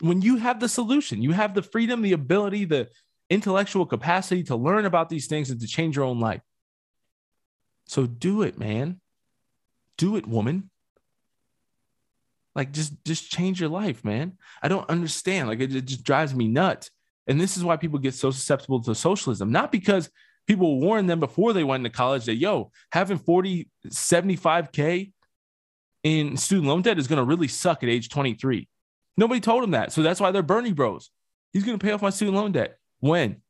When 0.00 0.20
you 0.20 0.36
have 0.36 0.60
the 0.60 0.68
solution, 0.68 1.22
you 1.22 1.32
have 1.32 1.54
the 1.54 1.62
freedom, 1.62 2.02
the 2.02 2.12
ability, 2.12 2.66
the 2.66 2.88
intellectual 3.30 3.86
capacity 3.86 4.42
to 4.44 4.56
learn 4.56 4.84
about 4.84 5.08
these 5.08 5.26
things 5.26 5.48
and 5.48 5.60
to 5.60 5.66
change 5.66 5.96
your 5.96 6.04
own 6.04 6.20
life. 6.20 6.42
So 7.86 8.06
do 8.06 8.42
it, 8.42 8.58
man. 8.58 9.00
Do 9.98 10.16
it, 10.16 10.26
woman. 10.26 10.70
Like 12.54 12.72
just 12.72 13.04
just 13.04 13.30
change 13.30 13.60
your 13.60 13.70
life, 13.70 14.04
man. 14.04 14.38
I 14.62 14.68
don't 14.68 14.88
understand. 14.88 15.48
Like 15.48 15.60
it, 15.60 15.74
it 15.74 15.86
just 15.86 16.04
drives 16.04 16.34
me 16.34 16.48
nuts 16.48 16.90
and 17.26 17.40
this 17.40 17.56
is 17.56 17.64
why 17.64 17.76
people 17.76 17.98
get 17.98 18.14
so 18.14 18.30
susceptible 18.30 18.82
to 18.82 18.94
socialism, 18.94 19.50
not 19.50 19.72
because 19.72 20.10
people 20.46 20.80
warned 20.80 21.08
them 21.08 21.20
before 21.20 21.52
they 21.52 21.64
went 21.64 21.84
to 21.84 21.90
college 21.90 22.26
that, 22.26 22.36
yo, 22.36 22.70
having 22.92 23.18
40, 23.18 23.68
75K 23.86 25.12
in 26.02 26.36
student 26.36 26.68
loan 26.68 26.82
debt 26.82 26.98
is 26.98 27.08
going 27.08 27.18
to 27.18 27.24
really 27.24 27.48
suck 27.48 27.82
at 27.82 27.88
age 27.88 28.10
23. 28.10 28.68
Nobody 29.16 29.40
told 29.40 29.62
them 29.62 29.70
that. 29.70 29.92
So 29.92 30.02
that's 30.02 30.20
why 30.20 30.32
they're 30.32 30.42
Bernie 30.42 30.72
bros. 30.72 31.10
He's 31.52 31.64
going 31.64 31.78
to 31.78 31.84
pay 31.84 31.92
off 31.92 32.02
my 32.02 32.10
student 32.10 32.36
loan 32.36 32.52
debt. 32.52 32.76
When? 33.00 33.40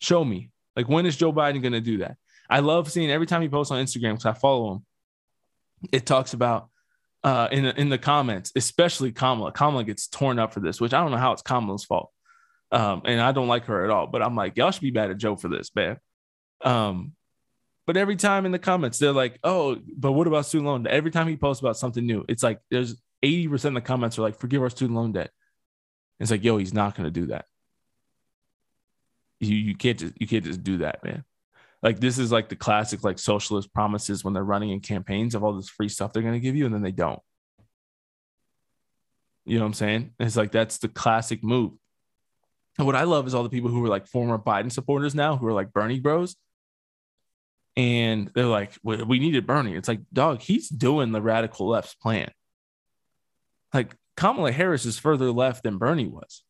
Show 0.00 0.24
me. 0.24 0.50
Like, 0.76 0.88
when 0.88 1.04
is 1.04 1.16
Joe 1.16 1.32
Biden 1.32 1.60
going 1.60 1.72
to 1.72 1.80
do 1.80 1.98
that? 1.98 2.16
I 2.48 2.60
love 2.60 2.90
seeing 2.90 3.10
every 3.10 3.26
time 3.26 3.42
he 3.42 3.48
posts 3.48 3.70
on 3.70 3.84
Instagram 3.84 4.12
because 4.12 4.26
I 4.26 4.32
follow 4.32 4.72
him. 4.72 4.86
It 5.92 6.06
talks 6.06 6.32
about 6.32 6.68
uh, 7.22 7.48
in, 7.50 7.66
in 7.66 7.88
the 7.88 7.98
comments, 7.98 8.52
especially 8.56 9.12
Kamala. 9.12 9.52
Kamala 9.52 9.84
gets 9.84 10.06
torn 10.08 10.38
up 10.38 10.52
for 10.52 10.60
this, 10.60 10.80
which 10.80 10.92
I 10.94 11.00
don't 11.00 11.10
know 11.10 11.18
how 11.18 11.32
it's 11.32 11.42
Kamala's 11.42 11.84
fault. 11.84 12.10
Um, 12.70 13.02
and 13.04 13.20
I 13.20 13.32
don't 13.32 13.48
like 13.48 13.66
her 13.66 13.84
at 13.84 13.90
all. 13.90 14.06
But 14.06 14.22
I'm 14.22 14.36
like, 14.36 14.56
y'all 14.56 14.70
should 14.70 14.82
be 14.82 14.90
mad 14.90 15.10
at 15.10 15.18
Joe 15.18 15.36
for 15.36 15.48
this, 15.48 15.70
man. 15.74 15.98
Um, 16.62 17.12
but 17.86 17.96
every 17.96 18.16
time 18.16 18.44
in 18.44 18.52
the 18.52 18.58
comments, 18.58 18.98
they're 18.98 19.12
like, 19.12 19.38
oh, 19.42 19.78
but 19.96 20.12
what 20.12 20.26
about 20.26 20.46
student 20.46 20.66
loan? 20.68 20.86
Every 20.86 21.10
time 21.10 21.28
he 21.28 21.36
posts 21.36 21.60
about 21.60 21.76
something 21.76 22.04
new, 22.04 22.24
it's 22.28 22.42
like 22.42 22.60
there's 22.70 22.96
80% 23.24 23.64
of 23.64 23.74
the 23.74 23.80
comments 23.80 24.18
are 24.18 24.22
like, 24.22 24.38
forgive 24.38 24.62
our 24.62 24.70
student 24.70 24.96
loan 24.96 25.12
debt. 25.12 25.30
It's 26.20 26.30
like, 26.30 26.44
yo, 26.44 26.58
he's 26.58 26.74
not 26.74 26.96
gonna 26.96 27.10
do 27.10 27.26
that. 27.26 27.46
You 29.40 29.54
you 29.54 29.76
can't 29.76 29.98
just 29.98 30.20
you 30.20 30.26
can't 30.26 30.44
just 30.44 30.62
do 30.62 30.78
that, 30.78 31.04
man. 31.04 31.24
Like 31.82 32.00
this 32.00 32.18
is 32.18 32.32
like 32.32 32.48
the 32.48 32.56
classic 32.56 33.04
like 33.04 33.18
socialist 33.18 33.72
promises 33.72 34.24
when 34.24 34.34
they're 34.34 34.42
running 34.42 34.70
in 34.70 34.80
campaigns 34.80 35.34
of 35.34 35.44
all 35.44 35.54
this 35.54 35.68
free 35.68 35.88
stuff 35.88 36.12
they're 36.12 36.22
gonna 36.22 36.40
give 36.40 36.56
you, 36.56 36.66
and 36.66 36.74
then 36.74 36.82
they 36.82 36.92
don't. 36.92 37.20
You 39.44 39.58
know 39.58 39.64
what 39.64 39.68
I'm 39.68 39.74
saying? 39.74 40.14
It's 40.18 40.36
like 40.36 40.52
that's 40.52 40.78
the 40.78 40.88
classic 40.88 41.42
move. 41.42 41.72
And 42.76 42.86
what 42.86 42.96
I 42.96 43.04
love 43.04 43.26
is 43.26 43.34
all 43.34 43.42
the 43.42 43.48
people 43.48 43.70
who 43.70 43.84
are 43.84 43.88
like 43.88 44.06
former 44.06 44.38
Biden 44.38 44.70
supporters 44.70 45.14
now 45.14 45.36
who 45.36 45.46
are 45.46 45.52
like 45.52 45.72
Bernie 45.72 46.00
bros. 46.00 46.36
And 47.76 48.30
they're 48.34 48.46
like, 48.46 48.72
we 48.82 49.20
needed 49.20 49.46
Bernie. 49.46 49.74
It's 49.74 49.88
like, 49.88 50.00
dog, 50.12 50.42
he's 50.42 50.68
doing 50.68 51.12
the 51.12 51.22
radical 51.22 51.68
left's 51.68 51.94
plan. 51.94 52.30
Like 53.72 53.94
Kamala 54.16 54.50
Harris 54.52 54.84
is 54.84 54.98
further 54.98 55.30
left 55.30 55.62
than 55.62 55.78
Bernie 55.78 56.08
was. 56.08 56.42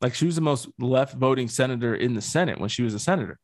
Like 0.00 0.14
she 0.14 0.26
was 0.26 0.36
the 0.36 0.40
most 0.40 0.68
left 0.78 1.14
voting 1.14 1.48
senator 1.48 1.94
in 1.94 2.14
the 2.14 2.20
Senate 2.20 2.60
when 2.60 2.68
she 2.68 2.82
was 2.82 2.94
a 2.94 2.98
senator. 2.98 3.38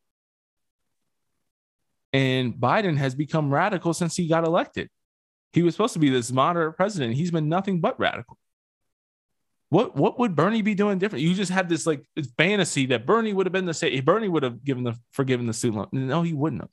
And 2.13 2.53
Biden 2.53 2.97
has 2.97 3.13
become 3.13 3.53
radical 3.53 3.93
since 3.93 4.15
he 4.15 4.27
got 4.27 4.45
elected. 4.45 4.89
He 5.51 5.63
was 5.63 5.73
supposed 5.73 5.93
to 5.93 5.99
be 5.99 6.09
this 6.09 6.31
moderate 6.31 6.77
president. 6.77 7.15
He's 7.15 7.31
been 7.31 7.49
nothing 7.49 7.81
but 7.81 7.99
radical. 7.99 8.37
What 9.69 9.95
what 9.95 10.19
would 10.19 10.35
Bernie 10.35 10.61
be 10.61 10.75
doing 10.75 10.99
different? 10.99 11.23
You 11.23 11.33
just 11.33 11.51
had 11.51 11.67
this 11.67 11.85
like 11.85 12.05
fantasy 12.37 12.85
that 12.87 13.05
Bernie 13.05 13.33
would 13.33 13.45
have 13.45 13.53
been 13.53 13.65
the 13.65 13.73
same. 13.73 14.03
Bernie 14.05 14.29
would 14.29 14.43
have 14.43 14.63
given 14.63 14.83
the 14.83 14.95
forgiven 15.11 15.47
the 15.47 15.53
student 15.53 15.93
loan. 15.93 16.07
No, 16.07 16.21
he 16.21 16.33
wouldn't 16.33 16.61
have. 16.61 16.69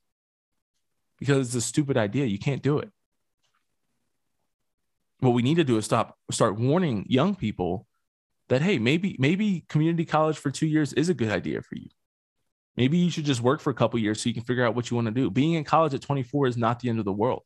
Because 1.18 1.48
it's 1.48 1.64
a 1.64 1.66
stupid 1.66 1.96
idea. 1.96 2.26
You 2.26 2.38
can't 2.38 2.62
do 2.62 2.78
it. 2.78 2.90
What 5.20 5.30
we 5.30 5.42
need 5.42 5.56
to 5.56 5.64
do 5.64 5.78
is 5.78 5.84
stop 5.84 6.18
start 6.30 6.58
warning 6.58 7.06
young 7.08 7.34
people 7.34 7.86
that 8.52 8.62
hey, 8.62 8.78
maybe 8.78 9.16
maybe 9.18 9.64
community 9.68 10.04
college 10.04 10.38
for 10.38 10.50
2 10.50 10.66
years 10.66 10.92
is 10.92 11.08
a 11.08 11.14
good 11.14 11.30
idea 11.30 11.60
for 11.62 11.76
you. 11.76 11.88
Maybe 12.76 12.98
you 12.98 13.10
should 13.10 13.24
just 13.24 13.42
work 13.42 13.60
for 13.60 13.70
a 13.70 13.74
couple 13.74 13.98
years 13.98 14.22
so 14.22 14.28
you 14.28 14.34
can 14.34 14.44
figure 14.44 14.64
out 14.64 14.74
what 14.74 14.90
you 14.90 14.94
want 14.94 15.06
to 15.06 15.12
do. 15.12 15.30
Being 15.30 15.54
in 15.54 15.64
college 15.64 15.92
at 15.92 16.00
24 16.00 16.46
is 16.46 16.56
not 16.56 16.80
the 16.80 16.88
end 16.88 16.98
of 16.98 17.04
the 17.04 17.12
world. 17.12 17.42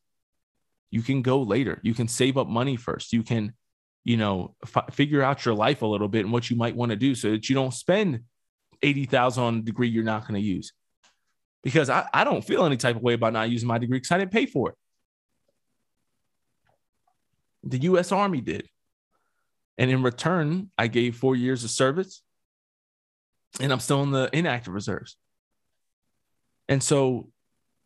You 0.89 1.01
can 1.01 1.21
go 1.21 1.41
later. 1.41 1.79
You 1.83 1.93
can 1.93 2.07
save 2.07 2.37
up 2.37 2.47
money 2.47 2.77
first. 2.77 3.11
You 3.11 3.23
can 3.23 3.53
you 4.07 4.15
know, 4.15 4.55
f- 4.63 4.93
figure 4.93 5.21
out 5.21 5.43
your 5.43 5.53
life 5.53 5.81
a 5.81 5.85
little 5.85 6.07
bit 6.07 6.23
and 6.23 6.31
what 6.31 6.49
you 6.49 6.55
might 6.55 6.77
want 6.77 6.91
to 6.91 6.95
do 6.95 7.13
so 7.13 7.31
that 7.31 7.49
you 7.49 7.55
don't 7.55 7.73
spend 7.73 8.21
80,000 8.81 9.43
on 9.43 9.55
a 9.57 9.61
degree 9.61 9.89
you're 9.89 10.05
not 10.05 10.25
going 10.25 10.41
to 10.41 10.47
use. 10.47 10.71
Because 11.61 11.89
I, 11.89 12.07
I 12.13 12.23
don't 12.23 12.41
feel 12.41 12.65
any 12.65 12.77
type 12.77 12.95
of 12.95 13.01
way 13.01 13.15
about 13.15 13.33
not 13.33 13.49
using 13.49 13.67
my 13.67 13.77
degree 13.77 13.97
because 13.97 14.13
I 14.13 14.19
didn't 14.19 14.31
pay 14.31 14.45
for 14.45 14.69
it. 14.69 14.75
The 17.63 17.79
US 17.79 18.13
Army 18.13 18.39
did. 18.39 18.69
And 19.77 19.91
in 19.91 20.01
return, 20.03 20.71
I 20.77 20.87
gave 20.87 21.15
four 21.15 21.35
years 21.35 21.63
of 21.63 21.69
service 21.69 22.21
and 23.59 23.71
I'm 23.71 23.79
still 23.79 24.03
in 24.03 24.11
the 24.11 24.29
inactive 24.33 24.73
reserves. 24.73 25.17
And 26.67 26.81
so 26.83 27.29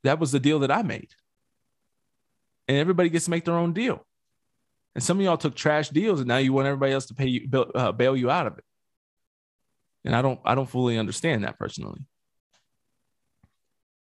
that 0.04 0.20
was 0.20 0.32
the 0.32 0.40
deal 0.40 0.60
that 0.60 0.72
I 0.72 0.82
made. 0.82 1.10
And 2.68 2.78
everybody 2.78 3.10
gets 3.10 3.26
to 3.26 3.32
make 3.32 3.46
their 3.46 3.58
own 3.58 3.74
deal. 3.74 4.06
And 4.96 5.04
some 5.04 5.18
of 5.20 5.24
y'all 5.24 5.38
took 5.38 5.56
trash 5.56 5.90
deals, 5.90 6.20
and 6.20 6.28
now 6.28 6.38
you 6.38 6.52
want 6.52 6.68
everybody 6.68 6.92
else 6.92 7.06
to 7.08 7.14
pay 7.14 7.28
you 7.28 7.50
uh, 7.76 7.92
bail 7.94 8.16
you 8.16 8.30
out 8.30 8.48
of 8.48 8.58
it. 8.58 8.64
And 10.04 10.16
I 10.16 10.22
don't 10.22 10.40
I 10.44 10.56
don't 10.56 10.70
fully 10.70 10.98
understand 10.98 11.44
that 11.44 11.58
personally. 11.58 12.02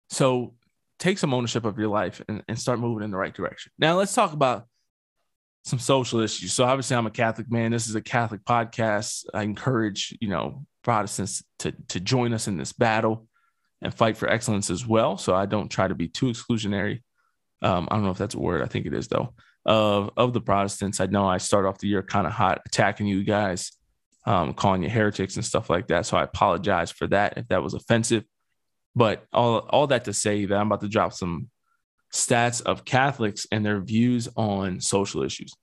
So 0.09 0.55
take 0.99 1.18
some 1.18 1.35
ownership 1.35 1.64
of 1.64 1.78
your 1.78 1.89
life 1.89 2.22
and, 2.28 2.43
and 2.49 2.59
start 2.59 2.78
moving 2.81 3.05
in 3.05 3.11
the 3.11 3.16
right 3.16 3.35
direction. 3.35 3.72
Now 3.78 3.99
let's 3.99 4.14
talk 4.14 4.33
about 4.33 4.66
some 5.65 5.79
social 5.79 6.21
issues. 6.21 6.53
So 6.53 6.65
obviously 6.65 6.97
I'm 6.97 7.07
a 7.07 7.11
Catholic 7.11 7.51
man. 7.51 7.71
This 7.71 7.89
is 7.89 7.95
a 7.95 8.01
Catholic 8.03 8.45
podcast. 8.45 9.25
I 9.35 9.43
encourage, 9.43 10.17
you 10.21 10.29
know, 10.29 10.65
Protestants 10.83 11.45
to 11.59 11.73
to 11.89 12.01
join 12.01 12.33
us 12.33 12.49
in 12.49 12.57
this 12.57 12.73
battle. 12.73 13.27
and 13.83 13.95
fight 13.95 14.17
for 14.17 14.29
excellence 14.29 14.71
as 14.71 14.87
well. 14.87 15.17
So 15.17 15.35
I 15.35 15.47
don't 15.47 15.71
try 15.71 15.89
to 15.89 15.95
be 15.95 16.09
too 16.09 16.27
exclusionary. 16.27 17.03
Um, 17.63 17.89
I 17.91 17.95
don't 17.95 18.05
know 18.05 18.11
if 18.11 18.19
that's 18.19 18.35
a 18.35 18.39
word. 18.39 18.63
I 18.63 18.67
think 18.67 18.87
it 18.87 18.95
is 18.95 19.09
though. 19.09 19.35
Of 19.65 20.11
of 20.17 20.33
the 20.33 20.41
Protestants, 20.41 21.01
I 21.01 21.07
know 21.07 21.27
I 21.27 21.39
start 21.39 21.67
off 21.67 21.79
the 21.79 21.89
year 21.89 22.03
kind 22.03 22.27
of 22.27 22.33
hot, 22.33 22.61
attacking 22.67 23.07
you 23.07 23.25
guys, 23.25 23.73
um, 24.27 24.55
calling 24.55 24.83
you 24.83 24.91
heretics 24.91 25.37
and 25.37 25.45
stuff 25.45 25.69
like 25.71 25.89
that. 25.89 26.07
So 26.07 26.17
I 26.17 26.23
apologize 26.25 26.91
for 26.91 27.07
that 27.09 27.35
if 27.37 27.49
that 27.49 27.63
was 27.63 27.75
offensive. 27.75 28.25
But 28.95 29.25
all 29.33 29.59
all 29.71 29.87
that 29.89 30.05
to 30.07 30.13
say 30.13 30.47
that 30.47 30.57
I'm 30.57 30.67
about 30.67 30.81
to 30.81 30.89
drop 30.89 31.13
some 31.13 31.49
stats 32.13 32.63
of 32.63 32.85
Catholics 32.85 33.47
and 33.53 33.65
their 33.65 33.81
views 33.81 34.29
on 34.37 34.81
social 34.81 35.23
issues. 35.23 35.55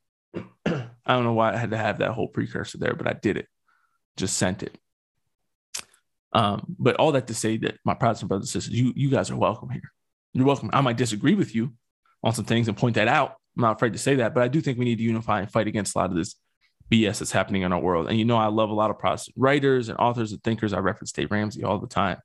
I 0.66 0.90
don't 1.06 1.24
know 1.24 1.34
why 1.34 1.54
I 1.54 1.58
had 1.58 1.72
to 1.72 1.78
have 1.78 2.00
that 2.00 2.12
whole 2.12 2.28
precursor 2.28 2.78
there, 2.78 2.94
but 2.94 3.08
I 3.08 3.14
did 3.14 3.38
it. 3.38 3.48
Just 4.18 4.38
sent 4.38 4.64
it. 4.64 4.78
Um, 6.34 6.76
but 6.78 6.96
all 6.98 7.14
that 7.14 7.28
to 7.28 7.34
say 7.34 7.58
that 7.58 7.78
my 7.86 7.94
Protestant 7.94 8.30
brothers 8.30 8.54
and 8.54 8.62
sisters, 8.62 8.80
you 8.80 8.94
you 8.96 9.10
guys 9.10 9.32
are 9.32 9.38
welcome 9.38 9.70
here. 9.70 9.92
You're 10.34 10.46
welcome. 10.46 10.70
I 10.74 10.82
might 10.82 10.98
disagree 10.98 11.36
with 11.36 11.56
you 11.56 11.74
on 12.24 12.34
some 12.34 12.46
things 12.46 12.68
and 12.68 12.78
point 12.78 12.96
that 12.96 13.08
out. 13.08 13.36
I'm 13.56 13.62
not 13.62 13.78
afraid 13.78 13.94
to 13.94 14.00
say 14.00 14.16
that, 14.16 14.34
but 14.34 14.44
I 14.44 14.48
do 14.48 14.62
think 14.62 14.78
we 14.78 14.86
need 14.86 14.98
to 14.98 15.04
unify 15.04 15.40
and 15.40 15.52
fight 15.52 15.68
against 15.68 15.96
a 15.96 16.00
lot 16.00 16.12
of 16.12 16.16
this 16.16 16.36
BS 16.92 17.20
that's 17.20 17.32
happening 17.32 17.64
in 17.64 17.74
our 17.74 17.80
world. 17.80 18.08
And 18.08 18.20
you 18.20 18.26
know, 18.26 18.38
I 18.38 18.48
love 18.48 18.70
a 18.70 18.74
lot 18.74 18.92
of 18.92 19.00
Protestant 19.00 19.36
writers 19.38 19.90
and 19.90 19.98
authors 19.98 20.32
and 20.32 20.44
thinkers. 20.44 20.74
I 20.74 20.80
reference 20.80 21.12
Dave 21.12 21.32
Ramsey 21.32 21.64
all 21.64 21.80
the 21.80 21.88
time. 21.88 22.18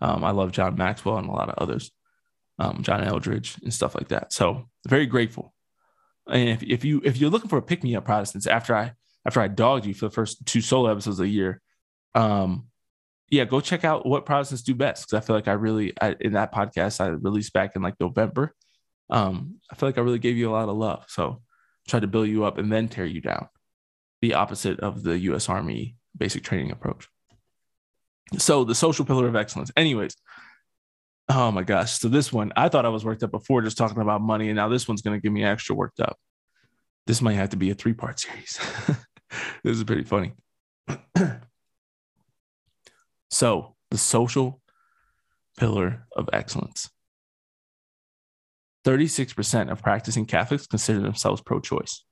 Um, 0.00 0.24
I 0.24 0.30
love 0.30 0.52
John 0.52 0.76
Maxwell 0.76 1.18
and 1.18 1.28
a 1.28 1.32
lot 1.32 1.48
of 1.48 1.56
others, 1.58 1.90
um, 2.60 2.82
John 2.82 3.02
Eldredge 3.02 3.60
and 3.62 3.72
stuff 3.72 3.94
like 3.94 4.08
that. 4.08 4.32
So 4.32 4.68
very 4.86 5.06
grateful. 5.06 5.54
And 6.28 6.50
if, 6.50 6.62
if 6.62 6.84
you 6.84 7.00
if 7.04 7.16
you're 7.16 7.30
looking 7.30 7.48
for 7.48 7.56
a 7.56 7.62
pick 7.62 7.82
me 7.82 7.96
up 7.96 8.04
Protestants 8.04 8.46
after 8.46 8.76
I 8.76 8.92
after 9.26 9.40
I 9.40 9.48
dogged 9.48 9.86
you 9.86 9.94
for 9.94 10.06
the 10.06 10.14
first 10.14 10.46
two 10.46 10.60
solo 10.60 10.90
episodes 10.90 11.18
of 11.18 11.24
the 11.24 11.30
year, 11.30 11.60
um, 12.14 12.66
yeah, 13.30 13.46
go 13.46 13.60
check 13.60 13.84
out 13.84 14.06
what 14.06 14.26
Protestants 14.26 14.62
do 14.62 14.74
best 14.74 15.06
because 15.06 15.22
I 15.22 15.26
feel 15.26 15.34
like 15.34 15.48
I 15.48 15.52
really 15.52 15.94
I, 16.00 16.14
in 16.20 16.34
that 16.34 16.52
podcast 16.52 17.00
I 17.00 17.08
released 17.08 17.54
back 17.54 17.74
in 17.74 17.82
like 17.82 17.98
November. 17.98 18.54
Um, 19.08 19.56
I 19.72 19.74
feel 19.74 19.88
like 19.88 19.98
I 19.98 20.02
really 20.02 20.18
gave 20.18 20.36
you 20.36 20.50
a 20.50 20.52
lot 20.52 20.68
of 20.68 20.76
love. 20.76 21.04
So 21.08 21.42
try 21.88 21.98
to 21.98 22.06
build 22.06 22.28
you 22.28 22.44
up 22.44 22.58
and 22.58 22.70
then 22.70 22.88
tear 22.88 23.06
you 23.06 23.20
down. 23.20 23.48
The 24.20 24.34
opposite 24.34 24.80
of 24.80 25.02
the 25.02 25.18
U.S. 25.18 25.48
Army 25.48 25.96
basic 26.16 26.44
training 26.44 26.70
approach. 26.70 27.08
So 28.38 28.64
the 28.64 28.74
social 28.74 29.04
pillar 29.04 29.26
of 29.26 29.34
excellence. 29.34 29.72
Anyways, 29.76 30.14
oh 31.30 31.50
my 31.52 31.62
gosh. 31.62 31.92
So 31.92 32.08
this 32.08 32.32
one, 32.32 32.52
I 32.56 32.68
thought 32.68 32.84
I 32.84 32.90
was 32.90 33.04
worked 33.04 33.22
up 33.22 33.30
before 33.30 33.62
just 33.62 33.78
talking 33.78 34.02
about 34.02 34.20
money, 34.20 34.48
and 34.48 34.56
now 34.56 34.68
this 34.68 34.88
one's 34.88 35.02
going 35.02 35.16
to 35.16 35.22
get 35.22 35.32
me 35.32 35.44
extra 35.44 35.74
worked 35.74 36.00
up. 36.00 36.18
This 37.06 37.22
might 37.22 37.34
have 37.34 37.50
to 37.50 37.56
be 37.56 37.70
a 37.70 37.74
three 37.74 37.94
part 37.94 38.18
series. 38.20 38.58
this 39.64 39.76
is 39.76 39.84
pretty 39.84 40.04
funny. 40.04 40.32
so 43.30 43.76
the 43.90 43.98
social 43.98 44.60
pillar 45.58 46.06
of 46.16 46.28
excellence. 46.32 46.90
36% 48.84 49.70
of 49.70 49.82
practicing 49.82 50.26
Catholics 50.26 50.66
consider 50.66 51.00
themselves 51.00 51.40
pro 51.40 51.60
choice. 51.60 52.04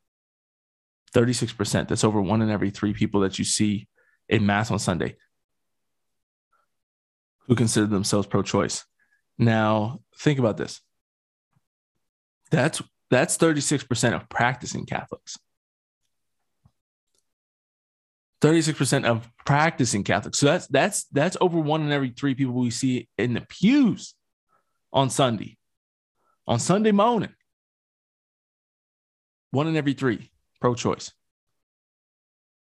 36%. 1.14 1.88
That's 1.88 2.04
over 2.04 2.20
one 2.20 2.42
in 2.42 2.50
every 2.50 2.70
three 2.70 2.92
people 2.92 3.20
that 3.20 3.38
you 3.38 3.44
see 3.44 3.88
in 4.28 4.46
Mass 4.46 4.70
on 4.70 4.78
Sunday 4.78 5.16
who 7.48 7.54
consider 7.54 7.86
themselves 7.86 8.26
pro-choice. 8.26 8.84
Now, 9.38 10.00
think 10.16 10.38
about 10.38 10.56
this. 10.56 10.80
That's 12.50 12.82
that's 13.10 13.38
36% 13.38 14.14
of 14.14 14.28
practicing 14.28 14.84
Catholics. 14.84 15.38
36% 18.40 19.04
of 19.04 19.28
practicing 19.44 20.04
Catholics. 20.04 20.38
So 20.38 20.46
that's 20.46 20.66
that's 20.68 21.04
that's 21.04 21.36
over 21.40 21.58
one 21.58 21.82
in 21.82 21.92
every 21.92 22.10
three 22.10 22.34
people 22.34 22.54
we 22.54 22.70
see 22.70 23.08
in 23.18 23.34
the 23.34 23.40
pews 23.40 24.14
on 24.92 25.10
Sunday. 25.10 25.56
On 26.46 26.58
Sunday 26.58 26.92
morning. 26.92 27.34
One 29.50 29.66
in 29.66 29.76
every 29.76 29.94
three 29.94 30.30
pro-choice. 30.60 31.12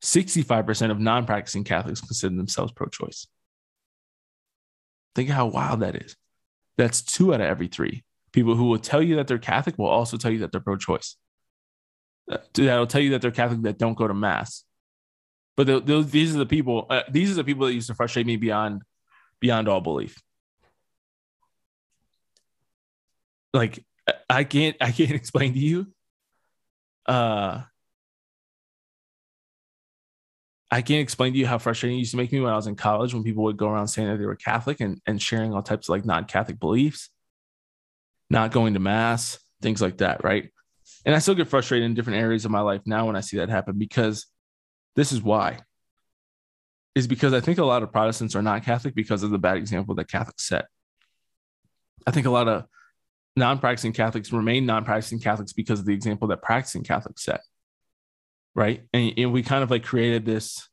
65% 0.04 0.90
of 0.90 1.00
non-practicing 1.00 1.64
Catholics 1.64 2.02
consider 2.02 2.36
themselves 2.36 2.72
pro-choice. 2.72 3.28
Think 5.14 5.30
how 5.30 5.48
wild 5.48 5.82
that 5.82 5.96
is. 5.96 6.16
That's 6.78 7.02
two 7.02 7.34
out 7.34 7.42
of 7.42 7.48
every 7.48 7.68
three. 7.68 8.04
People 8.32 8.56
who 8.56 8.66
will 8.66 8.80
tell 8.80 9.02
you 9.02 9.18
that 9.18 9.28
they're 9.28 9.38
Catholic 9.38 9.78
will 9.78 9.88
also 9.88 10.18
tell 10.18 10.32
you 10.32 10.40
that 10.40 10.52
they're 10.52 10.62
pro 10.62 10.78
choice. 10.78 11.18
Uh, 12.32 12.38
that'll 12.54 12.88
tell 12.88 13.02
you 13.02 13.12
that 13.12 13.22
they're 13.22 13.32
Catholic 13.32 13.62
that 13.64 13.78
don't 13.78 13.98
go 13.98 14.08
to 14.08 14.14
Mass. 14.14 14.64
But 15.58 15.68
the, 15.68 15.80
the, 15.82 16.02
these 16.02 16.34
are 16.34 16.40
the 16.40 16.46
people, 16.46 16.88
uh, 16.90 17.02
these 17.10 17.30
are 17.30 17.36
the 17.36 17.44
people 17.44 17.68
that 17.68 17.74
used 17.74 17.88
to 17.88 17.96
frustrate 17.96 18.26
me 18.26 18.38
beyond 18.38 18.82
beyond 19.42 19.68
all 19.68 19.82
belief. 19.82 20.22
Like 23.54 23.84
I 24.30 24.46
can't 24.46 24.78
I 24.80 24.92
can't 24.92 25.12
explain 25.22 25.54
to 25.54 25.60
you 25.60 25.88
uh 27.06 27.64
I 30.74 30.82
can't 30.82 31.02
explain 31.02 31.34
to 31.34 31.40
you 31.40 31.46
how 31.46 31.58
frustrating 31.58 31.98
it 31.98 32.00
used 32.00 32.12
to 32.12 32.18
make 32.18 32.32
me 32.32 32.40
when 32.40 32.54
I 32.54 32.56
was 32.56 32.68
in 32.68 32.78
college 32.78 33.14
when 33.14 33.24
people 33.24 33.44
would 33.44 33.58
go 33.58 33.68
around 33.68 33.90
saying 33.90 34.08
that 34.08 34.18
they 34.18 34.26
were 34.26 34.38
Catholic 34.38 34.80
and, 34.80 35.02
and 35.06 35.22
sharing 35.22 35.54
all 35.54 35.62
types 35.62 35.90
of 35.90 35.94
like 35.94 36.06
non 36.06 36.24
Catholic 36.24 36.60
beliefs, 36.60 37.10
not 38.30 38.54
going 38.54 38.74
to 38.76 38.80
mass, 38.80 39.38
things 39.62 39.82
like 39.82 39.98
that. 39.98 40.24
Right. 40.24 40.50
And 41.06 41.14
I 41.14 41.20
still 41.20 41.36
get 41.36 41.50
frustrated 41.50 41.86
in 41.86 41.94
different 41.94 42.20
areas 42.20 42.46
of 42.46 42.52
my 42.52 42.62
life 42.62 42.82
now 42.86 43.08
when 43.08 43.18
I 43.18 43.22
see 43.22 43.38
that 43.38 43.50
happen 43.50 43.78
because 43.78 44.28
this 44.96 45.12
is 45.12 45.22
why. 45.22 45.60
Is 46.96 47.08
because 47.08 47.34
I 47.34 47.42
think 47.42 47.58
a 47.58 47.66
lot 47.66 47.84
of 47.84 47.92
Protestants 47.92 48.36
are 48.36 48.42
not 48.42 48.64
Catholic 48.64 48.96
because 48.96 49.24
of 49.24 49.32
the 49.32 49.38
bad 49.38 49.58
example 49.58 49.96
that 49.96 50.10
Catholics 50.10 50.48
set. 50.48 50.66
I 52.08 52.12
think 52.12 52.26
a 52.26 52.32
lot 52.32 52.48
of 52.48 52.66
non 53.36 53.60
practicing 53.60 53.94
Catholics 53.94 54.32
remain 54.32 54.66
non 54.66 54.86
practicing 54.86 55.20
Catholics 55.20 55.52
because 55.52 55.82
of 55.82 55.86
the 55.86 55.94
example 55.94 56.30
that 56.30 56.42
practicing 56.42 56.84
Catholics 56.84 57.24
set 57.24 57.42
right? 58.56 58.84
And, 58.94 59.14
and 59.18 59.34
we 59.34 59.44
kind 59.44 59.64
of 59.64 59.72
like 59.72 59.84
created 59.84 60.26
this. 60.26 60.68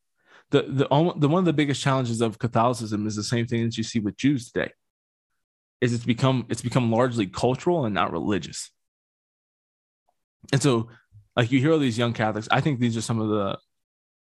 The 0.51 0.63
the 0.63 1.15
the 1.17 1.29
one 1.29 1.41
of 1.41 1.45
the 1.45 1.53
biggest 1.53 1.83
challenges 1.83 2.21
of 2.21 2.39
Catholicism 2.39 3.07
is 3.07 3.17
the 3.17 3.23
same 3.23 3.47
thing 3.47 3.65
that 3.65 3.77
you 3.77 3.85
see 3.85 4.01
with 4.01 4.17
Jews 4.17 4.51
today. 4.51 4.73
Is 5.81 5.93
it's 5.93 6.05
become 6.05 6.47
it's 6.49 6.63
become 6.63 6.91
largely 6.91 7.27
cultural 7.27 7.85
and 7.85 7.95
not 7.95 8.13
religious. 8.13 8.71
And 10.51 10.63
so, 10.63 10.89
like 11.37 11.53
you 11.53 11.61
hear 11.61 11.73
all 11.73 11.79
these 11.79 11.99
young 11.99 12.15
Catholics, 12.15 12.49
I 12.51 12.63
think 12.63 12.81
these 12.81 12.97
are 12.97 13.03
some 13.03 13.21
of 13.21 13.29
the 13.29 13.59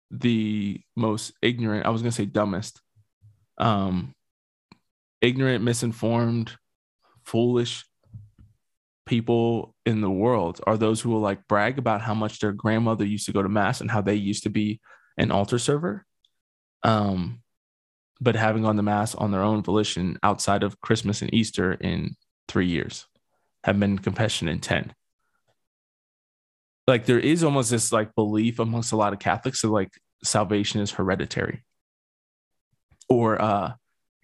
the 0.09 0.81
most 0.95 1.33
ignorant. 1.41 1.85
I 1.85 1.89
was 1.89 2.01
gonna 2.01 2.11
say 2.11 2.25
dumbest, 2.25 2.81
um, 3.59 4.15
ignorant, 5.21 5.63
misinformed, 5.63 6.57
foolish 7.25 7.85
people 9.07 9.75
in 9.85 10.01
the 10.01 10.09
world 10.11 10.61
are 10.67 10.77
those 10.77 11.01
who 11.01 11.09
will 11.09 11.19
like 11.19 11.47
brag 11.47 11.79
about 11.79 12.01
how 12.01 12.13
much 12.13 12.39
their 12.39 12.51
grandmother 12.51 13.05
used 13.05 13.25
to 13.25 13.33
go 13.33 13.41
to 13.41 13.49
mass 13.49 13.81
and 13.81 13.89
how 13.89 14.01
they 14.01 14.15
used 14.15 14.43
to 14.43 14.49
be 14.49 14.79
an 15.17 15.31
altar 15.31 15.57
server. 15.57 16.05
Um 16.83 17.41
but 18.19 18.35
having 18.35 18.63
gone 18.63 18.75
to 18.77 18.83
mass 18.83 19.15
on 19.15 19.31
their 19.31 19.43
own 19.43 19.63
volition 19.63 20.17
outside 20.23 20.63
of 20.63 20.79
christmas 20.81 21.21
and 21.21 21.33
easter 21.33 21.73
in 21.73 22.15
three 22.47 22.67
years 22.67 23.05
have 23.63 23.79
been 23.79 23.97
confession 23.97 24.47
in 24.47 24.59
10 24.59 24.93
like 26.87 27.05
there 27.05 27.19
is 27.19 27.43
almost 27.43 27.69
this 27.69 27.91
like 27.91 28.15
belief 28.15 28.59
amongst 28.59 28.91
a 28.91 28.95
lot 28.95 29.13
of 29.13 29.19
catholics 29.19 29.61
that 29.61 29.69
like 29.69 29.91
salvation 30.23 30.81
is 30.81 30.91
hereditary 30.91 31.63
or 33.09 33.41
uh 33.41 33.73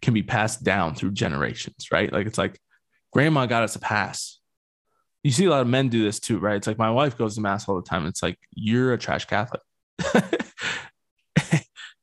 can 0.02 0.14
be 0.14 0.24
passed 0.24 0.64
down 0.64 0.96
through 0.96 1.12
generations 1.12 1.88
right? 1.92 2.12
Like 2.12 2.28
it's 2.28 2.38
like 2.38 2.60
grandma 3.12 3.46
got 3.46 3.64
us 3.64 3.76
a 3.76 3.80
pass 3.80 4.40
you 5.24 5.32
see 5.32 5.46
a 5.46 5.50
lot 5.50 5.62
of 5.62 5.68
men 5.68 5.90
do 5.90 6.04
this 6.04 6.20
too, 6.20 6.38
right? 6.38 6.56
It's 6.58 6.68
like 6.68 6.78
my 6.78 6.92
wife 6.92 7.18
goes 7.18 7.36
to 7.36 7.42
mass 7.42 7.68
all 7.68 7.76
the 7.76 7.82
time. 7.82 8.06
It's 8.06 8.22
like 8.22 8.38
you're 8.54 8.94
a 8.94 8.98
trash 8.98 9.26
Catholic, 9.26 9.62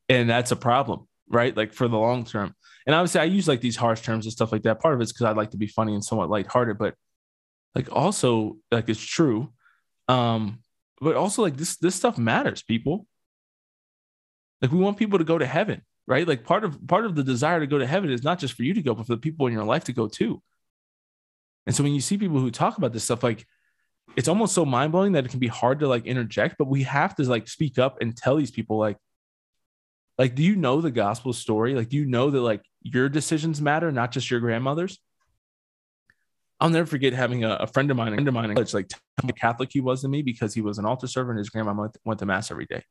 and 0.09 0.29
that's 0.29 0.51
a 0.53 0.57
problem, 0.57 1.07
right? 1.29 1.55
Like 1.57 1.75
for 1.75 1.87
the 1.87 1.99
long 1.99 2.25
term. 2.25 2.55
And 2.87 2.95
obviously, 2.95 3.21
I 3.21 3.25
use 3.25 3.47
like 3.47 3.61
these 3.61 3.77
harsh 3.77 4.01
terms 4.01 4.25
and 4.25 4.33
stuff 4.33 4.53
like 4.53 4.63
that. 4.63 4.81
Part 4.81 4.95
of 4.95 5.01
it's 5.03 5.13
because 5.13 5.27
I'd 5.27 5.37
like 5.37 5.51
to 5.51 5.59
be 5.59 5.67
funny 5.67 5.95
and 5.95 6.03
somewhat 6.03 6.31
lighthearted, 6.31 6.79
but 6.79 6.95
like 7.75 7.93
also 7.93 8.57
like 8.71 8.89
it's 8.89 9.05
true. 9.05 9.53
Um, 10.09 10.61
but 11.01 11.15
also 11.15 11.43
like 11.43 11.57
this 11.57 11.77
this 11.77 11.95
stuff 11.95 12.17
matters, 12.17 12.63
people. 12.63 13.07
Like 14.63 14.73
we 14.73 14.79
want 14.79 14.97
people 14.97 15.19
to 15.19 15.25
go 15.25 15.39
to 15.39 15.47
heaven, 15.47 15.83
right? 16.07 16.27
Like 16.27 16.45
part 16.45 16.65
of 16.65 16.87
part 16.87 17.05
of 17.05 17.15
the 17.15 17.23
desire 17.23 17.61
to 17.61 17.67
go 17.67 17.79
to 17.79 17.87
heaven 17.87 18.11
is 18.11 18.23
not 18.23 18.39
just 18.39 18.55
for 18.55 18.63
you 18.63 18.73
to 18.75 18.83
go, 18.83 18.95
but 18.95 19.07
for 19.07 19.15
the 19.15 19.21
people 19.21 19.47
in 19.47 19.53
your 19.53 19.65
life 19.65 19.85
to 19.85 19.93
go 19.93 20.09
too. 20.09 20.43
And 21.67 21.75
so 21.75 21.83
when 21.83 21.93
you 21.93 22.01
see 22.01 22.19
people 22.19 22.41
who 22.41 22.51
talk 22.51 22.79
about 22.79 22.93
this 22.93 23.05
stuff, 23.05 23.23
like 23.23 23.47
it's 24.17 24.29
almost 24.29 24.55
so 24.55 24.65
mind 24.65 24.93
blowing 24.93 25.13
that 25.13 25.25
it 25.25 25.31
can 25.31 25.39
be 25.41 25.47
hard 25.47 25.81
to 25.81 25.89
like 25.89 26.07
interject, 26.07 26.57
but 26.59 26.69
we 26.69 26.83
have 26.85 27.15
to 27.17 27.23
like 27.25 27.49
speak 27.49 27.79
up 27.79 28.01
and 28.01 28.17
tell 28.17 28.37
these 28.37 28.51
people, 28.51 28.79
like, 28.79 28.97
like, 30.19 30.35
do 30.35 30.43
you 30.43 30.57
know 30.57 30.81
the 30.81 30.91
gospel 30.91 31.33
story? 31.33 31.75
Like, 31.75 31.89
do 31.89 31.97
you 31.97 32.05
know 32.05 32.31
that 32.31 32.41
like 32.41 32.63
your 32.83 33.09
decisions 33.09 33.61
matter, 33.61 33.91
not 33.93 34.13
just 34.13 34.31
your 34.31 34.41
grandmother's? 34.41 34.99
I'll 36.61 36.69
never 36.69 36.87
forget 36.87 37.15
having 37.15 37.45
a, 37.45 37.55
a 37.55 37.67
friend 37.67 37.91
of 37.91 37.97
mine, 37.97 38.09
a 38.09 38.17
friend 38.17 38.29
of 38.29 38.35
mine 38.35 38.51
in 38.51 38.55
college, 38.55 38.75
like 38.75 38.91
how 39.23 39.29
Catholic 39.29 39.71
he 39.73 39.81
was 39.81 40.03
to 40.03 40.09
me 40.09 40.21
because 40.21 40.53
he 40.53 40.61
was 40.61 40.79
an 40.79 40.85
altar 40.85 41.07
server 41.07 41.31
and 41.31 41.39
his 41.39 41.49
grandma 41.49 41.73
went, 41.73 41.97
went 42.05 42.21
to 42.21 42.27
mass 42.27 42.51
every 42.51 42.67
day. 42.67 42.83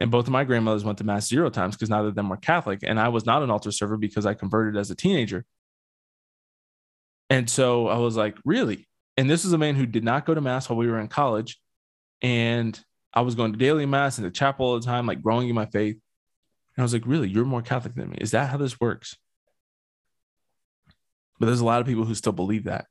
And 0.00 0.10
both 0.10 0.26
of 0.26 0.32
my 0.32 0.44
grandmothers 0.44 0.84
went 0.84 0.98
to 0.98 1.04
mass 1.04 1.26
zero 1.26 1.48
times 1.50 1.74
because 1.74 1.88
neither 1.88 2.08
of 2.08 2.14
them 2.14 2.28
were 2.28 2.36
Catholic. 2.36 2.80
And 2.82 3.00
I 3.00 3.08
was 3.08 3.24
not 3.24 3.42
an 3.42 3.50
altar 3.50 3.72
server 3.72 3.96
because 3.96 4.26
I 4.26 4.34
converted 4.34 4.78
as 4.78 4.90
a 4.90 4.94
teenager. 4.94 5.44
And 7.30 7.48
so 7.48 7.88
I 7.88 7.98
was 7.98 8.16
like, 8.16 8.36
really? 8.44 8.88
And 9.16 9.28
this 9.28 9.44
is 9.44 9.52
a 9.52 9.58
man 9.58 9.74
who 9.74 9.86
did 9.86 10.04
not 10.04 10.26
go 10.26 10.34
to 10.34 10.40
mass 10.40 10.68
while 10.68 10.78
we 10.78 10.88
were 10.88 11.00
in 11.00 11.08
college. 11.08 11.58
And 12.22 12.78
I 13.12 13.22
was 13.22 13.34
going 13.34 13.52
to 13.52 13.58
daily 13.58 13.86
mass 13.86 14.18
and 14.18 14.26
the 14.26 14.30
chapel 14.30 14.66
all 14.66 14.78
the 14.78 14.86
time, 14.86 15.06
like 15.06 15.22
growing 15.22 15.48
in 15.48 15.54
my 15.54 15.66
faith. 15.66 15.96
And 16.76 16.82
I 16.82 16.82
was 16.82 16.92
like, 16.92 17.06
really, 17.06 17.28
you're 17.28 17.44
more 17.44 17.62
Catholic 17.62 17.94
than 17.94 18.10
me. 18.10 18.18
Is 18.20 18.30
that 18.30 18.48
how 18.50 18.56
this 18.56 18.80
works? 18.80 19.16
But 21.38 21.46
there's 21.46 21.60
a 21.60 21.64
lot 21.64 21.80
of 21.80 21.86
people 21.86 22.04
who 22.04 22.14
still 22.14 22.32
believe 22.32 22.64
that. 22.64 22.86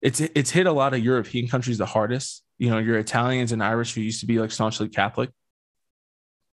It's 0.00 0.20
it's 0.20 0.50
hit 0.50 0.66
a 0.66 0.72
lot 0.72 0.94
of 0.94 1.04
European 1.04 1.48
countries 1.48 1.78
the 1.78 1.86
hardest. 1.86 2.44
You 2.58 2.70
know, 2.70 2.78
your 2.78 2.98
Italians 2.98 3.52
and 3.52 3.62
Irish 3.62 3.94
who 3.94 4.00
used 4.00 4.20
to 4.20 4.26
be 4.26 4.38
like 4.38 4.52
staunchly 4.52 4.88
Catholic. 4.88 5.30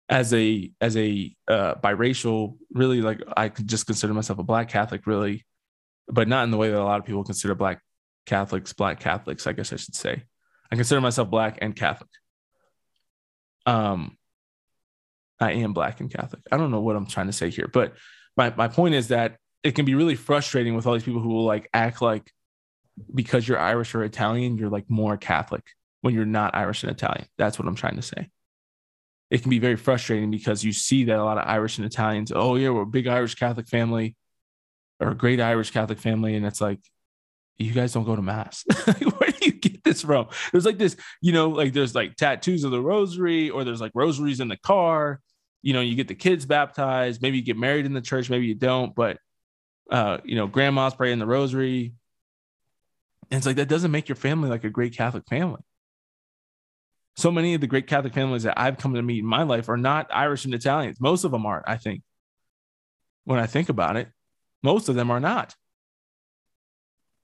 As 0.09 0.33
a 0.33 0.71
as 0.81 0.97
a 0.97 1.35
uh, 1.47 1.75
biracial, 1.75 2.57
really 2.71 3.01
like 3.01 3.21
I 3.35 3.49
could 3.49 3.67
just 3.67 3.85
consider 3.85 4.13
myself 4.13 4.39
a 4.39 4.43
black 4.43 4.69
Catholic, 4.69 5.05
really, 5.07 5.45
but 6.07 6.27
not 6.27 6.43
in 6.43 6.51
the 6.51 6.57
way 6.57 6.69
that 6.69 6.79
a 6.79 6.83
lot 6.83 6.99
of 6.99 7.05
people 7.05 7.23
consider 7.23 7.55
black 7.55 7.81
Catholics 8.25 8.73
black 8.73 8.99
Catholics. 8.99 9.47
I 9.47 9.53
guess 9.53 9.71
I 9.71 9.77
should 9.77 9.95
say. 9.95 10.23
I 10.71 10.75
consider 10.75 11.01
myself 11.01 11.29
black 11.29 11.59
and 11.61 11.75
Catholic. 11.75 12.09
Um, 13.65 14.17
I 15.39 15.53
am 15.53 15.73
black 15.73 15.99
and 15.99 16.11
Catholic. 16.11 16.41
I 16.51 16.57
don't 16.57 16.71
know 16.71 16.81
what 16.81 16.95
I'm 16.95 17.05
trying 17.05 17.27
to 17.27 17.33
say 17.33 17.49
here, 17.49 17.69
but 17.71 17.93
my 18.37 18.53
my 18.55 18.67
point 18.67 18.95
is 18.95 19.09
that 19.09 19.37
it 19.63 19.75
can 19.75 19.85
be 19.85 19.95
really 19.95 20.15
frustrating 20.15 20.75
with 20.75 20.85
all 20.85 20.93
these 20.93 21.03
people 21.03 21.21
who 21.21 21.29
will 21.29 21.45
like 21.45 21.69
act 21.73 22.01
like 22.01 22.31
because 23.13 23.47
you're 23.47 23.59
Irish 23.59 23.93
or 23.95 24.03
Italian, 24.03 24.57
you're 24.57 24.69
like 24.69 24.89
more 24.89 25.17
Catholic 25.17 25.63
when 26.01 26.13
you're 26.13 26.25
not 26.25 26.55
Irish 26.55 26.83
and 26.83 26.91
Italian. 26.91 27.25
That's 27.37 27.59
what 27.59 27.67
I'm 27.67 27.75
trying 27.75 27.95
to 27.95 28.01
say. 28.01 28.29
It 29.31 29.41
can 29.41 29.49
be 29.49 29.59
very 29.59 29.75
frustrating 29.75 30.29
because 30.29 30.63
you 30.63 30.71
see 30.71 31.05
that 31.05 31.17
a 31.17 31.23
lot 31.23 31.39
of 31.39 31.47
Irish 31.47 31.77
and 31.77 31.85
Italians, 31.85 32.31
oh 32.33 32.55
yeah, 32.55 32.69
we're 32.69 32.83
a 32.83 32.85
big 32.85 33.07
Irish 33.07 33.35
Catholic 33.35 33.67
family 33.67 34.15
or 34.99 35.11
a 35.11 35.15
great 35.15 35.39
Irish 35.41 35.71
Catholic 35.71 35.99
family. 35.99 36.35
And 36.35 36.45
it's 36.45 36.61
like, 36.61 36.79
you 37.57 37.71
guys 37.71 37.93
don't 37.93 38.03
go 38.03 38.15
to 38.15 38.21
mass. 38.21 38.65
Where 38.85 39.31
do 39.31 39.45
you 39.45 39.53
get 39.53 39.83
this 39.83 40.01
from? 40.01 40.27
There's 40.51 40.65
like 40.65 40.77
this, 40.77 40.97
you 41.21 41.31
know, 41.31 41.49
like 41.49 41.73
there's 41.73 41.95
like 41.95 42.15
tattoos 42.15 42.63
of 42.63 42.71
the 42.71 42.81
rosary, 42.81 43.49
or 43.49 43.63
there's 43.63 43.81
like 43.81 43.93
rosaries 43.95 44.41
in 44.41 44.49
the 44.49 44.57
car. 44.57 45.21
You 45.61 45.73
know, 45.73 45.81
you 45.81 45.95
get 45.95 46.07
the 46.07 46.15
kids 46.15 46.45
baptized. 46.45 47.21
Maybe 47.21 47.37
you 47.37 47.43
get 47.43 47.57
married 47.57 47.85
in 47.85 47.93
the 47.93 48.01
church, 48.01 48.29
maybe 48.29 48.45
you 48.45 48.55
don't. 48.55 48.93
But 48.93 49.17
uh, 49.89 50.17
you 50.23 50.35
know, 50.35 50.47
grandma's 50.47 50.95
praying 50.95 51.19
the 51.19 51.25
rosary. 51.25 51.93
And 53.31 53.37
it's 53.37 53.47
like 53.47 53.55
that 53.55 53.69
doesn't 53.69 53.91
make 53.91 54.09
your 54.09 54.15
family 54.15 54.49
like 54.49 54.63
a 54.63 54.69
great 54.69 54.95
Catholic 54.95 55.25
family. 55.27 55.61
So 57.17 57.31
many 57.31 57.53
of 57.53 57.61
the 57.61 57.67
great 57.67 57.87
Catholic 57.87 58.13
families 58.13 58.43
that 58.43 58.59
I've 58.59 58.77
come 58.77 58.93
to 58.95 59.01
meet 59.01 59.19
in 59.19 59.25
my 59.25 59.43
life 59.43 59.69
are 59.69 59.77
not 59.77 60.07
Irish 60.11 60.45
and 60.45 60.53
Italians. 60.53 60.99
Most 60.99 61.23
of 61.23 61.31
them 61.31 61.45
aren't, 61.45 61.67
I 61.67 61.77
think. 61.77 62.01
When 63.23 63.39
I 63.39 63.47
think 63.47 63.69
about 63.69 63.95
it, 63.95 64.09
most 64.65 64.89
of 64.89 64.95
them 64.95 65.11
are 65.11 65.19
not. 65.19 65.55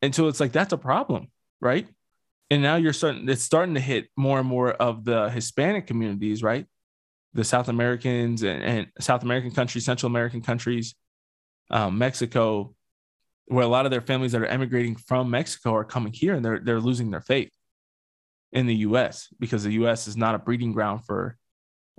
And 0.02 0.14
so 0.16 0.28
it's 0.28 0.40
like 0.40 0.52
that's 0.52 0.74
a 0.74 0.78
problem, 0.78 1.28
right? 1.60 1.88
And 2.52 2.62
now 2.62 2.76
you're 2.76 2.94
starting, 2.94 3.28
it's 3.28 3.44
starting 3.44 3.76
to 3.76 3.82
hit 3.82 4.10
more 4.16 4.40
and 4.40 4.48
more 4.48 4.72
of 4.72 5.04
the 5.04 5.30
Hispanic 5.30 5.88
communities, 5.88 6.44
right? 6.44 6.66
The 7.34 7.44
South 7.44 7.68
Americans 7.68 8.44
and, 8.44 8.64
and 8.64 8.88
South 9.00 9.24
American 9.24 9.52
countries, 9.52 9.86
Central 9.86 10.10
American 10.10 10.42
countries, 10.42 10.96
um, 11.70 11.98
Mexico, 11.98 12.76
where 13.46 13.66
a 13.66 13.68
lot 13.68 13.86
of 13.86 13.92
their 13.92 14.02
families 14.02 14.34
that 14.34 14.42
are 14.42 14.54
emigrating 14.58 14.96
from 14.96 15.30
Mexico 15.30 15.74
are 15.74 15.84
coming 15.84 16.14
here 16.14 16.36
and 16.36 16.46
they're 16.46 16.60
they're 16.60 16.80
losing 16.80 17.10
their 17.12 17.22
faith 17.22 17.52
in 18.52 18.66
the 18.68 18.76
U.S. 18.88 19.28
because 19.40 19.64
the 19.64 19.74
U.S. 19.82 20.08
is 20.08 20.18
not 20.18 20.36
a 20.36 20.40
breeding 20.40 20.74
ground 20.74 21.06
for 21.06 21.38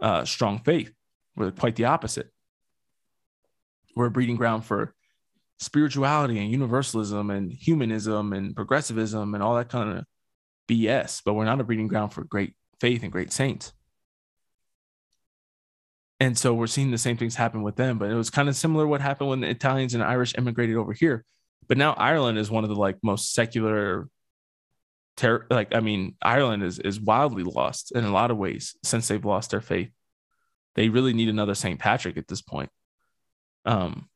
uh, 0.00 0.24
strong 0.24 0.58
faith. 0.60 0.92
We're 1.34 1.50
quite 1.50 1.76
the 1.76 1.86
opposite. 1.86 2.28
We're 3.96 4.06
a 4.06 4.10
breeding 4.10 4.36
ground 4.36 4.64
for 4.64 4.94
spirituality 5.58 6.38
and 6.38 6.50
universalism 6.50 7.30
and 7.30 7.52
humanism 7.52 8.32
and 8.32 8.54
progressivism 8.54 9.34
and 9.34 9.42
all 9.42 9.54
that 9.54 9.68
kind 9.68 9.98
of 9.98 10.04
BS, 10.68 11.22
but 11.24 11.34
we're 11.34 11.44
not 11.44 11.60
a 11.60 11.64
breeding 11.64 11.88
ground 11.88 12.12
for 12.12 12.24
great 12.24 12.54
faith 12.80 13.02
and 13.02 13.12
great 13.12 13.32
saints. 13.32 13.72
And 16.20 16.38
so 16.38 16.54
we're 16.54 16.68
seeing 16.68 16.92
the 16.92 16.98
same 16.98 17.16
things 17.16 17.34
happen 17.34 17.62
with 17.62 17.76
them. 17.76 17.98
But 17.98 18.10
it 18.10 18.14
was 18.14 18.30
kind 18.30 18.48
of 18.48 18.54
similar 18.54 18.86
what 18.86 19.00
happened 19.00 19.30
when 19.30 19.40
the 19.40 19.50
Italians 19.50 19.94
and 19.94 20.02
Irish 20.02 20.34
immigrated 20.38 20.76
over 20.76 20.92
here. 20.92 21.24
But 21.68 21.78
now 21.78 21.94
Ireland 21.94 22.38
is 22.38 22.50
one 22.50 22.64
of 22.64 22.70
the 22.70 22.76
like 22.76 22.98
most 23.02 23.32
secular 23.32 24.08
ter- 25.16 25.46
like 25.50 25.74
I 25.74 25.80
mean, 25.80 26.14
Ireland 26.22 26.62
is 26.62 26.78
is 26.78 27.00
wildly 27.00 27.42
lost 27.42 27.92
in 27.92 28.04
a 28.04 28.12
lot 28.12 28.30
of 28.30 28.36
ways 28.36 28.76
since 28.84 29.08
they've 29.08 29.24
lost 29.24 29.50
their 29.50 29.60
faith. 29.60 29.90
They 30.74 30.88
really 30.88 31.12
need 31.12 31.28
another 31.28 31.54
St. 31.54 31.78
Patrick 31.78 32.16
at 32.16 32.28
this 32.28 32.40
point. 32.40 32.70
Um, 33.64 34.08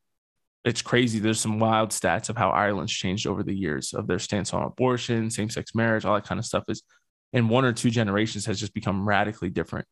it's 0.67 0.81
crazy. 0.81 1.19
There's 1.19 1.39
some 1.39 1.59
wild 1.59 1.91
stats 1.91 2.29
of 2.29 2.37
how 2.37 2.49
Ireland's 2.49 2.91
changed 2.91 3.27
over 3.27 3.43
the 3.43 3.55
years 3.55 3.93
of 3.93 4.07
their 4.07 4.19
stance 4.19 4.53
on 4.53 4.63
abortion, 4.63 5.29
same-sex 5.29 5.73
marriage, 5.75 6.05
all 6.05 6.15
that 6.15 6.25
kind 6.25 6.39
of 6.39 6.45
stuff 6.45 6.65
is 6.67 6.83
in 7.33 7.49
one 7.49 7.65
or 7.65 7.73
two 7.73 7.89
generations 7.89 8.45
has 8.45 8.59
just 8.59 8.73
become 8.73 9.07
radically 9.07 9.49
different 9.49 9.85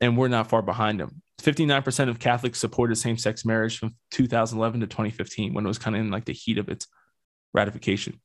and 0.00 0.16
we're 0.16 0.28
not 0.28 0.48
far 0.48 0.62
behind 0.62 1.00
them. 1.00 1.22
59% 1.42 2.08
of 2.08 2.18
Catholics 2.18 2.58
supported 2.58 2.96
same 2.96 3.16
sex 3.16 3.44
marriage 3.44 3.78
from 3.78 3.94
2011 4.12 4.80
to 4.80 4.86
2015 4.86 5.54
when 5.54 5.64
it 5.64 5.68
was 5.68 5.78
kind 5.78 5.96
of 5.96 6.00
in 6.00 6.10
like 6.10 6.24
the 6.24 6.32
heat 6.32 6.58
of 6.58 6.68
its 6.68 6.86
ratification. 7.52 8.20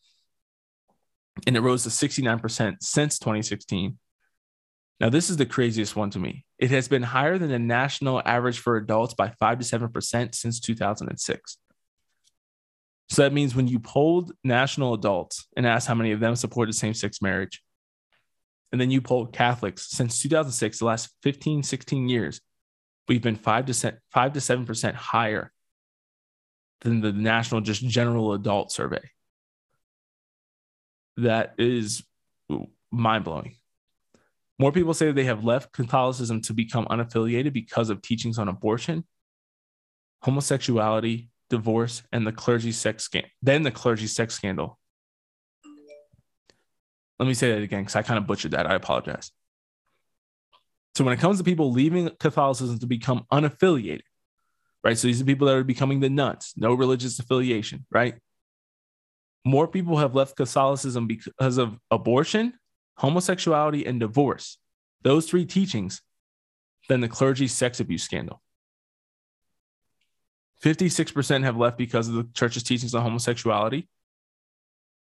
And 1.47 1.55
it 1.55 1.61
rose 1.61 1.83
to 1.83 1.89
69% 1.89 2.77
since 2.81 3.19
2016. 3.19 3.97
Now, 4.99 5.09
this 5.09 5.29
is 5.29 5.37
the 5.37 5.45
craziest 5.45 5.95
one 5.95 6.09
to 6.11 6.19
me. 6.19 6.45
It 6.57 6.71
has 6.71 6.87
been 6.89 7.03
higher 7.03 7.37
than 7.37 7.49
the 7.49 7.59
national 7.59 8.21
average 8.25 8.59
for 8.59 8.75
adults 8.75 9.13
by 9.13 9.29
5 9.39 9.59
to 9.59 9.65
7% 9.65 10.35
since 10.35 10.59
2006. 10.59 11.57
So 13.09 13.23
that 13.23 13.33
means 13.33 13.55
when 13.55 13.67
you 13.67 13.79
polled 13.79 14.33
national 14.43 14.93
adults 14.93 15.47
and 15.55 15.65
asked 15.65 15.87
how 15.87 15.95
many 15.95 16.11
of 16.11 16.19
them 16.19 16.35
supported 16.35 16.73
same 16.73 16.93
sex 16.93 17.21
marriage, 17.21 17.63
and 18.71 18.79
then 18.79 18.91
you 18.91 19.01
polled 19.01 19.33
Catholics 19.33 19.89
since 19.89 20.21
2006, 20.21 20.79
the 20.79 20.85
last 20.85 21.09
15, 21.23 21.63
16 21.63 22.09
years, 22.09 22.39
we've 23.07 23.21
been 23.21 23.35
five 23.35 23.65
to 23.65 23.93
five 24.11 24.33
to 24.33 24.41
seven 24.41 24.65
percent 24.65 24.95
higher 24.95 25.51
than 26.81 27.01
the 27.01 27.11
national 27.11 27.61
just 27.61 27.81
general 27.81 28.33
adult 28.33 28.71
survey. 28.71 29.01
That 31.17 31.55
is 31.57 32.03
mind 32.91 33.25
blowing. 33.25 33.55
More 34.59 34.71
people 34.71 34.93
say 34.93 35.11
they 35.11 35.23
have 35.23 35.43
left 35.43 35.71
Catholicism 35.71 36.41
to 36.41 36.53
become 36.53 36.85
unaffiliated 36.87 37.53
because 37.53 37.89
of 37.89 38.01
teachings 38.01 38.37
on 38.37 38.49
abortion, 38.49 39.05
homosexuality, 40.23 41.29
divorce, 41.49 42.03
and 42.11 42.27
the 42.27 42.31
clergy 42.31 42.73
sex 42.73 43.05
scandal. 43.05 43.31
Then 43.41 43.63
the 43.63 43.71
clergy 43.71 44.07
sex 44.07 44.35
scandal 44.35 44.79
let 47.19 47.27
me 47.27 47.33
say 47.33 47.51
that 47.51 47.61
again 47.61 47.81
because 47.81 47.97
I 47.97 48.01
kind 48.01 48.17
of 48.17 48.25
butchered 48.25 48.51
that. 48.51 48.65
I 48.65 48.75
apologize. 48.75 49.31
So 50.95 51.03
when 51.03 51.13
it 51.13 51.19
comes 51.19 51.37
to 51.37 51.43
people 51.43 51.71
leaving 51.71 52.09
Catholicism 52.19 52.79
to 52.79 52.87
become 52.87 53.25
unaffiliated, 53.31 54.01
right? 54.83 54.97
So 54.97 55.07
these 55.07 55.21
are 55.21 55.25
people 55.25 55.47
that 55.47 55.55
are 55.55 55.63
becoming 55.63 55.99
the 55.99 56.09
nones, 56.09 56.53
no 56.55 56.73
religious 56.73 57.19
affiliation, 57.19 57.85
right? 57.91 58.15
More 59.45 59.67
people 59.67 59.97
have 59.97 60.15
left 60.15 60.37
Catholicism 60.37 61.07
because 61.07 61.57
of 61.57 61.77
abortion, 61.91 62.53
homosexuality, 62.99 63.85
and 63.85 63.99
divorce. 63.99 64.57
Those 65.03 65.29
three 65.29 65.45
teachings 65.45 66.01
than 66.89 66.99
the 67.01 67.07
clergy 67.07 67.47
sex 67.47 67.79
abuse 67.79 68.03
scandal. 68.03 68.41
56% 70.63 71.43
have 71.43 71.55
left 71.55 71.77
because 71.77 72.09
of 72.09 72.15
the 72.15 72.27
church's 72.33 72.63
teachings 72.63 72.93
on 72.93 73.01
homosexuality. 73.01 73.87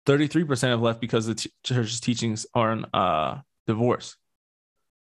33% 0.05 0.69
have 0.69 0.81
left 0.81 1.01
because 1.01 1.25
the 1.25 1.35
t- 1.35 1.51
church's 1.63 1.99
teachings 1.99 2.45
on 2.53 2.85
uh, 2.93 3.41
divorce. 3.67 4.15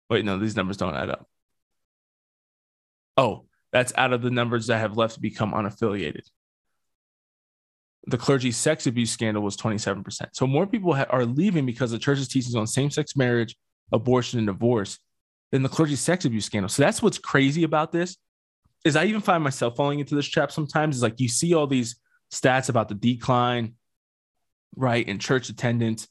Wait, 0.09 0.25
no, 0.25 0.39
these 0.39 0.57
numbers 0.57 0.79
don't 0.79 0.97
add 0.97 1.11
up. 1.11 1.29
Oh, 3.17 3.45
that's 3.73 3.93
out 3.97 4.13
of 4.15 4.23
the 4.23 4.31
numbers 4.31 4.69
that 4.69 4.79
have 4.79 4.97
left 4.97 5.15
to 5.15 5.21
become 5.21 5.53
unaffiliated. 5.53 6.27
The 8.07 8.19
clergy 8.19 8.53
sex 8.53 8.87
abuse 8.87 9.11
scandal 9.11 9.43
was 9.43 9.57
27%. 9.57 10.29
So 10.33 10.47
more 10.47 10.67
people 10.67 10.95
ha- 10.95 11.07
are 11.09 11.25
leaving 11.25 11.65
because 11.65 11.91
the 11.91 11.99
church's 11.99 12.29
teachings 12.29 12.55
on 12.55 12.67
same 12.67 12.91
sex 12.91 13.17
marriage, 13.17 13.57
abortion, 13.93 14.39
and 14.39 14.47
divorce 14.47 14.99
than 15.53 15.63
the 15.63 15.69
clergy 15.69 15.97
sex 15.97 16.25
abuse 16.25 16.45
scandal. 16.45 16.69
So 16.69 16.83
that's 16.83 17.03
what's 17.03 17.19
crazy 17.19 17.63
about 17.63 17.93
this. 17.93 18.17
Is 18.85 18.97
I 18.97 19.05
even 19.05 19.23
find 19.23 19.43
myself 19.43 19.77
falling 19.77 20.01
into 20.01 20.15
this 20.15 20.27
trap 20.27 20.53
sometimes. 20.53 20.97
Is 20.97 21.03
like 21.03 21.19
you 21.19 21.29
see 21.29 21.55
all 21.55 21.67
these 21.67 21.97
stats 22.31 22.69
about 22.69 22.89
the 22.89 22.95
decline 22.95 23.75
right, 24.77 25.07
in 25.07 25.19
church 25.19 25.49
attendance, 25.49 26.09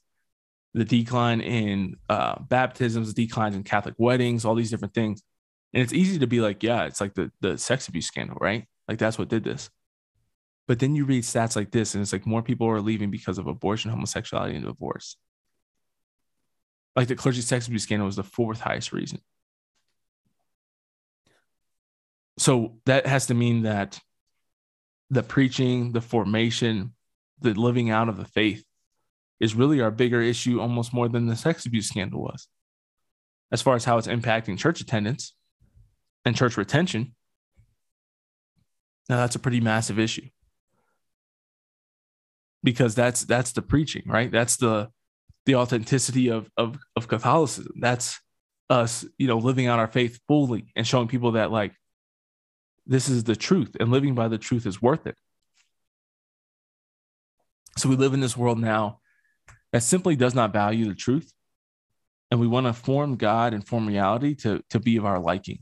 the 0.74 0.84
decline 0.84 1.40
in 1.40 1.96
uh, 2.08 2.40
baptisms, 2.40 3.14
declines 3.14 3.54
in 3.54 3.62
Catholic 3.62 3.94
weddings, 3.98 4.44
all 4.44 4.54
these 4.54 4.70
different 4.70 4.94
things. 4.94 5.22
And 5.72 5.82
it's 5.82 5.92
easy 5.92 6.18
to 6.20 6.26
be 6.26 6.40
like, 6.40 6.62
yeah, 6.62 6.84
it's 6.84 7.00
like 7.00 7.14
the, 7.14 7.30
the 7.40 7.58
sex 7.58 7.88
abuse 7.88 8.06
scandal, 8.06 8.36
right? 8.40 8.66
Like 8.88 8.98
that's 8.98 9.18
what 9.18 9.28
did 9.28 9.44
this. 9.44 9.70
But 10.66 10.78
then 10.78 10.94
you 10.94 11.04
read 11.04 11.24
stats 11.24 11.56
like 11.56 11.70
this, 11.70 11.94
and 11.94 12.02
it's 12.02 12.12
like 12.12 12.26
more 12.26 12.42
people 12.42 12.68
are 12.68 12.80
leaving 12.80 13.10
because 13.10 13.38
of 13.38 13.46
abortion, 13.46 13.90
homosexuality, 13.90 14.56
and 14.56 14.64
divorce. 14.64 15.16
Like 16.96 17.08
the 17.08 17.16
clergy 17.16 17.42
sex 17.42 17.66
abuse 17.66 17.82
scandal 17.82 18.06
was 18.06 18.16
the 18.16 18.22
fourth 18.22 18.60
highest 18.60 18.92
reason. 18.92 19.20
So 22.38 22.78
that 22.86 23.06
has 23.06 23.26
to 23.26 23.34
mean 23.34 23.62
that 23.62 24.00
the 25.10 25.22
preaching, 25.22 25.92
the 25.92 26.00
formation, 26.00 26.94
the 27.40 27.52
living 27.54 27.90
out 27.90 28.08
of 28.08 28.16
the 28.16 28.24
faith 28.24 28.64
is 29.40 29.54
really 29.54 29.80
our 29.80 29.90
bigger 29.90 30.20
issue 30.20 30.60
almost 30.60 30.94
more 30.94 31.08
than 31.08 31.26
the 31.26 31.36
sex 31.36 31.66
abuse 31.66 31.88
scandal 31.88 32.22
was. 32.22 32.48
As 33.52 33.62
far 33.62 33.74
as 33.74 33.84
how 33.84 33.98
it's 33.98 34.08
impacting 34.08 34.58
church 34.58 34.80
attendance 34.80 35.34
and 36.24 36.34
church 36.34 36.56
retention, 36.56 37.14
now 39.08 39.16
that's 39.16 39.36
a 39.36 39.40
pretty 39.40 39.60
massive 39.60 39.98
issue. 39.98 40.28
Because 42.64 42.96
that's 42.96 43.24
that's 43.24 43.52
the 43.52 43.62
preaching, 43.62 44.02
right? 44.06 44.32
That's 44.32 44.56
the 44.56 44.90
the 45.46 45.54
authenticity 45.54 46.28
of 46.28 46.50
of 46.56 46.78
of 46.96 47.06
Catholicism. 47.06 47.74
That's 47.78 48.18
us, 48.70 49.04
you 49.18 49.28
know, 49.28 49.38
living 49.38 49.66
out 49.66 49.78
our 49.78 49.86
faith 49.86 50.18
fully 50.26 50.72
and 50.74 50.86
showing 50.86 51.06
people 51.06 51.32
that 51.32 51.52
like 51.52 51.72
this 52.86 53.08
is 53.08 53.24
the 53.24 53.36
truth 53.36 53.76
and 53.78 53.90
living 53.90 54.14
by 54.14 54.28
the 54.28 54.38
truth 54.38 54.66
is 54.66 54.82
worth 54.82 55.06
it. 55.06 55.16
So 57.76 57.88
we 57.88 57.96
live 57.96 58.14
in 58.14 58.20
this 58.20 58.36
world 58.36 58.58
now 58.58 59.00
that 59.72 59.82
simply 59.82 60.16
does 60.16 60.34
not 60.34 60.52
value 60.52 60.86
the 60.86 60.94
truth. 60.94 61.32
And 62.30 62.40
we 62.40 62.46
want 62.46 62.66
to 62.66 62.72
form 62.72 63.16
God 63.16 63.54
and 63.54 63.66
form 63.66 63.86
reality 63.86 64.34
to, 64.36 64.62
to 64.70 64.80
be 64.80 64.96
of 64.96 65.04
our 65.04 65.18
liking. 65.18 65.58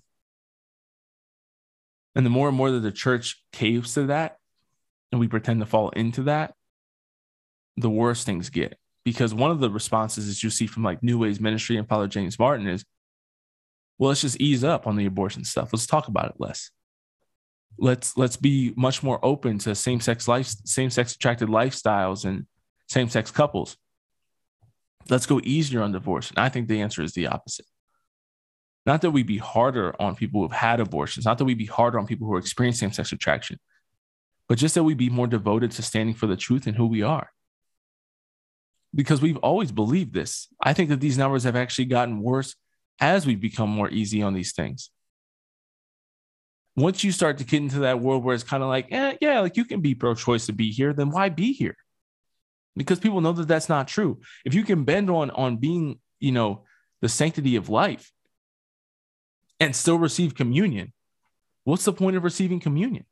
And 2.15 2.25
the 2.27 2.31
more 2.31 2.49
and 2.49 2.57
more 2.57 2.71
that 2.71 2.81
the 2.81 2.93
church 2.93 3.43
caves 3.53 3.95
to 3.95 4.07
that 4.07 4.37
and 5.11 5.21
we 5.21 5.29
pretend 5.29 5.61
to 5.61 5.67
fall 5.67 5.91
into 5.91 6.25
that, 6.25 6.55
the 7.77 7.91
worse 7.91 8.25
things 8.25 8.51
get. 8.51 8.79
Because 9.05 9.35
one 9.35 9.51
of 9.51 9.61
the 9.61 9.71
responses 9.71 10.29
that 10.29 10.43
you 10.43 10.51
see 10.51 10.67
from 10.67 10.85
like 10.85 11.03
New 11.03 11.19
Ways 11.19 11.41
Ministry 11.41 11.77
and 11.77 11.89
Father 11.89 12.07
James 12.07 12.39
Martin 12.39 12.69
is, 12.69 12.85
well, 13.99 14.09
let's 14.09 14.21
just 14.21 14.41
ease 14.41 14.65
up 14.65 14.87
on 14.87 14.97
the 14.97 15.07
abortion 15.07 15.45
stuff. 15.45 15.73
Let's 15.73 15.87
talk 15.87 16.09
about 16.09 16.31
it 16.31 16.35
less. 16.39 16.71
Let's 17.79 18.17
let's 18.17 18.37
be 18.37 18.75
much 18.77 19.03
more 19.03 19.19
open 19.25 19.59
to 19.59 19.75
same-sex 19.75 20.29
life 20.29 20.47
same-sex 20.65 21.15
attracted 21.15 21.49
lifestyles 21.49 22.25
and 22.25 22.47
same-sex 22.89 23.31
couples. 23.31 23.77
Let's 25.09 25.27
go 25.27 25.41
easier 25.43 25.83
on 25.83 25.93
divorce. 25.93 26.31
And 26.31 26.39
i 26.39 26.49
think 26.49 26.69
the 26.69 26.81
answer 26.81 27.03
is 27.03 27.13
the 27.13 27.29
opposite. 27.29 27.67
Not 28.85 29.03
that 29.03 29.13
we 29.13 29.23
be 29.23 29.39
harder 29.39 29.95
on 30.01 30.17
people 30.17 30.43
who've 30.43 30.53
had 30.53 30.81
abortions 30.81 31.25
not 31.25 31.39
that 31.39 31.45
we 31.45 31.55
be 31.55 31.67
harder 31.67 31.99
on 31.99 32.07
people 32.07 32.27
who 32.27 32.35
are 32.35 32.39
experiencing 32.39 32.89
same-sex 32.89 33.13
attraction 33.13 33.59
but 34.49 34.59
just 34.59 34.75
that 34.75 34.85
we 34.85 34.95
be 34.95 35.09
more 35.09 35.27
devoted 35.27 35.71
to 35.73 35.83
standing 35.83 36.15
for 36.15 36.27
the 36.27 36.37
truth 36.37 36.67
and 36.67 36.77
who 36.77 36.87
we 36.87 37.03
are 37.03 37.31
because 38.95 39.23
we've 39.23 39.39
always 39.39 39.73
believed 39.73 40.13
this 40.13 40.49
i 40.61 40.73
think 40.73 40.89
that 40.89 41.01
these 41.01 41.19
numbers 41.19 41.45
have 41.45 41.57
actually 41.57 41.85
gotten 41.85 42.21
worse 42.21 42.55
as 43.01 43.27
we've 43.27 43.41
become 43.41 43.69
more 43.69 43.91
easy 43.91 44.23
on 44.23 44.35
these 44.35 44.53
things 44.53 44.91
once 46.77 47.05
you 47.05 47.13
start 47.13 47.39
to 47.39 47.45
get 47.45 47.63
into 47.63 47.81
that 47.81 48.01
world 48.01 48.25
where 48.25 48.35
it's 48.35 48.45
kind 48.45 48.63
of 48.63 48.69
like, 48.69 48.89
eh, 48.91 49.17
yeah, 49.21 49.41
like 49.41 49.57
you 49.57 49.65
can 49.65 49.81
be 49.81 49.95
pro 49.95 50.15
choice 50.15 50.47
to 50.47 50.53
be 50.53 50.71
here, 50.71 50.93
then 50.93 51.11
why 51.11 51.29
be 51.29 51.53
here? 51.53 51.77
Because 52.77 52.99
people 52.99 53.21
know 53.21 53.33
that 53.33 53.49
that's 53.49 53.69
not 53.69 53.89
true. 53.89 54.21
If 54.45 54.55
you 54.55 54.65
can 54.65 54.85
bend 54.85 55.11
on 55.11 55.31
on 55.31 55.59
being, 55.59 56.01
you 56.21 56.33
know, 56.33 56.65
the 57.03 57.09
sanctity 57.09 57.57
of 57.57 57.69
life 57.69 58.11
and 59.61 59.77
still 59.77 59.99
receive 59.99 60.35
communion, 60.35 60.93
what's 61.65 61.85
the 61.85 61.93
point 61.93 62.17
of 62.17 62.25
receiving 62.25 62.61
communion? 62.61 63.05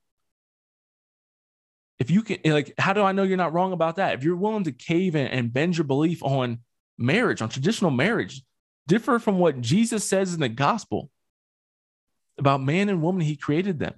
If 2.01 2.11
you 2.11 2.23
can, 2.23 2.39
eh, 2.45 2.53
like, 2.53 2.75
how 2.79 2.95
do 2.95 3.03
I 3.03 3.13
know 3.13 3.23
you're 3.23 3.37
not 3.37 3.53
wrong 3.53 3.73
about 3.73 3.97
that? 3.97 4.15
If 4.15 4.25
you're 4.25 4.35
willing 4.35 4.65
to 4.65 4.73
cave 4.73 5.15
in 5.15 5.27
and 5.27 5.53
bend 5.53 5.77
your 5.77 5.85
belief 5.85 6.25
on 6.25 6.61
marriage, 6.97 7.43
on 7.43 7.51
traditional 7.51 7.91
marriage, 7.91 8.43
differ 8.89 9.19
from 9.19 9.39
what 9.39 9.61
Jesus 9.61 10.03
says 10.03 10.33
in 10.33 10.41
the 10.41 10.49
gospel, 10.49 11.11
about 12.39 12.63
man 12.63 12.89
and 12.89 13.03
woman, 13.03 13.21
he 13.21 13.37
created 13.37 13.79
them. 13.79 13.95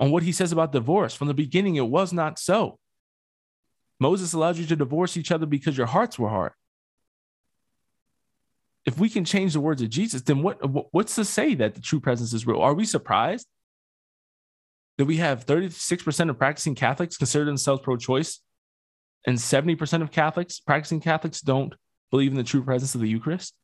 On 0.00 0.10
what 0.10 0.24
he 0.24 0.32
says 0.32 0.50
about 0.50 0.72
divorce, 0.72 1.14
from 1.14 1.28
the 1.28 1.34
beginning, 1.34 1.76
it 1.76 1.86
was 1.86 2.12
not 2.12 2.40
so. 2.40 2.80
Moses 4.00 4.32
allowed 4.32 4.56
you 4.56 4.66
to 4.66 4.74
divorce 4.74 5.16
each 5.16 5.30
other 5.30 5.46
because 5.46 5.78
your 5.78 5.86
hearts 5.86 6.18
were 6.18 6.28
hard. 6.28 6.52
If 8.84 8.98
we 8.98 9.08
can 9.08 9.24
change 9.24 9.52
the 9.52 9.60
words 9.60 9.80
of 9.80 9.90
Jesus, 9.90 10.22
then 10.22 10.42
what, 10.42 10.58
what's 10.92 11.14
to 11.14 11.24
say 11.24 11.54
that 11.54 11.76
the 11.76 11.80
true 11.80 12.00
presence 12.00 12.32
is 12.32 12.44
real? 12.44 12.60
Are 12.60 12.74
we 12.74 12.84
surprised 12.84 13.46
that 14.98 15.04
we 15.04 15.16
have 15.16 15.46
36% 15.46 16.30
of 16.30 16.38
practicing 16.38 16.74
Catholics 16.74 17.16
consider 17.16 17.44
themselves 17.44 17.82
pro 17.82 17.96
choice 17.96 18.40
and 19.26 19.36
70% 19.36 20.02
of 20.02 20.10
Catholics, 20.10 20.60
practicing 20.60 21.00
Catholics, 21.00 21.40
don't 21.40 21.74
believe 22.10 22.32
in 22.32 22.36
the 22.36 22.44
true 22.44 22.62
presence 22.62 22.94
of 22.94 23.00
the 23.00 23.08
Eucharist? 23.08 23.54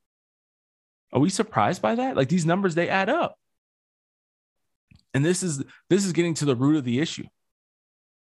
Are 1.12 1.20
we 1.20 1.30
surprised 1.30 1.82
by 1.82 1.94
that? 1.96 2.16
Like 2.16 2.28
these 2.28 2.46
numbers, 2.46 2.74
they 2.74 2.88
add 2.88 3.08
up 3.08 3.36
and 5.14 5.24
this 5.24 5.42
is 5.42 5.64
this 5.88 6.04
is 6.04 6.12
getting 6.12 6.34
to 6.34 6.44
the 6.44 6.56
root 6.56 6.76
of 6.76 6.84
the 6.84 7.00
issue 7.00 7.24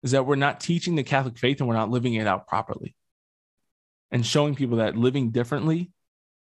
is 0.02 0.12
that 0.12 0.26
we're 0.26 0.36
not 0.36 0.60
teaching 0.60 0.94
the 0.94 1.02
catholic 1.02 1.38
faith 1.38 1.60
and 1.60 1.68
we're 1.68 1.74
not 1.74 1.90
living 1.90 2.14
it 2.14 2.26
out 2.26 2.46
properly 2.46 2.94
and 4.10 4.24
showing 4.24 4.54
people 4.54 4.78
that 4.78 4.96
living 4.96 5.30
differently 5.30 5.90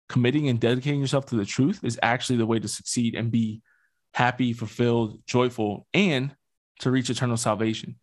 committing 0.08 0.48
and 0.48 0.60
dedicating 0.60 1.00
yourself 1.00 1.26
to 1.26 1.36
the 1.36 1.44
truth 1.44 1.80
is 1.82 1.98
actually 2.02 2.36
the 2.36 2.46
way 2.46 2.58
to 2.58 2.68
succeed 2.68 3.14
and 3.14 3.30
be 3.30 3.62
happy 4.12 4.52
fulfilled 4.52 5.18
joyful 5.26 5.86
and 5.94 6.34
to 6.80 6.90
reach 6.90 7.10
eternal 7.10 7.36
salvation 7.36 7.96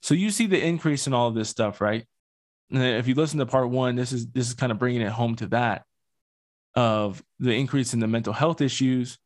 so 0.00 0.14
you 0.14 0.30
see 0.30 0.46
the 0.46 0.62
increase 0.62 1.06
in 1.06 1.12
all 1.12 1.28
of 1.28 1.34
this 1.34 1.48
stuff 1.48 1.80
right 1.80 2.06
and 2.70 2.82
if 2.82 3.06
you 3.06 3.14
listen 3.14 3.38
to 3.38 3.46
part 3.46 3.68
one 3.68 3.96
this 3.96 4.12
is 4.12 4.26
this 4.28 4.48
is 4.48 4.54
kind 4.54 4.72
of 4.72 4.78
bringing 4.78 5.02
it 5.02 5.10
home 5.10 5.34
to 5.36 5.46
that 5.46 5.84
of 6.74 7.22
the 7.38 7.52
increase 7.52 7.92
in 7.92 8.00
the 8.00 8.06
mental 8.06 8.32
health 8.32 8.60
issues 8.60 9.18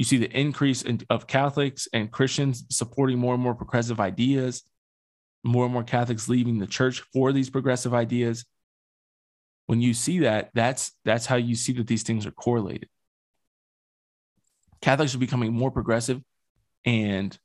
you 0.00 0.04
see 0.04 0.16
the 0.16 0.30
increase 0.34 0.80
in, 0.80 1.02
of 1.10 1.26
Catholics 1.26 1.86
and 1.92 2.10
Christians 2.10 2.64
supporting 2.70 3.18
more 3.18 3.34
and 3.34 3.42
more 3.42 3.54
progressive 3.54 4.00
ideas, 4.00 4.62
more 5.44 5.66
and 5.66 5.74
more 5.74 5.82
Catholics 5.82 6.26
leaving 6.26 6.58
the 6.58 6.66
church 6.66 7.02
for 7.12 7.34
these 7.34 7.50
progressive 7.50 7.92
ideas. 7.92 8.46
When 9.66 9.82
you 9.82 9.92
see 9.92 10.20
that, 10.20 10.52
that's 10.54 10.92
that's 11.04 11.26
how 11.26 11.36
you 11.36 11.54
see 11.54 11.74
that 11.74 11.86
these 11.86 12.02
things 12.02 12.24
are 12.24 12.30
correlated. 12.30 12.88
Catholics 14.80 15.14
are 15.14 15.18
becoming 15.18 15.52
more 15.52 15.70
progressive 15.70 16.22
and 16.86 17.38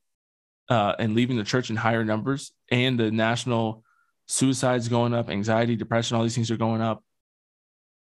uh, 0.70 0.96
and 1.00 1.16
leaving 1.16 1.38
the 1.38 1.44
church 1.44 1.70
in 1.70 1.76
higher 1.76 2.04
numbers, 2.04 2.52
and 2.72 3.00
the 3.00 3.12
national 3.12 3.84
suicides 4.28 4.88
going 4.88 5.14
up, 5.14 5.30
anxiety, 5.30 5.76
depression, 5.76 6.18
all 6.18 6.24
these 6.24 6.36
things 6.36 6.52
are 6.52 6.58
going 6.58 6.82
up. 6.82 7.04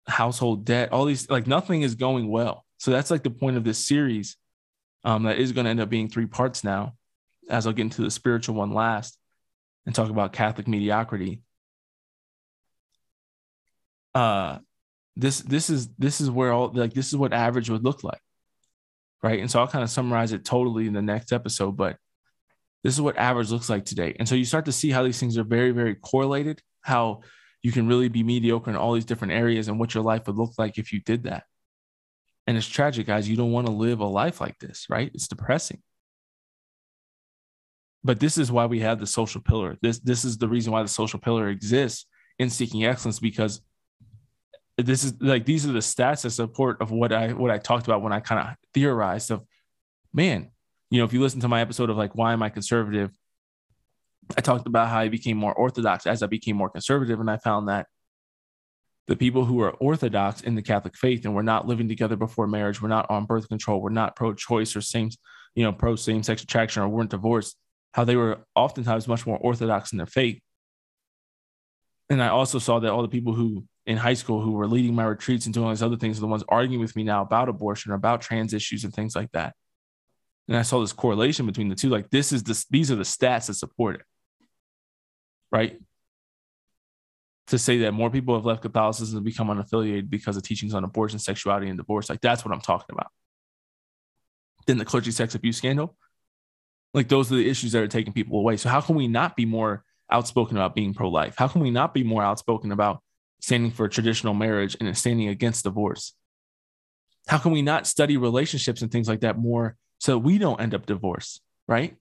Household 0.07 0.65
debt, 0.65 0.93
all 0.93 1.05
these 1.05 1.31
like 1.31 1.47
nothing 1.47 1.83
is 1.83 1.95
going 1.95 2.29
well. 2.29 2.65
So 2.79 2.91
that's 2.91 3.11
like 3.11 3.23
the 3.23 3.31
point 3.31 3.57
of 3.57 3.65
this 3.65 3.87
series. 3.87 4.37
Um, 5.05 5.25
that 5.25 5.39
is 5.39 5.51
going 5.51 5.65
to 5.65 5.71
end 5.71 5.81
up 5.81 5.89
being 5.89 6.09
three 6.09 6.27
parts 6.27 6.63
now, 6.63 6.95
as 7.51 7.67
I'll 7.67 7.73
get 7.73 7.83
into 7.83 8.03
the 8.03 8.11
spiritual 8.11 8.55
one 8.55 8.73
last 8.73 9.19
and 9.85 9.95
talk 9.95 10.11
about 10.11 10.33
Catholic 10.33 10.69
mediocrity. 10.69 11.43
Uh, 14.15 14.59
this 15.17 15.41
this 15.41 15.71
is 15.71 15.89
this 15.99 16.21
is 16.21 16.31
where 16.31 16.53
all 16.53 16.71
like 16.73 16.95
this 16.95 17.09
is 17.09 17.17
what 17.17 17.33
average 17.33 17.69
would 17.71 17.85
look 17.85 18.05
like, 18.05 18.21
right? 19.23 19.41
And 19.41 19.51
so 19.51 19.61
I'll 19.61 19.69
kind 19.69 19.83
of 19.83 19.91
summarize 19.91 20.33
it 20.33 20.45
totally 20.45 20.87
in 20.87 20.93
the 20.93 21.03
next 21.03 21.33
episode, 21.33 21.77
but 21.77 21.97
this 22.83 22.95
is 22.95 23.01
what 23.01 23.17
average 23.17 23.51
looks 23.51 23.71
like 23.71 23.85
today. 23.85 24.17
And 24.19 24.29
so 24.29 24.35
you 24.35 24.45
start 24.45 24.65
to 24.67 24.73
see 24.73 24.91
how 24.91 25.03
these 25.03 25.21
things 25.21 25.39
are 25.39 25.45
very 25.45 25.71
very 25.71 25.95
correlated. 25.95 26.63
How 26.81 27.21
you 27.63 27.71
can 27.71 27.87
really 27.87 28.09
be 28.09 28.23
mediocre 28.23 28.71
in 28.71 28.77
all 28.77 28.93
these 28.93 29.05
different 29.05 29.35
areas 29.35 29.69
and 29.69 29.79
what 29.79 29.95
your 29.95 30.03
life 30.03 30.27
would 30.27 30.37
look 30.37 30.55
like 30.59 30.79
if 30.79 30.93
you 30.93 31.01
did 31.01 31.25
that. 31.25 31.45
And 32.47 32.57
it's 32.57 32.67
tragic, 32.67 33.07
guys. 33.07 33.29
You 33.29 33.37
don't 33.37 33.53
want 33.53 33.69
to 33.69 33.73
live 33.73 34.01
a 34.01 34.07
life 34.07 34.41
like 34.41 34.59
this, 34.59 34.87
right? 34.91 35.11
It's 35.15 35.29
depressing. 35.29 35.81
But 38.03 38.19
this 38.19 38.37
is 38.37 38.51
why 38.51 38.67
we 38.67 38.81
have 38.81 38.99
the 38.99 39.07
social 39.07 39.41
pillar. 39.41 39.77
This 39.81 40.01
this 40.01 40.25
is 40.25 40.39
the 40.39 40.49
reason 40.49 40.73
why 40.73 40.83
the 40.83 40.89
social 40.89 41.21
pillar 41.21 41.49
exists 41.49 42.07
in 42.39 42.51
seeking 42.51 42.85
excellence 42.85 43.21
because 43.21 43.61
this 44.77 45.05
is 45.05 45.15
like 45.21 45.45
these 45.45 45.67
are 45.67 45.73
the 45.73 45.79
stats 45.79 46.23
that 46.23 46.31
support 46.31 46.81
of 46.81 46.91
what 46.91 47.13
I 47.13 47.33
what 47.33 47.51
I 47.51 47.59
talked 47.59 47.87
about 47.87 48.03
when 48.03 48.13
I 48.13 48.21
kind 48.21 48.41
of 48.41 48.57
theorized 48.75 49.31
of 49.31 49.43
man, 50.13 50.51
you 50.93 50.99
know, 50.99 51.07
if 51.07 51.15
you 51.15 51.23
listen 51.23 51.41
to 51.41 51.49
my 51.49 51.63
episode 51.63 51.89
of 51.89 51.97
like 51.97 52.15
why 52.15 52.35
am 52.35 52.43
I 52.43 52.51
conservative, 52.51 53.17
I 54.37 54.43
talked 54.43 54.67
about 54.67 54.89
how 54.89 54.99
I 54.99 55.09
became 55.09 55.39
more 55.39 55.55
orthodox 55.55 56.07
as 56.07 56.23
I 56.23 56.27
became 56.27 56.55
more 56.55 56.69
conservative, 56.69 57.19
and 57.19 57.31
I 57.31 57.39
found 57.39 57.71
that 57.71 57.87
the 59.09 59.17
people 59.17 59.47
who 59.47 59.63
are 59.63 59.71
orthodox 59.71 60.43
in 60.43 60.55
the 60.55 60.61
Catholic 60.61 60.95
faith 60.95 61.25
and 61.25 61.35
we're 61.35 61.41
not 61.41 61.67
living 61.67 61.89
together 61.89 62.15
before 62.15 62.47
marriage, 62.47 62.83
we're 62.83 62.91
not 62.91 63.09
on 63.09 63.25
birth 63.25 63.49
control, 63.49 63.81
we're 63.81 63.89
not 63.89 64.17
pro-choice 64.17 64.77
or 64.77 64.83
same, 64.83 65.09
you 65.55 65.65
know, 65.65 65.73
pro 65.73 65.97
same-sex 65.97 66.43
attraction 66.43 66.83
or 66.83 66.89
weren't 66.91 67.09
divorced, 67.09 67.57
how 67.93 68.05
they 68.05 68.17
were 68.17 68.45
oftentimes 68.55 69.09
much 69.09 69.27
more 69.27 69.39
orthodox 69.39 69.93
in 69.93 69.97
their 69.97 70.07
faith. 70.07 70.43
And 72.11 72.23
I 72.23 72.29
also 72.29 72.59
saw 72.59 72.81
that 72.81 72.93
all 72.93 73.01
the 73.01 73.09
people 73.09 73.33
who 73.33 73.65
in 73.87 73.97
high 73.97 74.13
school 74.13 74.43
who 74.43 74.53
were 74.53 74.69
leading 74.69 74.95
my 74.95 75.05
retreats 75.05 75.47
and 75.47 75.55
doing 75.55 75.65
all 75.65 75.73
these 75.73 75.83
other 75.83 75.97
things 75.97 76.19
are 76.19 76.21
the 76.21 76.27
ones 76.27 76.45
arguing 76.51 76.83
with 76.83 76.95
me 76.95 77.03
now 77.03 77.23
about 77.23 77.49
abortion 77.49 77.93
or 77.93 77.95
about 77.95 78.21
trans 78.21 78.53
issues 78.53 78.85
and 78.85 78.93
things 78.93 79.17
like 79.17 79.33
that. 79.33 79.55
And 80.49 80.57
I 80.57 80.63
saw 80.63 80.81
this 80.81 80.93
correlation 80.93 81.47
between 81.47 81.69
the 81.69 81.75
two. 81.75 81.89
Like 81.89 82.11
this 82.11 82.33
is 82.33 82.43
the 82.43 82.65
these 82.71 82.91
are 82.91 82.97
the 82.97 83.03
stats 83.03 83.47
that 83.47 83.55
support 83.55 83.97
it. 83.97 84.03
Right 85.51 85.79
to 87.49 87.59
say 87.59 87.79
that 87.79 87.93
more 87.93 88.11
people 88.11 88.35
have 88.35 88.47
left 88.47 88.63
Catholicism 88.63 89.19
and 89.19 89.25
become 89.25 89.49
unaffiliated 89.49 90.09
because 90.09 90.37
of 90.37 90.43
teachings 90.43 90.75
on 90.75 90.85
abortion, 90.85 91.19
sexuality, 91.19 91.69
and 91.69 91.77
divorce. 91.77 92.09
Like 92.09 92.21
that's 92.21 92.45
what 92.45 92.55
I'm 92.55 92.61
talking 92.61 92.95
about. 92.95 93.11
Then 94.67 94.79
the 94.79 94.85
clergy 94.85 95.11
sex 95.11 95.35
abuse 95.35 95.57
scandal. 95.57 95.97
Like 96.95 97.09
those 97.09 97.33
are 97.33 97.37
the 97.37 97.49
issues 97.49 97.73
that 97.73 97.83
are 97.83 97.89
taking 97.89 98.13
people 98.13 98.39
away. 98.39 98.57
So 98.57 98.69
how 98.69 98.81
can 98.81 98.95
we 98.95 99.09
not 99.09 99.37
be 99.37 99.45
more 99.45 99.85
outspoken 100.11 100.57
about 100.57 100.75
being 100.75 100.95
pro-life? 100.95 101.35
How 101.37 101.49
can 101.49 101.63
we 101.63 101.71
not 101.71 101.95
be 101.95 102.05
more 102.05 102.23
outspoken 102.23 102.71
about 102.71 103.03
standing 103.41 103.71
for 103.71 103.89
traditional 103.89 104.35
marriage 104.35 104.77
and 104.81 104.97
standing 104.97 105.29
against 105.29 105.65
divorce? 105.65 106.15
How 107.27 107.39
can 107.39 107.53
we 107.53 107.63
not 107.63 107.87
study 107.87 108.17
relationships 108.17 108.83
and 108.83 108.91
things 108.91 109.09
like 109.09 109.21
that 109.21 109.39
more 109.39 109.77
so 110.03 110.19
we 110.19 110.37
don't 110.37 110.61
end 110.61 110.75
up 110.75 110.85
divorced, 110.85 111.41
right? 111.69 111.95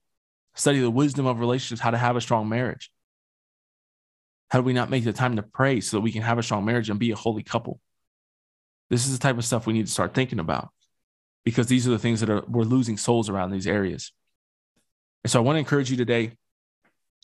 Study 0.56 0.80
the 0.80 0.90
wisdom 0.90 1.24
of 1.24 1.38
relationships, 1.38 1.80
how 1.80 1.92
to 1.92 1.96
have 1.96 2.16
a 2.16 2.20
strong 2.20 2.48
marriage. 2.48 2.90
How 4.50 4.58
do 4.58 4.64
we 4.64 4.72
not 4.72 4.90
make 4.90 5.04
the 5.04 5.12
time 5.12 5.36
to 5.36 5.42
pray 5.44 5.80
so 5.80 5.96
that 5.96 6.00
we 6.00 6.10
can 6.10 6.22
have 6.22 6.36
a 6.36 6.42
strong 6.42 6.64
marriage 6.64 6.90
and 6.90 6.98
be 6.98 7.12
a 7.12 7.16
holy 7.16 7.44
couple? 7.44 7.78
This 8.90 9.06
is 9.06 9.16
the 9.16 9.22
type 9.22 9.38
of 9.38 9.44
stuff 9.44 9.68
we 9.68 9.72
need 9.72 9.86
to 9.86 9.92
start 9.92 10.14
thinking 10.14 10.40
about 10.40 10.70
because 11.44 11.68
these 11.68 11.86
are 11.86 11.92
the 11.92 11.98
things 11.98 12.18
that 12.18 12.28
are 12.28 12.42
we're 12.48 12.64
losing 12.64 12.96
souls 12.96 13.28
around 13.28 13.52
these 13.52 13.68
areas. 13.68 14.10
And 15.22 15.30
so 15.30 15.38
I 15.38 15.44
want 15.44 15.54
to 15.54 15.60
encourage 15.60 15.88
you 15.88 15.96
today. 15.96 16.32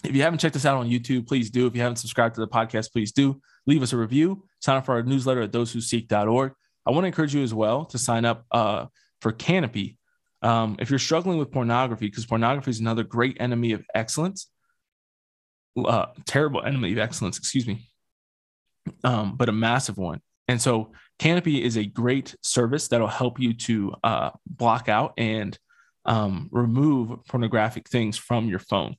If 0.04 0.14
you 0.14 0.22
haven't 0.22 0.38
checked 0.38 0.54
us 0.54 0.64
out 0.64 0.76
on 0.76 0.88
YouTube, 0.88 1.26
please 1.26 1.50
do. 1.50 1.66
If 1.66 1.74
you 1.74 1.82
haven't 1.82 1.96
subscribed 1.96 2.36
to 2.36 2.40
the 2.40 2.46
podcast, 2.46 2.92
please 2.92 3.10
do. 3.10 3.40
Leave 3.66 3.82
us 3.82 3.92
a 3.92 3.96
review. 3.96 4.44
Sign 4.60 4.76
up 4.76 4.86
for 4.86 4.94
our 4.94 5.02
newsletter 5.02 5.40
at 5.40 5.50
thosewhoseek.org. 5.50 6.52
I 6.86 6.90
want 6.92 7.02
to 7.02 7.08
encourage 7.08 7.34
you 7.34 7.42
as 7.42 7.52
well 7.52 7.84
to 7.86 7.98
sign 7.98 8.24
up 8.24 8.46
uh, 8.52 8.86
for 9.20 9.32
Canopy. 9.32 9.97
Um, 10.42 10.76
if 10.78 10.90
you're 10.90 10.98
struggling 10.98 11.38
with 11.38 11.50
pornography, 11.50 12.06
because 12.06 12.26
pornography 12.26 12.70
is 12.70 12.80
another 12.80 13.02
great 13.02 13.36
enemy 13.40 13.72
of 13.72 13.84
excellence, 13.94 14.48
uh, 15.76 16.06
terrible 16.26 16.62
enemy 16.62 16.92
of 16.92 16.98
excellence, 16.98 17.38
excuse 17.38 17.66
me, 17.66 17.88
um, 19.04 19.36
but 19.36 19.48
a 19.48 19.52
massive 19.52 19.98
one. 19.98 20.20
And 20.46 20.60
so 20.60 20.92
Canopy 21.18 21.62
is 21.62 21.76
a 21.76 21.84
great 21.84 22.34
service 22.42 22.88
that'll 22.88 23.08
help 23.08 23.40
you 23.40 23.52
to 23.54 23.94
uh, 24.02 24.30
block 24.46 24.88
out 24.88 25.14
and 25.18 25.58
um, 26.04 26.48
remove 26.50 27.24
pornographic 27.26 27.88
things 27.88 28.16
from 28.16 28.48
your 28.48 28.60
phone. 28.60 28.96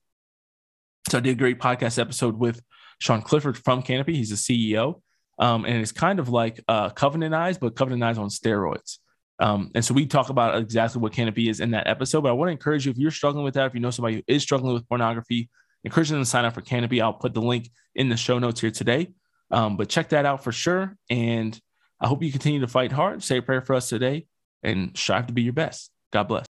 So 1.09 1.17
I 1.17 1.21
did 1.21 1.31
a 1.31 1.35
great 1.35 1.59
podcast 1.59 1.97
episode 1.97 2.37
with 2.37 2.61
Sean 2.99 3.21
Clifford 3.21 3.57
from 3.57 3.81
Canopy. 3.81 4.15
He's 4.15 4.29
the 4.29 4.35
CEO. 4.35 5.01
Um, 5.39 5.65
and 5.65 5.77
it's 5.81 5.93
kind 5.93 6.19
of 6.19 6.29
like 6.29 6.61
uh, 6.67 6.89
Covenant 6.89 7.33
Eyes, 7.33 7.57
but 7.57 7.75
Covenant 7.75 8.03
Eyes 8.03 8.17
on 8.17 8.27
steroids. 8.27 8.97
Um, 9.39 9.71
and 9.73 9.83
so 9.83 9.93
we 9.93 10.05
talk 10.05 10.29
about 10.29 10.57
exactly 10.57 11.01
what 11.01 11.13
Canopy 11.13 11.49
is 11.49 11.59
in 11.59 11.71
that 11.71 11.87
episode. 11.87 12.21
But 12.21 12.29
I 12.29 12.33
want 12.33 12.49
to 12.49 12.51
encourage 12.51 12.85
you 12.85 12.91
if 12.91 12.97
you're 12.97 13.11
struggling 13.11 13.43
with 13.43 13.53
that, 13.53 13.67
if 13.67 13.73
you 13.73 13.79
know 13.79 13.91
somebody 13.91 14.17
who 14.17 14.23
is 14.27 14.43
struggling 14.43 14.73
with 14.73 14.87
pornography, 14.87 15.49
encourage 15.83 16.09
them 16.09 16.19
to 16.21 16.25
sign 16.25 16.45
up 16.45 16.53
for 16.53 16.61
Canopy. 16.61 17.01
I'll 17.01 17.13
put 17.13 17.33
the 17.33 17.41
link 17.41 17.69
in 17.95 18.09
the 18.09 18.17
show 18.17 18.37
notes 18.39 18.59
here 18.61 18.71
today. 18.71 19.13
Um, 19.51 19.77
but 19.77 19.89
check 19.89 20.09
that 20.09 20.25
out 20.25 20.43
for 20.43 20.51
sure. 20.51 20.95
And 21.09 21.59
I 21.99 22.07
hope 22.07 22.21
you 22.21 22.31
continue 22.31 22.59
to 22.61 22.67
fight 22.67 22.91
hard. 22.91 23.23
Say 23.23 23.37
a 23.37 23.41
prayer 23.41 23.61
for 23.61 23.75
us 23.75 23.89
today 23.89 24.27
and 24.63 24.95
strive 24.97 25.27
to 25.27 25.33
be 25.33 25.41
your 25.41 25.53
best. 25.53 25.91
God 26.11 26.23
bless. 26.27 26.47